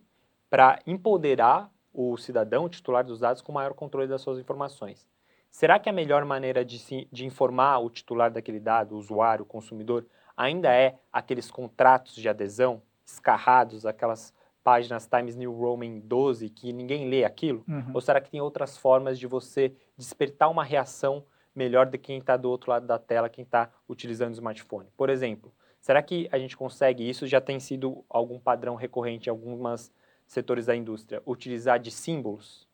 para 0.49 0.79
empoderar 0.85 1.71
o 1.93 2.17
cidadão, 2.17 2.65
o 2.65 2.69
titular 2.69 3.03
dos 3.03 3.19
dados, 3.19 3.41
com 3.41 3.51
maior 3.51 3.73
controle 3.73 4.07
das 4.07 4.21
suas 4.21 4.39
informações. 4.39 5.07
Será 5.49 5.77
que 5.77 5.89
a 5.89 5.93
melhor 5.93 6.25
maneira 6.25 6.65
de, 6.65 6.79
se, 6.79 7.07
de 7.11 7.25
informar 7.25 7.77
o 7.77 7.89
titular 7.89 8.31
daquele 8.31 8.59
dado, 8.59 8.95
o 8.95 8.97
usuário, 8.97 9.43
o 9.43 9.47
consumidor, 9.47 10.05
ainda 10.35 10.73
é 10.73 10.97
aqueles 11.11 11.51
contratos 11.51 12.15
de 12.15 12.27
adesão 12.27 12.81
escarrados, 13.05 13.85
aquelas 13.85 14.33
páginas 14.63 15.05
Times 15.05 15.35
New 15.35 15.53
Roman 15.53 15.99
12 15.99 16.49
que 16.49 16.73
ninguém 16.73 17.07
lê 17.07 17.23
aquilo? 17.23 17.63
Uhum. 17.67 17.91
Ou 17.93 18.01
será 18.01 18.19
que 18.19 18.31
tem 18.31 18.41
outras 18.41 18.77
formas 18.77 19.19
de 19.19 19.27
você 19.27 19.75
despertar 19.95 20.49
uma 20.49 20.63
reação 20.63 21.23
melhor 21.55 21.85
de 21.85 21.99
quem 21.99 22.17
está 22.17 22.35
do 22.35 22.49
outro 22.49 22.71
lado 22.71 22.87
da 22.87 22.97
tela, 22.97 23.29
quem 23.29 23.43
está 23.43 23.69
utilizando 23.87 24.31
o 24.31 24.33
smartphone? 24.33 24.89
Por 24.97 25.09
exemplo, 25.09 25.53
será 25.83 26.01
que 26.01 26.29
a 26.31 26.39
gente 26.39 26.55
consegue, 26.55 27.07
isso 27.07 27.27
já 27.27 27.41
tem 27.41 27.59
sido 27.59 28.05
algum 28.07 28.39
padrão 28.39 28.73
recorrente 28.73 29.27
em 29.27 29.29
algumas 29.29 29.91
setores 30.25 30.65
da 30.65 30.73
indústria, 30.73 31.21
utilizar 31.25 31.77
de 31.77 31.91
símbolos, 31.91 32.65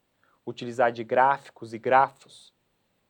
utilizar 0.46 0.92
de 0.92 1.04
gráficos 1.04 1.74
e 1.74 1.80
grafos 1.80 2.54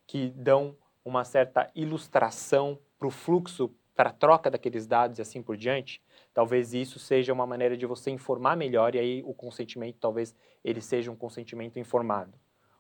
que 0.08 0.30
dão 0.30 0.74
uma 1.04 1.26
certa 1.26 1.70
ilustração 1.76 2.80
para 2.98 3.10
o 3.10 3.12
fluxo, 3.12 3.76
para 3.94 4.12
a 4.12 4.14
troca 4.14 4.50
daqueles 4.50 4.88
dados 4.88 5.20
e 5.20 5.22
assim 5.22 5.44
por 5.44 5.58
diante, 5.58 6.02
talvez 6.34 6.74
isso 6.74 6.98
seja 6.98 7.34
uma 7.34 7.46
maneira 7.46 7.76
de 7.76 7.86
você 7.86 8.10
informar 8.10 8.56
melhor 8.56 8.96
e 8.96 9.00
aí 9.00 9.22
o 9.26 9.34
consentimento 9.34 9.98
talvez 10.00 10.34
ele 10.64 10.80
seja 10.80 11.12
um 11.12 11.16
consentimento 11.16 11.78
informado. 11.78 12.40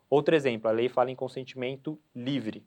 Outro 0.09 0.33
exemplo, 0.33 0.69
a 0.69 0.71
lei 0.71 0.87
fala 0.87 1.11
em 1.11 1.15
consentimento 1.17 1.99
livre. 2.15 2.65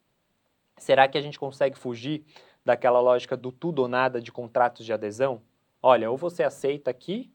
Será 0.76 1.08
que 1.08 1.16
a 1.16 1.22
gente 1.22 1.38
consegue 1.38 1.78
fugir 1.78 2.26
daquela 2.64 3.00
lógica 3.00 3.36
do 3.36 3.50
tudo 3.50 3.82
ou 3.82 3.88
nada 3.88 4.20
de 4.20 4.32
contratos 4.32 4.84
de 4.84 4.92
adesão? 4.92 5.42
Olha, 5.82 6.10
ou 6.10 6.16
você 6.16 6.42
aceita 6.42 6.90
aqui 6.90 7.32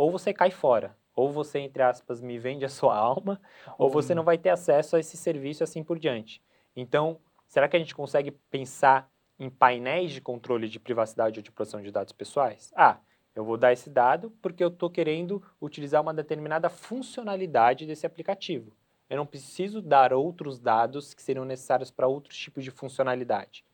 ou 0.00 0.10
você 0.10 0.32
cai 0.32 0.50
fora. 0.50 0.96
Ou 1.14 1.30
você, 1.30 1.58
entre 1.58 1.82
aspas, 1.82 2.22
me 2.22 2.38
vende 2.38 2.64
a 2.64 2.70
sua 2.70 2.96
alma, 2.96 3.38
ou 3.76 3.90
você 3.90 4.14
não 4.14 4.24
vai 4.24 4.38
ter 4.38 4.48
acesso 4.48 4.96
a 4.96 5.00
esse 5.00 5.14
serviço 5.16 5.62
assim 5.62 5.84
por 5.84 5.98
diante. 5.98 6.42
Então, 6.74 7.18
será 7.46 7.68
que 7.68 7.76
a 7.76 7.78
gente 7.78 7.94
consegue 7.94 8.30
pensar 8.30 9.10
em 9.38 9.50
painéis 9.50 10.12
de 10.12 10.22
controle 10.22 10.70
de 10.70 10.80
privacidade 10.80 11.38
ou 11.38 11.42
de 11.42 11.52
proteção 11.52 11.82
de 11.82 11.90
dados 11.90 12.14
pessoais? 12.14 12.72
Ah, 12.74 12.98
eu 13.34 13.44
vou 13.44 13.58
dar 13.58 13.74
esse 13.74 13.90
dado 13.90 14.30
porque 14.40 14.64
eu 14.64 14.68
estou 14.68 14.88
querendo 14.88 15.42
utilizar 15.60 16.00
uma 16.00 16.14
determinada 16.14 16.70
funcionalidade 16.70 17.86
desse 17.86 18.06
aplicativo. 18.06 18.74
Eu 19.10 19.18
não 19.18 19.26
preciso 19.26 19.82
dar 19.82 20.14
outros 20.14 20.58
dados 20.58 21.12
que 21.12 21.20
seriam 21.20 21.44
necessários 21.44 21.90
para 21.90 22.06
outros 22.06 22.38
tipos 22.38 22.64
de 22.64 22.70
funcionalidade. 22.70 23.64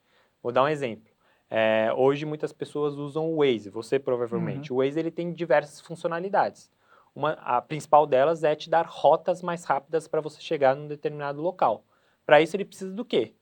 Vou 0.46 0.52
dar 0.52 0.62
um 0.62 0.68
exemplo. 0.68 1.10
É, 1.50 1.92
hoje 1.96 2.24
muitas 2.24 2.52
pessoas 2.52 2.94
usam 2.94 3.32
o 3.32 3.38
Waze, 3.38 3.68
você 3.68 3.98
provavelmente. 3.98 4.72
Uhum. 4.72 4.78
O 4.78 4.80
Waze 4.80 4.96
ele 4.96 5.10
tem 5.10 5.32
diversas 5.32 5.80
funcionalidades. 5.80 6.70
Uma, 7.12 7.32
a 7.32 7.60
principal 7.60 8.06
delas 8.06 8.44
é 8.44 8.54
te 8.54 8.70
dar 8.70 8.86
rotas 8.86 9.42
mais 9.42 9.64
rápidas 9.64 10.06
para 10.06 10.20
você 10.20 10.40
chegar 10.40 10.76
num 10.76 10.86
determinado 10.86 11.42
local. 11.42 11.84
Para 12.24 12.40
isso 12.40 12.54
ele 12.54 12.64
precisa 12.64 12.92
do 12.92 13.04
quê? 13.04 13.34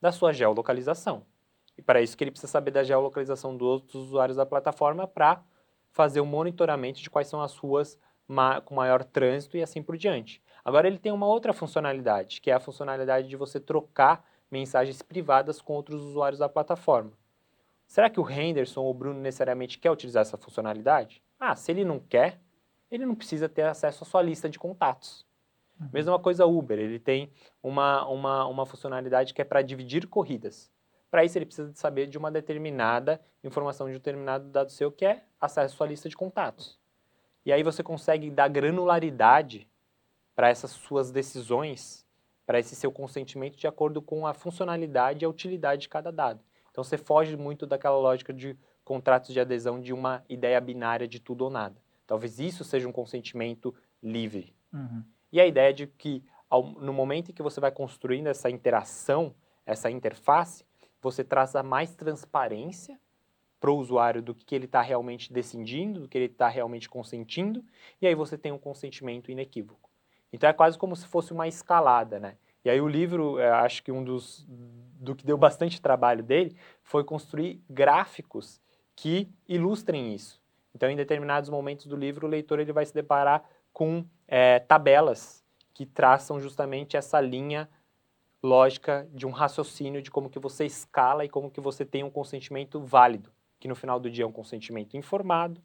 Da 0.00 0.10
sua 0.10 0.32
geolocalização. 0.32 1.26
E 1.76 1.82
para 1.82 2.00
isso 2.00 2.16
que 2.16 2.24
ele 2.24 2.30
precisa 2.30 2.50
saber 2.50 2.70
da 2.70 2.82
geolocalização 2.82 3.54
dos 3.54 3.68
outros 3.68 4.04
usuários 4.04 4.38
da 4.38 4.46
plataforma 4.46 5.06
para 5.06 5.44
fazer 5.92 6.20
o 6.20 6.22
um 6.22 6.26
monitoramento 6.26 7.02
de 7.02 7.10
quais 7.10 7.28
são 7.28 7.42
as 7.42 7.54
ruas 7.54 7.98
ma 8.26 8.62
com 8.62 8.74
maior 8.74 9.04
trânsito 9.04 9.58
e 9.58 9.62
assim 9.62 9.82
por 9.82 9.98
diante. 9.98 10.42
Agora 10.64 10.88
ele 10.88 10.98
tem 10.98 11.12
uma 11.12 11.26
outra 11.26 11.52
funcionalidade, 11.52 12.40
que 12.40 12.50
é 12.50 12.54
a 12.54 12.60
funcionalidade 12.60 13.28
de 13.28 13.36
você 13.36 13.60
trocar 13.60 14.24
mensagens 14.50 15.02
privadas 15.02 15.60
com 15.60 15.74
outros 15.74 16.02
usuários 16.02 16.38
da 16.38 16.48
plataforma. 16.48 17.12
Será 17.86 18.10
que 18.10 18.20
o 18.20 18.28
Henderson 18.28 18.82
ou 18.82 18.90
o 18.90 18.94
Bruno 18.94 19.20
necessariamente 19.20 19.78
quer 19.78 19.90
utilizar 19.90 20.22
essa 20.22 20.36
funcionalidade? 20.36 21.22
Ah, 21.38 21.54
se 21.54 21.70
ele 21.70 21.84
não 21.84 22.00
quer, 22.00 22.40
ele 22.90 23.06
não 23.06 23.14
precisa 23.14 23.48
ter 23.48 23.62
acesso 23.62 24.04
à 24.04 24.06
sua 24.06 24.22
lista 24.22 24.48
de 24.48 24.58
contatos. 24.58 25.26
Uhum. 25.80 25.88
Mesma 25.92 26.18
coisa 26.18 26.46
Uber, 26.46 26.78
ele 26.78 26.98
tem 26.98 27.30
uma, 27.62 28.06
uma, 28.08 28.46
uma 28.46 28.66
funcionalidade 28.66 29.34
que 29.34 29.42
é 29.42 29.44
para 29.44 29.62
dividir 29.62 30.06
corridas. 30.06 30.70
Para 31.10 31.24
isso 31.24 31.38
ele 31.38 31.46
precisa 31.46 31.72
saber 31.74 32.06
de 32.06 32.18
uma 32.18 32.30
determinada 32.30 33.20
informação 33.44 33.86
de 33.86 33.92
um 33.92 33.96
determinado 33.96 34.48
dado 34.48 34.70
seu 34.70 34.90
que 34.90 35.04
é 35.04 35.24
acesso 35.40 35.74
à 35.74 35.76
sua 35.76 35.86
lista 35.86 36.08
de 36.08 36.16
contatos. 36.16 36.78
E 37.44 37.52
aí 37.52 37.62
você 37.62 37.82
consegue 37.82 38.30
dar 38.30 38.48
granularidade 38.48 39.68
para 40.34 40.48
essas 40.48 40.72
suas 40.72 41.10
decisões, 41.10 42.05
para 42.46 42.60
esse 42.60 42.76
seu 42.76 42.92
consentimento 42.92 43.56
de 43.56 43.66
acordo 43.66 44.00
com 44.00 44.26
a 44.26 44.32
funcionalidade 44.32 45.24
e 45.24 45.26
a 45.26 45.28
utilidade 45.28 45.82
de 45.82 45.88
cada 45.88 46.12
dado. 46.12 46.40
Então 46.70 46.84
você 46.84 46.96
foge 46.96 47.36
muito 47.36 47.66
daquela 47.66 47.98
lógica 47.98 48.32
de 48.32 48.56
contratos 48.84 49.32
de 49.32 49.40
adesão 49.40 49.80
de 49.80 49.92
uma 49.92 50.24
ideia 50.28 50.60
binária 50.60 51.08
de 51.08 51.18
tudo 51.18 51.42
ou 51.42 51.50
nada. 51.50 51.76
Talvez 52.06 52.38
isso 52.38 52.62
seja 52.62 52.88
um 52.88 52.92
consentimento 52.92 53.74
livre. 54.00 54.54
Uhum. 54.72 55.02
E 55.32 55.40
a 55.40 55.46
ideia 55.46 55.74
de 55.74 55.88
que 55.88 56.22
ao, 56.48 56.62
no 56.62 56.92
momento 56.92 57.30
em 57.30 57.34
que 57.34 57.42
você 57.42 57.60
vai 57.60 57.72
construindo 57.72 58.28
essa 58.28 58.48
interação, 58.48 59.34
essa 59.64 59.90
interface, 59.90 60.64
você 61.02 61.24
traça 61.24 61.62
mais 61.62 61.94
transparência 61.94 62.98
para 63.58 63.70
o 63.70 63.76
usuário 63.76 64.22
do 64.22 64.34
que 64.34 64.54
ele 64.54 64.66
está 64.66 64.80
realmente 64.80 65.32
decidindo, 65.32 66.00
do 66.00 66.08
que 66.08 66.16
ele 66.16 66.26
está 66.26 66.48
realmente 66.48 66.88
consentindo, 66.88 67.64
e 68.00 68.06
aí 68.06 68.14
você 68.14 68.38
tem 68.38 68.52
um 68.52 68.58
consentimento 68.58 69.30
inequívoco. 69.30 69.85
Então 70.32 70.48
é 70.48 70.52
quase 70.52 70.76
como 70.78 70.94
se 70.96 71.06
fosse 71.06 71.32
uma 71.32 71.48
escalada, 71.48 72.18
né? 72.18 72.36
E 72.64 72.70
aí 72.70 72.80
o 72.80 72.88
livro, 72.88 73.38
acho 73.38 73.82
que 73.82 73.92
um 73.92 74.02
dos 74.02 74.44
do 74.48 75.14
que 75.14 75.24
deu 75.24 75.36
bastante 75.36 75.80
trabalho 75.80 76.22
dele 76.22 76.56
foi 76.82 77.04
construir 77.04 77.62
gráficos 77.70 78.60
que 78.94 79.30
ilustrem 79.48 80.14
isso. 80.14 80.42
Então, 80.74 80.90
em 80.90 80.96
determinados 80.96 81.48
momentos 81.48 81.86
do 81.86 81.96
livro, 81.96 82.26
o 82.26 82.30
leitor 82.30 82.58
ele 82.58 82.72
vai 82.72 82.84
se 82.84 82.92
deparar 82.92 83.44
com 83.72 84.04
é, 84.26 84.58
tabelas 84.58 85.44
que 85.72 85.86
traçam 85.86 86.40
justamente 86.40 86.96
essa 86.96 87.20
linha 87.20 87.68
lógica 88.42 89.08
de 89.12 89.26
um 89.26 89.30
raciocínio 89.30 90.02
de 90.02 90.10
como 90.10 90.30
que 90.30 90.38
você 90.38 90.64
escala 90.64 91.24
e 91.24 91.28
como 91.28 91.50
que 91.50 91.60
você 91.60 91.84
tem 91.84 92.02
um 92.02 92.10
consentimento 92.10 92.80
válido, 92.80 93.30
que 93.58 93.68
no 93.68 93.74
final 93.74 94.00
do 94.00 94.10
dia 94.10 94.24
é 94.24 94.26
um 94.26 94.32
consentimento 94.32 94.96
informado, 94.96 95.62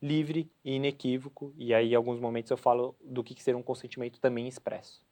livre 0.00 0.50
e 0.64 0.76
inequívoco. 0.76 1.52
E 1.56 1.72
aí, 1.74 1.92
em 1.92 1.94
alguns 1.94 2.20
momentos, 2.20 2.50
eu 2.50 2.56
falo 2.56 2.94
do 3.04 3.24
que 3.24 3.42
ser 3.42 3.56
um 3.56 3.62
consentimento 3.62 4.20
também 4.20 4.46
expresso 4.46 5.06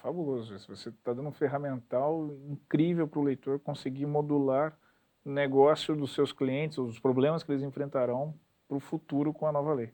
fabuloso 0.00 0.54
isso. 0.54 0.74
Você 0.74 0.88
está 0.88 1.12
dando 1.12 1.28
um 1.28 1.32
ferramental 1.32 2.30
incrível 2.48 3.06
para 3.06 3.20
o 3.20 3.22
leitor 3.22 3.60
conseguir 3.60 4.06
modular 4.06 4.76
o 5.24 5.30
negócio 5.30 5.94
dos 5.94 6.14
seus 6.14 6.32
clientes, 6.32 6.78
os 6.78 6.98
problemas 6.98 7.42
que 7.42 7.52
eles 7.52 7.62
enfrentarão 7.62 8.34
para 8.66 8.76
o 8.76 8.80
futuro 8.80 9.32
com 9.32 9.46
a 9.46 9.52
nova 9.52 9.74
lei. 9.74 9.92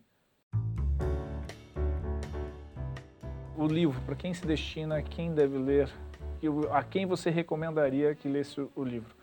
O 3.57 3.65
livro, 3.65 3.99
para 4.01 4.15
quem 4.15 4.33
se 4.33 4.45
destina, 4.45 5.01
quem 5.01 5.33
deve 5.33 5.57
ler, 5.57 5.89
a 6.71 6.83
quem 6.83 7.05
você 7.05 7.29
recomendaria 7.29 8.15
que 8.15 8.29
lesse 8.29 8.61
o 8.75 8.83
livro? 8.83 9.15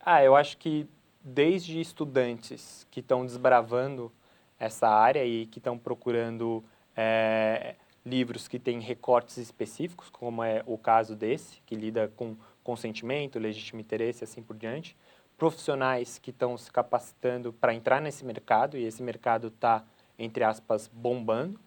Ah, 0.00 0.24
eu 0.24 0.34
acho 0.34 0.56
que 0.56 0.88
desde 1.22 1.78
estudantes 1.80 2.86
que 2.90 3.00
estão 3.00 3.24
desbravando 3.24 4.10
essa 4.58 4.88
área 4.88 5.24
e 5.24 5.46
que 5.46 5.58
estão 5.58 5.78
procurando 5.78 6.64
é, 6.96 7.76
livros 8.04 8.48
que 8.48 8.58
têm 8.58 8.80
recortes 8.80 9.36
específicos, 9.36 10.08
como 10.08 10.42
é 10.42 10.62
o 10.66 10.78
caso 10.78 11.14
desse, 11.16 11.60
que 11.66 11.74
lida 11.74 12.10
com 12.16 12.36
consentimento, 12.62 13.38
legítimo 13.38 13.80
interesse 13.80 14.22
e 14.22 14.24
assim 14.24 14.42
por 14.42 14.56
diante. 14.56 14.96
Profissionais 15.36 16.18
que 16.18 16.30
estão 16.30 16.56
se 16.56 16.70
capacitando 16.70 17.52
para 17.52 17.74
entrar 17.74 18.00
nesse 18.00 18.24
mercado, 18.24 18.78
e 18.78 18.84
esse 18.84 19.02
mercado 19.02 19.48
está, 19.48 19.84
entre 20.18 20.44
aspas, 20.44 20.88
bombando. 20.92 21.60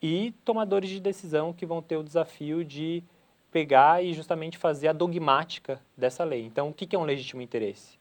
E 0.00 0.32
tomadores 0.44 0.88
de 0.88 1.00
decisão 1.00 1.52
que 1.52 1.66
vão 1.66 1.82
ter 1.82 1.96
o 1.96 2.02
desafio 2.02 2.64
de 2.64 3.04
pegar 3.50 4.02
e 4.02 4.14
justamente 4.14 4.56
fazer 4.56 4.88
a 4.88 4.92
dogmática 4.92 5.80
dessa 5.96 6.24
lei. 6.24 6.46
Então, 6.46 6.68
o 6.68 6.72
que 6.72 6.96
é 6.96 6.98
um 6.98 7.04
legítimo 7.04 7.42
interesse? 7.42 7.98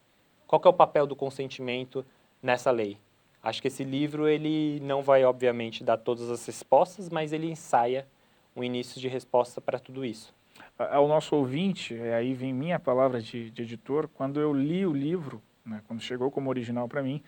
Qual 0.47 0.61
é 0.63 0.67
o 0.69 0.73
papel 0.73 1.05
do 1.05 1.15
consentimento 1.15 2.05
nessa 2.41 2.71
lei? 2.71 2.97
Acho 3.41 3.61
que 3.61 3.67
esse 3.67 3.83
livro 3.83 4.27
ele 4.27 4.79
não 4.81 5.01
vai 5.01 5.23
obviamente 5.23 5.83
dar 5.83 5.97
todas 5.97 6.29
as 6.29 6.45
respostas, 6.45 7.09
mas 7.09 7.31
ele 7.31 7.49
ensaia 7.49 8.07
um 8.55 8.63
início 8.63 8.99
de 8.99 9.07
resposta 9.07 9.61
para 9.61 9.79
tudo 9.79 10.03
isso. 10.03 10.33
Ao 10.77 11.07
nosso 11.07 11.35
ouvinte, 11.35 11.95
é, 11.95 12.15
aí 12.15 12.33
vem 12.33 12.53
minha 12.53 12.79
palavra 12.79 13.21
de, 13.21 13.49
de 13.51 13.61
editor, 13.61 14.07
quando 14.09 14.39
eu 14.39 14.53
li 14.53 14.85
o 14.85 14.93
livro, 14.93 15.41
né, 15.65 15.81
quando 15.87 16.01
chegou 16.01 16.29
como 16.31 16.49
original 16.49 16.87
para 16.87 17.01
mim, 17.01 17.21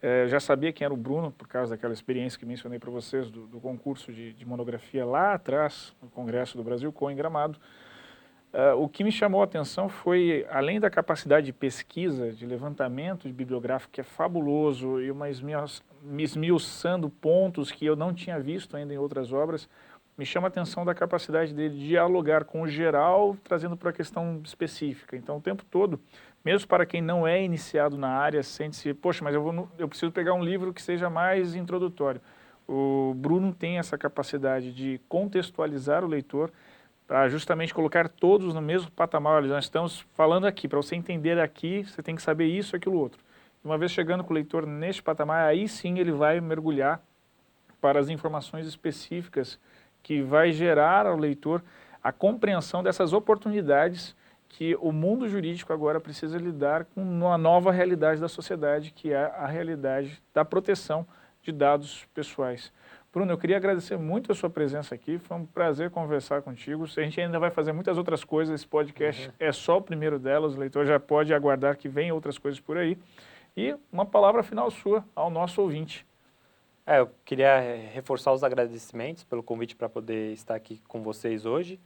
é, 0.00 0.28
já 0.28 0.38
sabia 0.38 0.72
quem 0.72 0.84
era 0.84 0.92
o 0.92 0.96
Bruno, 0.96 1.32
por 1.32 1.48
causa 1.48 1.74
daquela 1.74 1.92
experiência 1.92 2.38
que 2.38 2.44
mencionei 2.44 2.78
para 2.78 2.90
vocês, 2.90 3.30
do, 3.30 3.46
do 3.46 3.58
concurso 3.60 4.12
de, 4.12 4.32
de, 4.32 4.44
monografia 4.44 5.06
lá 5.06 5.34
atrás, 5.34 5.94
no 6.02 6.08
Congresso 6.10 6.56
do 6.56 6.62
Brasil, 6.62 6.92
com 6.92 7.10
em 7.10 7.16
Gramado. 7.16 7.58
Uh, 8.56 8.74
o 8.82 8.88
que 8.88 9.04
me 9.04 9.12
chamou 9.12 9.42
a 9.42 9.44
atenção 9.44 9.86
foi, 9.86 10.46
além 10.48 10.80
da 10.80 10.88
capacidade 10.88 11.44
de 11.44 11.52
pesquisa, 11.52 12.32
de 12.32 12.46
levantamento 12.46 13.28
de 13.28 13.32
bibliográfico, 13.34 13.92
que 13.92 14.00
é 14.00 14.04
fabuloso, 14.04 14.98
e 14.98 15.10
uma 15.10 15.28
esmiuçando 15.28 17.10
pontos 17.10 17.70
que 17.70 17.84
eu 17.84 17.94
não 17.94 18.14
tinha 18.14 18.40
visto 18.40 18.74
ainda 18.74 18.94
em 18.94 18.96
outras 18.96 19.30
obras, 19.30 19.68
me 20.16 20.24
chama 20.24 20.46
a 20.46 20.48
atenção 20.48 20.86
da 20.86 20.94
capacidade 20.94 21.52
dele 21.52 21.76
de 21.76 21.88
dialogar 21.88 22.44
com 22.44 22.62
o 22.62 22.66
geral, 22.66 23.36
trazendo 23.44 23.76
para 23.76 23.90
a 23.90 23.92
questão 23.92 24.40
específica. 24.42 25.18
Então, 25.18 25.36
o 25.36 25.40
tempo 25.42 25.62
todo, 25.70 26.00
mesmo 26.42 26.66
para 26.66 26.86
quem 26.86 27.02
não 27.02 27.26
é 27.26 27.44
iniciado 27.44 27.98
na 27.98 28.08
área, 28.08 28.42
sente-se, 28.42 28.94
poxa, 28.94 29.22
mas 29.22 29.34
eu, 29.34 29.42
vou, 29.42 29.68
eu 29.78 29.86
preciso 29.86 30.10
pegar 30.10 30.32
um 30.32 30.42
livro 30.42 30.72
que 30.72 30.80
seja 30.80 31.10
mais 31.10 31.54
introdutório. 31.54 32.22
O 32.66 33.12
Bruno 33.14 33.52
tem 33.52 33.78
essa 33.78 33.98
capacidade 33.98 34.72
de 34.72 34.98
contextualizar 35.10 36.02
o 36.02 36.08
leitor, 36.08 36.50
para 37.06 37.28
justamente 37.28 37.72
colocar 37.72 38.08
todos 38.08 38.54
no 38.54 38.60
mesmo 38.60 38.90
patamar. 38.90 39.34
Olha, 39.34 39.48
nós 39.48 39.64
estamos 39.64 40.04
falando 40.14 40.46
aqui, 40.46 40.66
para 40.66 40.76
você 40.76 40.96
entender 40.96 41.38
aqui, 41.38 41.84
você 41.84 42.02
tem 42.02 42.16
que 42.16 42.22
saber 42.22 42.46
isso 42.46 42.74
e 42.74 42.76
aquilo 42.76 42.98
outro. 42.98 43.20
Uma 43.64 43.78
vez 43.78 43.92
chegando 43.92 44.24
com 44.24 44.32
o 44.32 44.34
leitor 44.34 44.66
neste 44.66 45.02
patamar, 45.02 45.46
aí 45.46 45.68
sim 45.68 45.98
ele 45.98 46.12
vai 46.12 46.40
mergulhar 46.40 47.00
para 47.80 48.00
as 48.00 48.08
informações 48.08 48.66
específicas 48.66 49.58
que 50.02 50.22
vai 50.22 50.52
gerar 50.52 51.06
ao 51.06 51.16
leitor 51.16 51.62
a 52.02 52.12
compreensão 52.12 52.82
dessas 52.82 53.12
oportunidades 53.12 54.14
que 54.48 54.76
o 54.76 54.92
mundo 54.92 55.28
jurídico 55.28 55.72
agora 55.72 56.00
precisa 56.00 56.38
lidar 56.38 56.84
com 56.84 57.02
uma 57.02 57.36
nova 57.36 57.72
realidade 57.72 58.20
da 58.20 58.28
sociedade, 58.28 58.92
que 58.92 59.12
é 59.12 59.24
a 59.36 59.46
realidade 59.46 60.22
da 60.32 60.44
proteção 60.44 61.06
de 61.42 61.52
dados 61.52 62.06
pessoais. 62.14 62.72
Bruno, 63.16 63.32
eu 63.32 63.38
queria 63.38 63.56
agradecer 63.56 63.96
muito 63.96 64.30
a 64.30 64.34
sua 64.34 64.50
presença 64.50 64.94
aqui. 64.94 65.16
Foi 65.16 65.38
um 65.38 65.46
prazer 65.46 65.90
conversar 65.90 66.42
contigo. 66.42 66.84
A 66.84 67.00
gente 67.00 67.18
ainda 67.18 67.38
vai 67.38 67.48
fazer 67.48 67.72
muitas 67.72 67.96
outras 67.96 68.22
coisas. 68.22 68.54
Esse 68.54 68.66
podcast 68.66 69.28
uhum. 69.28 69.34
é 69.40 69.50
só 69.52 69.78
o 69.78 69.80
primeiro 69.80 70.18
delas. 70.18 70.54
O 70.54 70.58
leitor 70.58 70.84
já 70.84 71.00
pode 71.00 71.32
aguardar 71.32 71.78
que 71.78 71.88
venham 71.88 72.14
outras 72.14 72.36
coisas 72.36 72.60
por 72.60 72.76
aí. 72.76 72.98
E 73.56 73.74
uma 73.90 74.04
palavra 74.04 74.42
final 74.42 74.70
sua 74.70 75.02
ao 75.14 75.30
nosso 75.30 75.62
ouvinte. 75.62 76.06
É, 76.86 76.98
eu 76.98 77.08
queria 77.24 77.58
reforçar 77.90 78.34
os 78.34 78.44
agradecimentos 78.44 79.24
pelo 79.24 79.42
convite 79.42 79.74
para 79.74 79.88
poder 79.88 80.34
estar 80.34 80.54
aqui 80.54 80.82
com 80.86 81.02
vocês 81.02 81.46
hoje. 81.46 81.80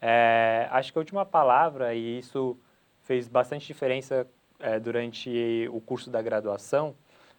É, 0.00 0.68
acho 0.70 0.92
que 0.92 0.98
a 0.98 1.00
última 1.00 1.26
palavra, 1.26 1.96
e 1.96 2.20
isso 2.20 2.56
fez 3.02 3.26
bastante 3.26 3.66
diferença 3.66 4.24
é, 4.60 4.78
durante 4.78 5.68
o 5.68 5.80
curso 5.80 6.08
da 6.08 6.22
graduação, 6.22 6.94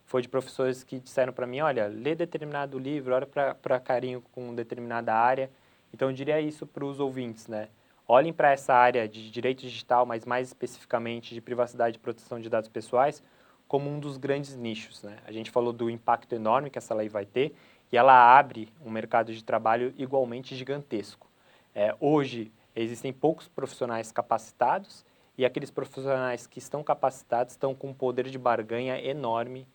foi 0.08 0.22
de 0.22 0.30
professores 0.30 0.86
que 0.86 1.00
disseram 1.00 1.34
para 1.34 1.46
mim, 1.46 1.60
olha, 1.60 1.88
lê 1.88 2.16
determinado 2.16 2.80
livro, 2.80 3.14
olha 3.14 3.28
para 3.28 3.80
carinho 3.80 4.24
com 4.32 4.56
determinada 4.56 5.14
área. 5.14 5.52
Então, 5.94 6.10
eu 6.10 6.16
diria 6.16 6.40
isso 6.40 6.66
para 6.66 6.86
os 6.86 7.02
ouvintes, 7.02 7.48
né? 7.48 7.68
Olhem 8.08 8.32
para 8.32 8.52
essa 8.52 8.74
área 8.74 9.06
de 9.06 9.30
direito 9.30 9.60
digital, 9.60 10.06
mas 10.06 10.26
mais 10.26 10.48
especificamente 10.48 11.34
de 11.34 11.42
privacidade 11.42 11.98
e 11.98 12.00
proteção 12.00 12.40
de 12.40 12.50
dados 12.50 12.70
pessoais, 12.70 13.22
como 13.68 13.90
um 13.90 14.00
dos 14.00 14.16
grandes 14.16 14.56
nichos, 14.56 15.04
né? 15.04 15.18
A 15.26 15.32
gente 15.34 15.52
falou 15.52 15.74
do 15.74 15.90
impacto 15.90 16.34
enorme 16.34 16.70
que 16.70 16.78
essa 16.78 16.96
lei 16.96 17.10
vai 17.10 17.26
ter 17.26 17.54
e 17.92 17.98
ela 17.98 18.14
abre 18.14 18.70
um 18.86 18.90
mercado 18.90 19.34
de 19.34 19.44
trabalho 19.44 19.94
igualmente 19.98 20.56
gigantesco. 20.56 21.28
É, 21.76 21.94
hoje, 22.00 22.50
existem 22.74 23.12
poucos 23.12 23.50
profissionais 23.50 24.10
capacitados 24.10 25.06
e 25.38 25.44
aqueles 25.44 25.70
profissionais 25.70 26.48
que 26.48 26.60
estão 26.60 26.82
capacitados 26.82 27.54
estão 27.54 27.76
com 27.76 27.90
um 27.90 27.94
poder 27.94 28.30
de 28.30 28.38
barganha 28.38 28.98
enorme 29.02 29.68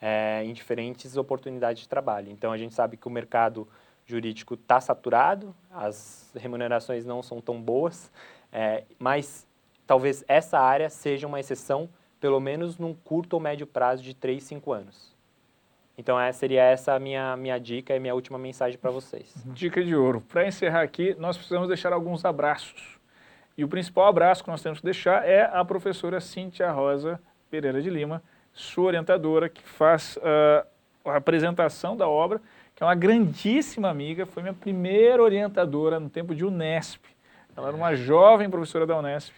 é, 0.00 0.42
em 0.44 0.52
diferentes 0.52 1.16
oportunidades 1.16 1.82
de 1.82 1.88
trabalho. 1.88 2.30
Então, 2.30 2.52
a 2.52 2.58
gente 2.58 2.74
sabe 2.74 2.96
que 2.96 3.06
o 3.06 3.10
mercado 3.10 3.68
jurídico 4.06 4.54
está 4.54 4.80
saturado, 4.80 5.54
as 5.70 6.32
remunerações 6.34 7.04
não 7.04 7.22
são 7.22 7.40
tão 7.40 7.60
boas, 7.60 8.10
é, 8.52 8.84
mas 8.98 9.46
talvez 9.86 10.24
essa 10.26 10.58
área 10.58 10.88
seja 10.88 11.26
uma 11.26 11.38
exceção, 11.38 11.88
pelo 12.18 12.40
menos 12.40 12.78
num 12.78 12.94
curto 12.94 13.34
ou 13.34 13.40
médio 13.40 13.66
prazo 13.66 14.02
de 14.02 14.14
3, 14.14 14.42
5 14.42 14.72
anos. 14.72 15.16
Então, 15.96 16.18
essa 16.18 16.38
seria 16.38 16.62
essa 16.62 16.94
a 16.94 16.98
minha, 16.98 17.36
minha 17.36 17.58
dica 17.58 17.94
e 17.94 18.00
minha 18.00 18.14
última 18.14 18.38
mensagem 18.38 18.78
para 18.78 18.90
vocês. 18.90 19.34
Dica 19.46 19.84
de 19.84 19.94
ouro. 19.94 20.22
Para 20.22 20.46
encerrar 20.46 20.80
aqui, 20.80 21.14
nós 21.18 21.36
precisamos 21.36 21.68
deixar 21.68 21.92
alguns 21.92 22.24
abraços. 22.24 22.98
E 23.56 23.62
o 23.62 23.68
principal 23.68 24.06
abraço 24.06 24.42
que 24.42 24.48
nós 24.48 24.62
temos 24.62 24.78
que 24.78 24.84
deixar 24.86 25.28
é 25.28 25.42
a 25.52 25.62
professora 25.62 26.18
Cíntia 26.18 26.72
Rosa 26.72 27.20
Pereira 27.50 27.82
de 27.82 27.90
Lima, 27.90 28.22
sua 28.60 28.86
orientadora, 28.86 29.48
que 29.48 29.62
faz 29.62 30.16
uh, 30.18 30.66
a 31.04 31.16
apresentação 31.16 31.96
da 31.96 32.06
obra, 32.06 32.40
que 32.74 32.82
é 32.82 32.86
uma 32.86 32.94
grandíssima 32.94 33.88
amiga, 33.88 34.26
foi 34.26 34.42
minha 34.42 34.54
primeira 34.54 35.22
orientadora 35.22 35.98
no 35.98 36.08
tempo 36.08 36.34
de 36.34 36.44
Unesp. 36.44 37.02
Ela 37.56 37.68
era 37.68 37.76
uma 37.76 37.94
jovem 37.94 38.48
professora 38.48 38.86
da 38.86 38.98
Unesp. 38.98 39.32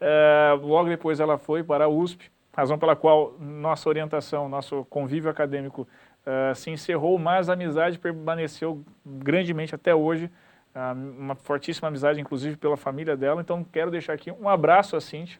Uh, 0.00 0.64
logo 0.64 0.88
depois 0.88 1.18
ela 1.18 1.36
foi 1.36 1.62
para 1.62 1.84
a 1.84 1.88
USP, 1.88 2.30
razão 2.52 2.78
pela 2.78 2.94
qual 2.94 3.34
nossa 3.38 3.88
orientação, 3.88 4.48
nosso 4.48 4.84
convívio 4.84 5.30
acadêmico 5.30 5.86
uh, 6.24 6.54
se 6.54 6.70
encerrou, 6.70 7.18
mas 7.18 7.48
a 7.48 7.54
amizade 7.54 7.98
permaneceu 7.98 8.82
grandemente 9.04 9.74
até 9.74 9.94
hoje. 9.94 10.30
uma 11.18 11.34
fortíssima 11.34 11.88
amizade, 11.88 12.20
inclusive, 12.20 12.56
pela 12.56 12.76
família 12.76 13.16
dela. 13.16 13.40
Então, 13.40 13.64
quero 13.64 13.90
deixar 13.90 14.12
aqui 14.12 14.30
um 14.30 14.48
abraço 14.48 14.94
a 14.94 15.00
Cintia 15.00 15.38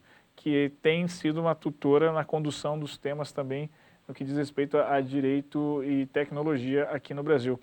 que 0.48 0.72
tem 0.80 1.06
sido 1.06 1.42
uma 1.42 1.54
tutora 1.54 2.10
na 2.10 2.24
condução 2.24 2.78
dos 2.78 2.96
temas 2.96 3.32
também 3.32 3.68
no 4.06 4.14
que 4.14 4.24
diz 4.24 4.34
respeito 4.34 4.78
a, 4.78 4.94
a 4.94 5.00
direito 5.02 5.84
e 5.84 6.06
tecnologia 6.06 6.84
aqui 6.84 7.12
no 7.12 7.22
Brasil. 7.22 7.60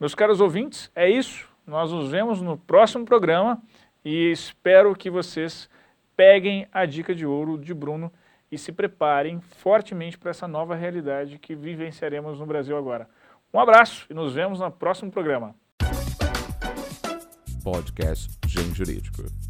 Meus 0.00 0.14
caros 0.14 0.40
ouvintes, 0.40 0.90
é 0.94 1.08
isso. 1.08 1.46
Nós 1.66 1.92
nos 1.92 2.10
vemos 2.10 2.40
no 2.40 2.56
próximo 2.56 3.04
programa 3.04 3.62
e 4.02 4.30
espero 4.30 4.94
que 4.96 5.10
vocês 5.10 5.68
peguem 6.16 6.66
a 6.72 6.86
dica 6.86 7.14
de 7.14 7.26
ouro 7.26 7.58
de 7.58 7.74
Bruno 7.74 8.10
e 8.50 8.56
se 8.56 8.72
preparem 8.72 9.40
fortemente 9.40 10.16
para 10.16 10.30
essa 10.30 10.48
nova 10.48 10.74
realidade 10.74 11.38
que 11.38 11.54
vivenciaremos 11.54 12.38
no 12.38 12.46
Brasil 12.46 12.76
agora. 12.76 13.06
Um 13.52 13.60
abraço 13.60 14.06
e 14.08 14.14
nos 14.14 14.32
vemos 14.32 14.60
no 14.60 14.70
próximo 14.70 15.10
programa. 15.10 15.54
Podcast 17.62 18.38
Gen 18.46 18.74
Jurídico. 18.74 19.43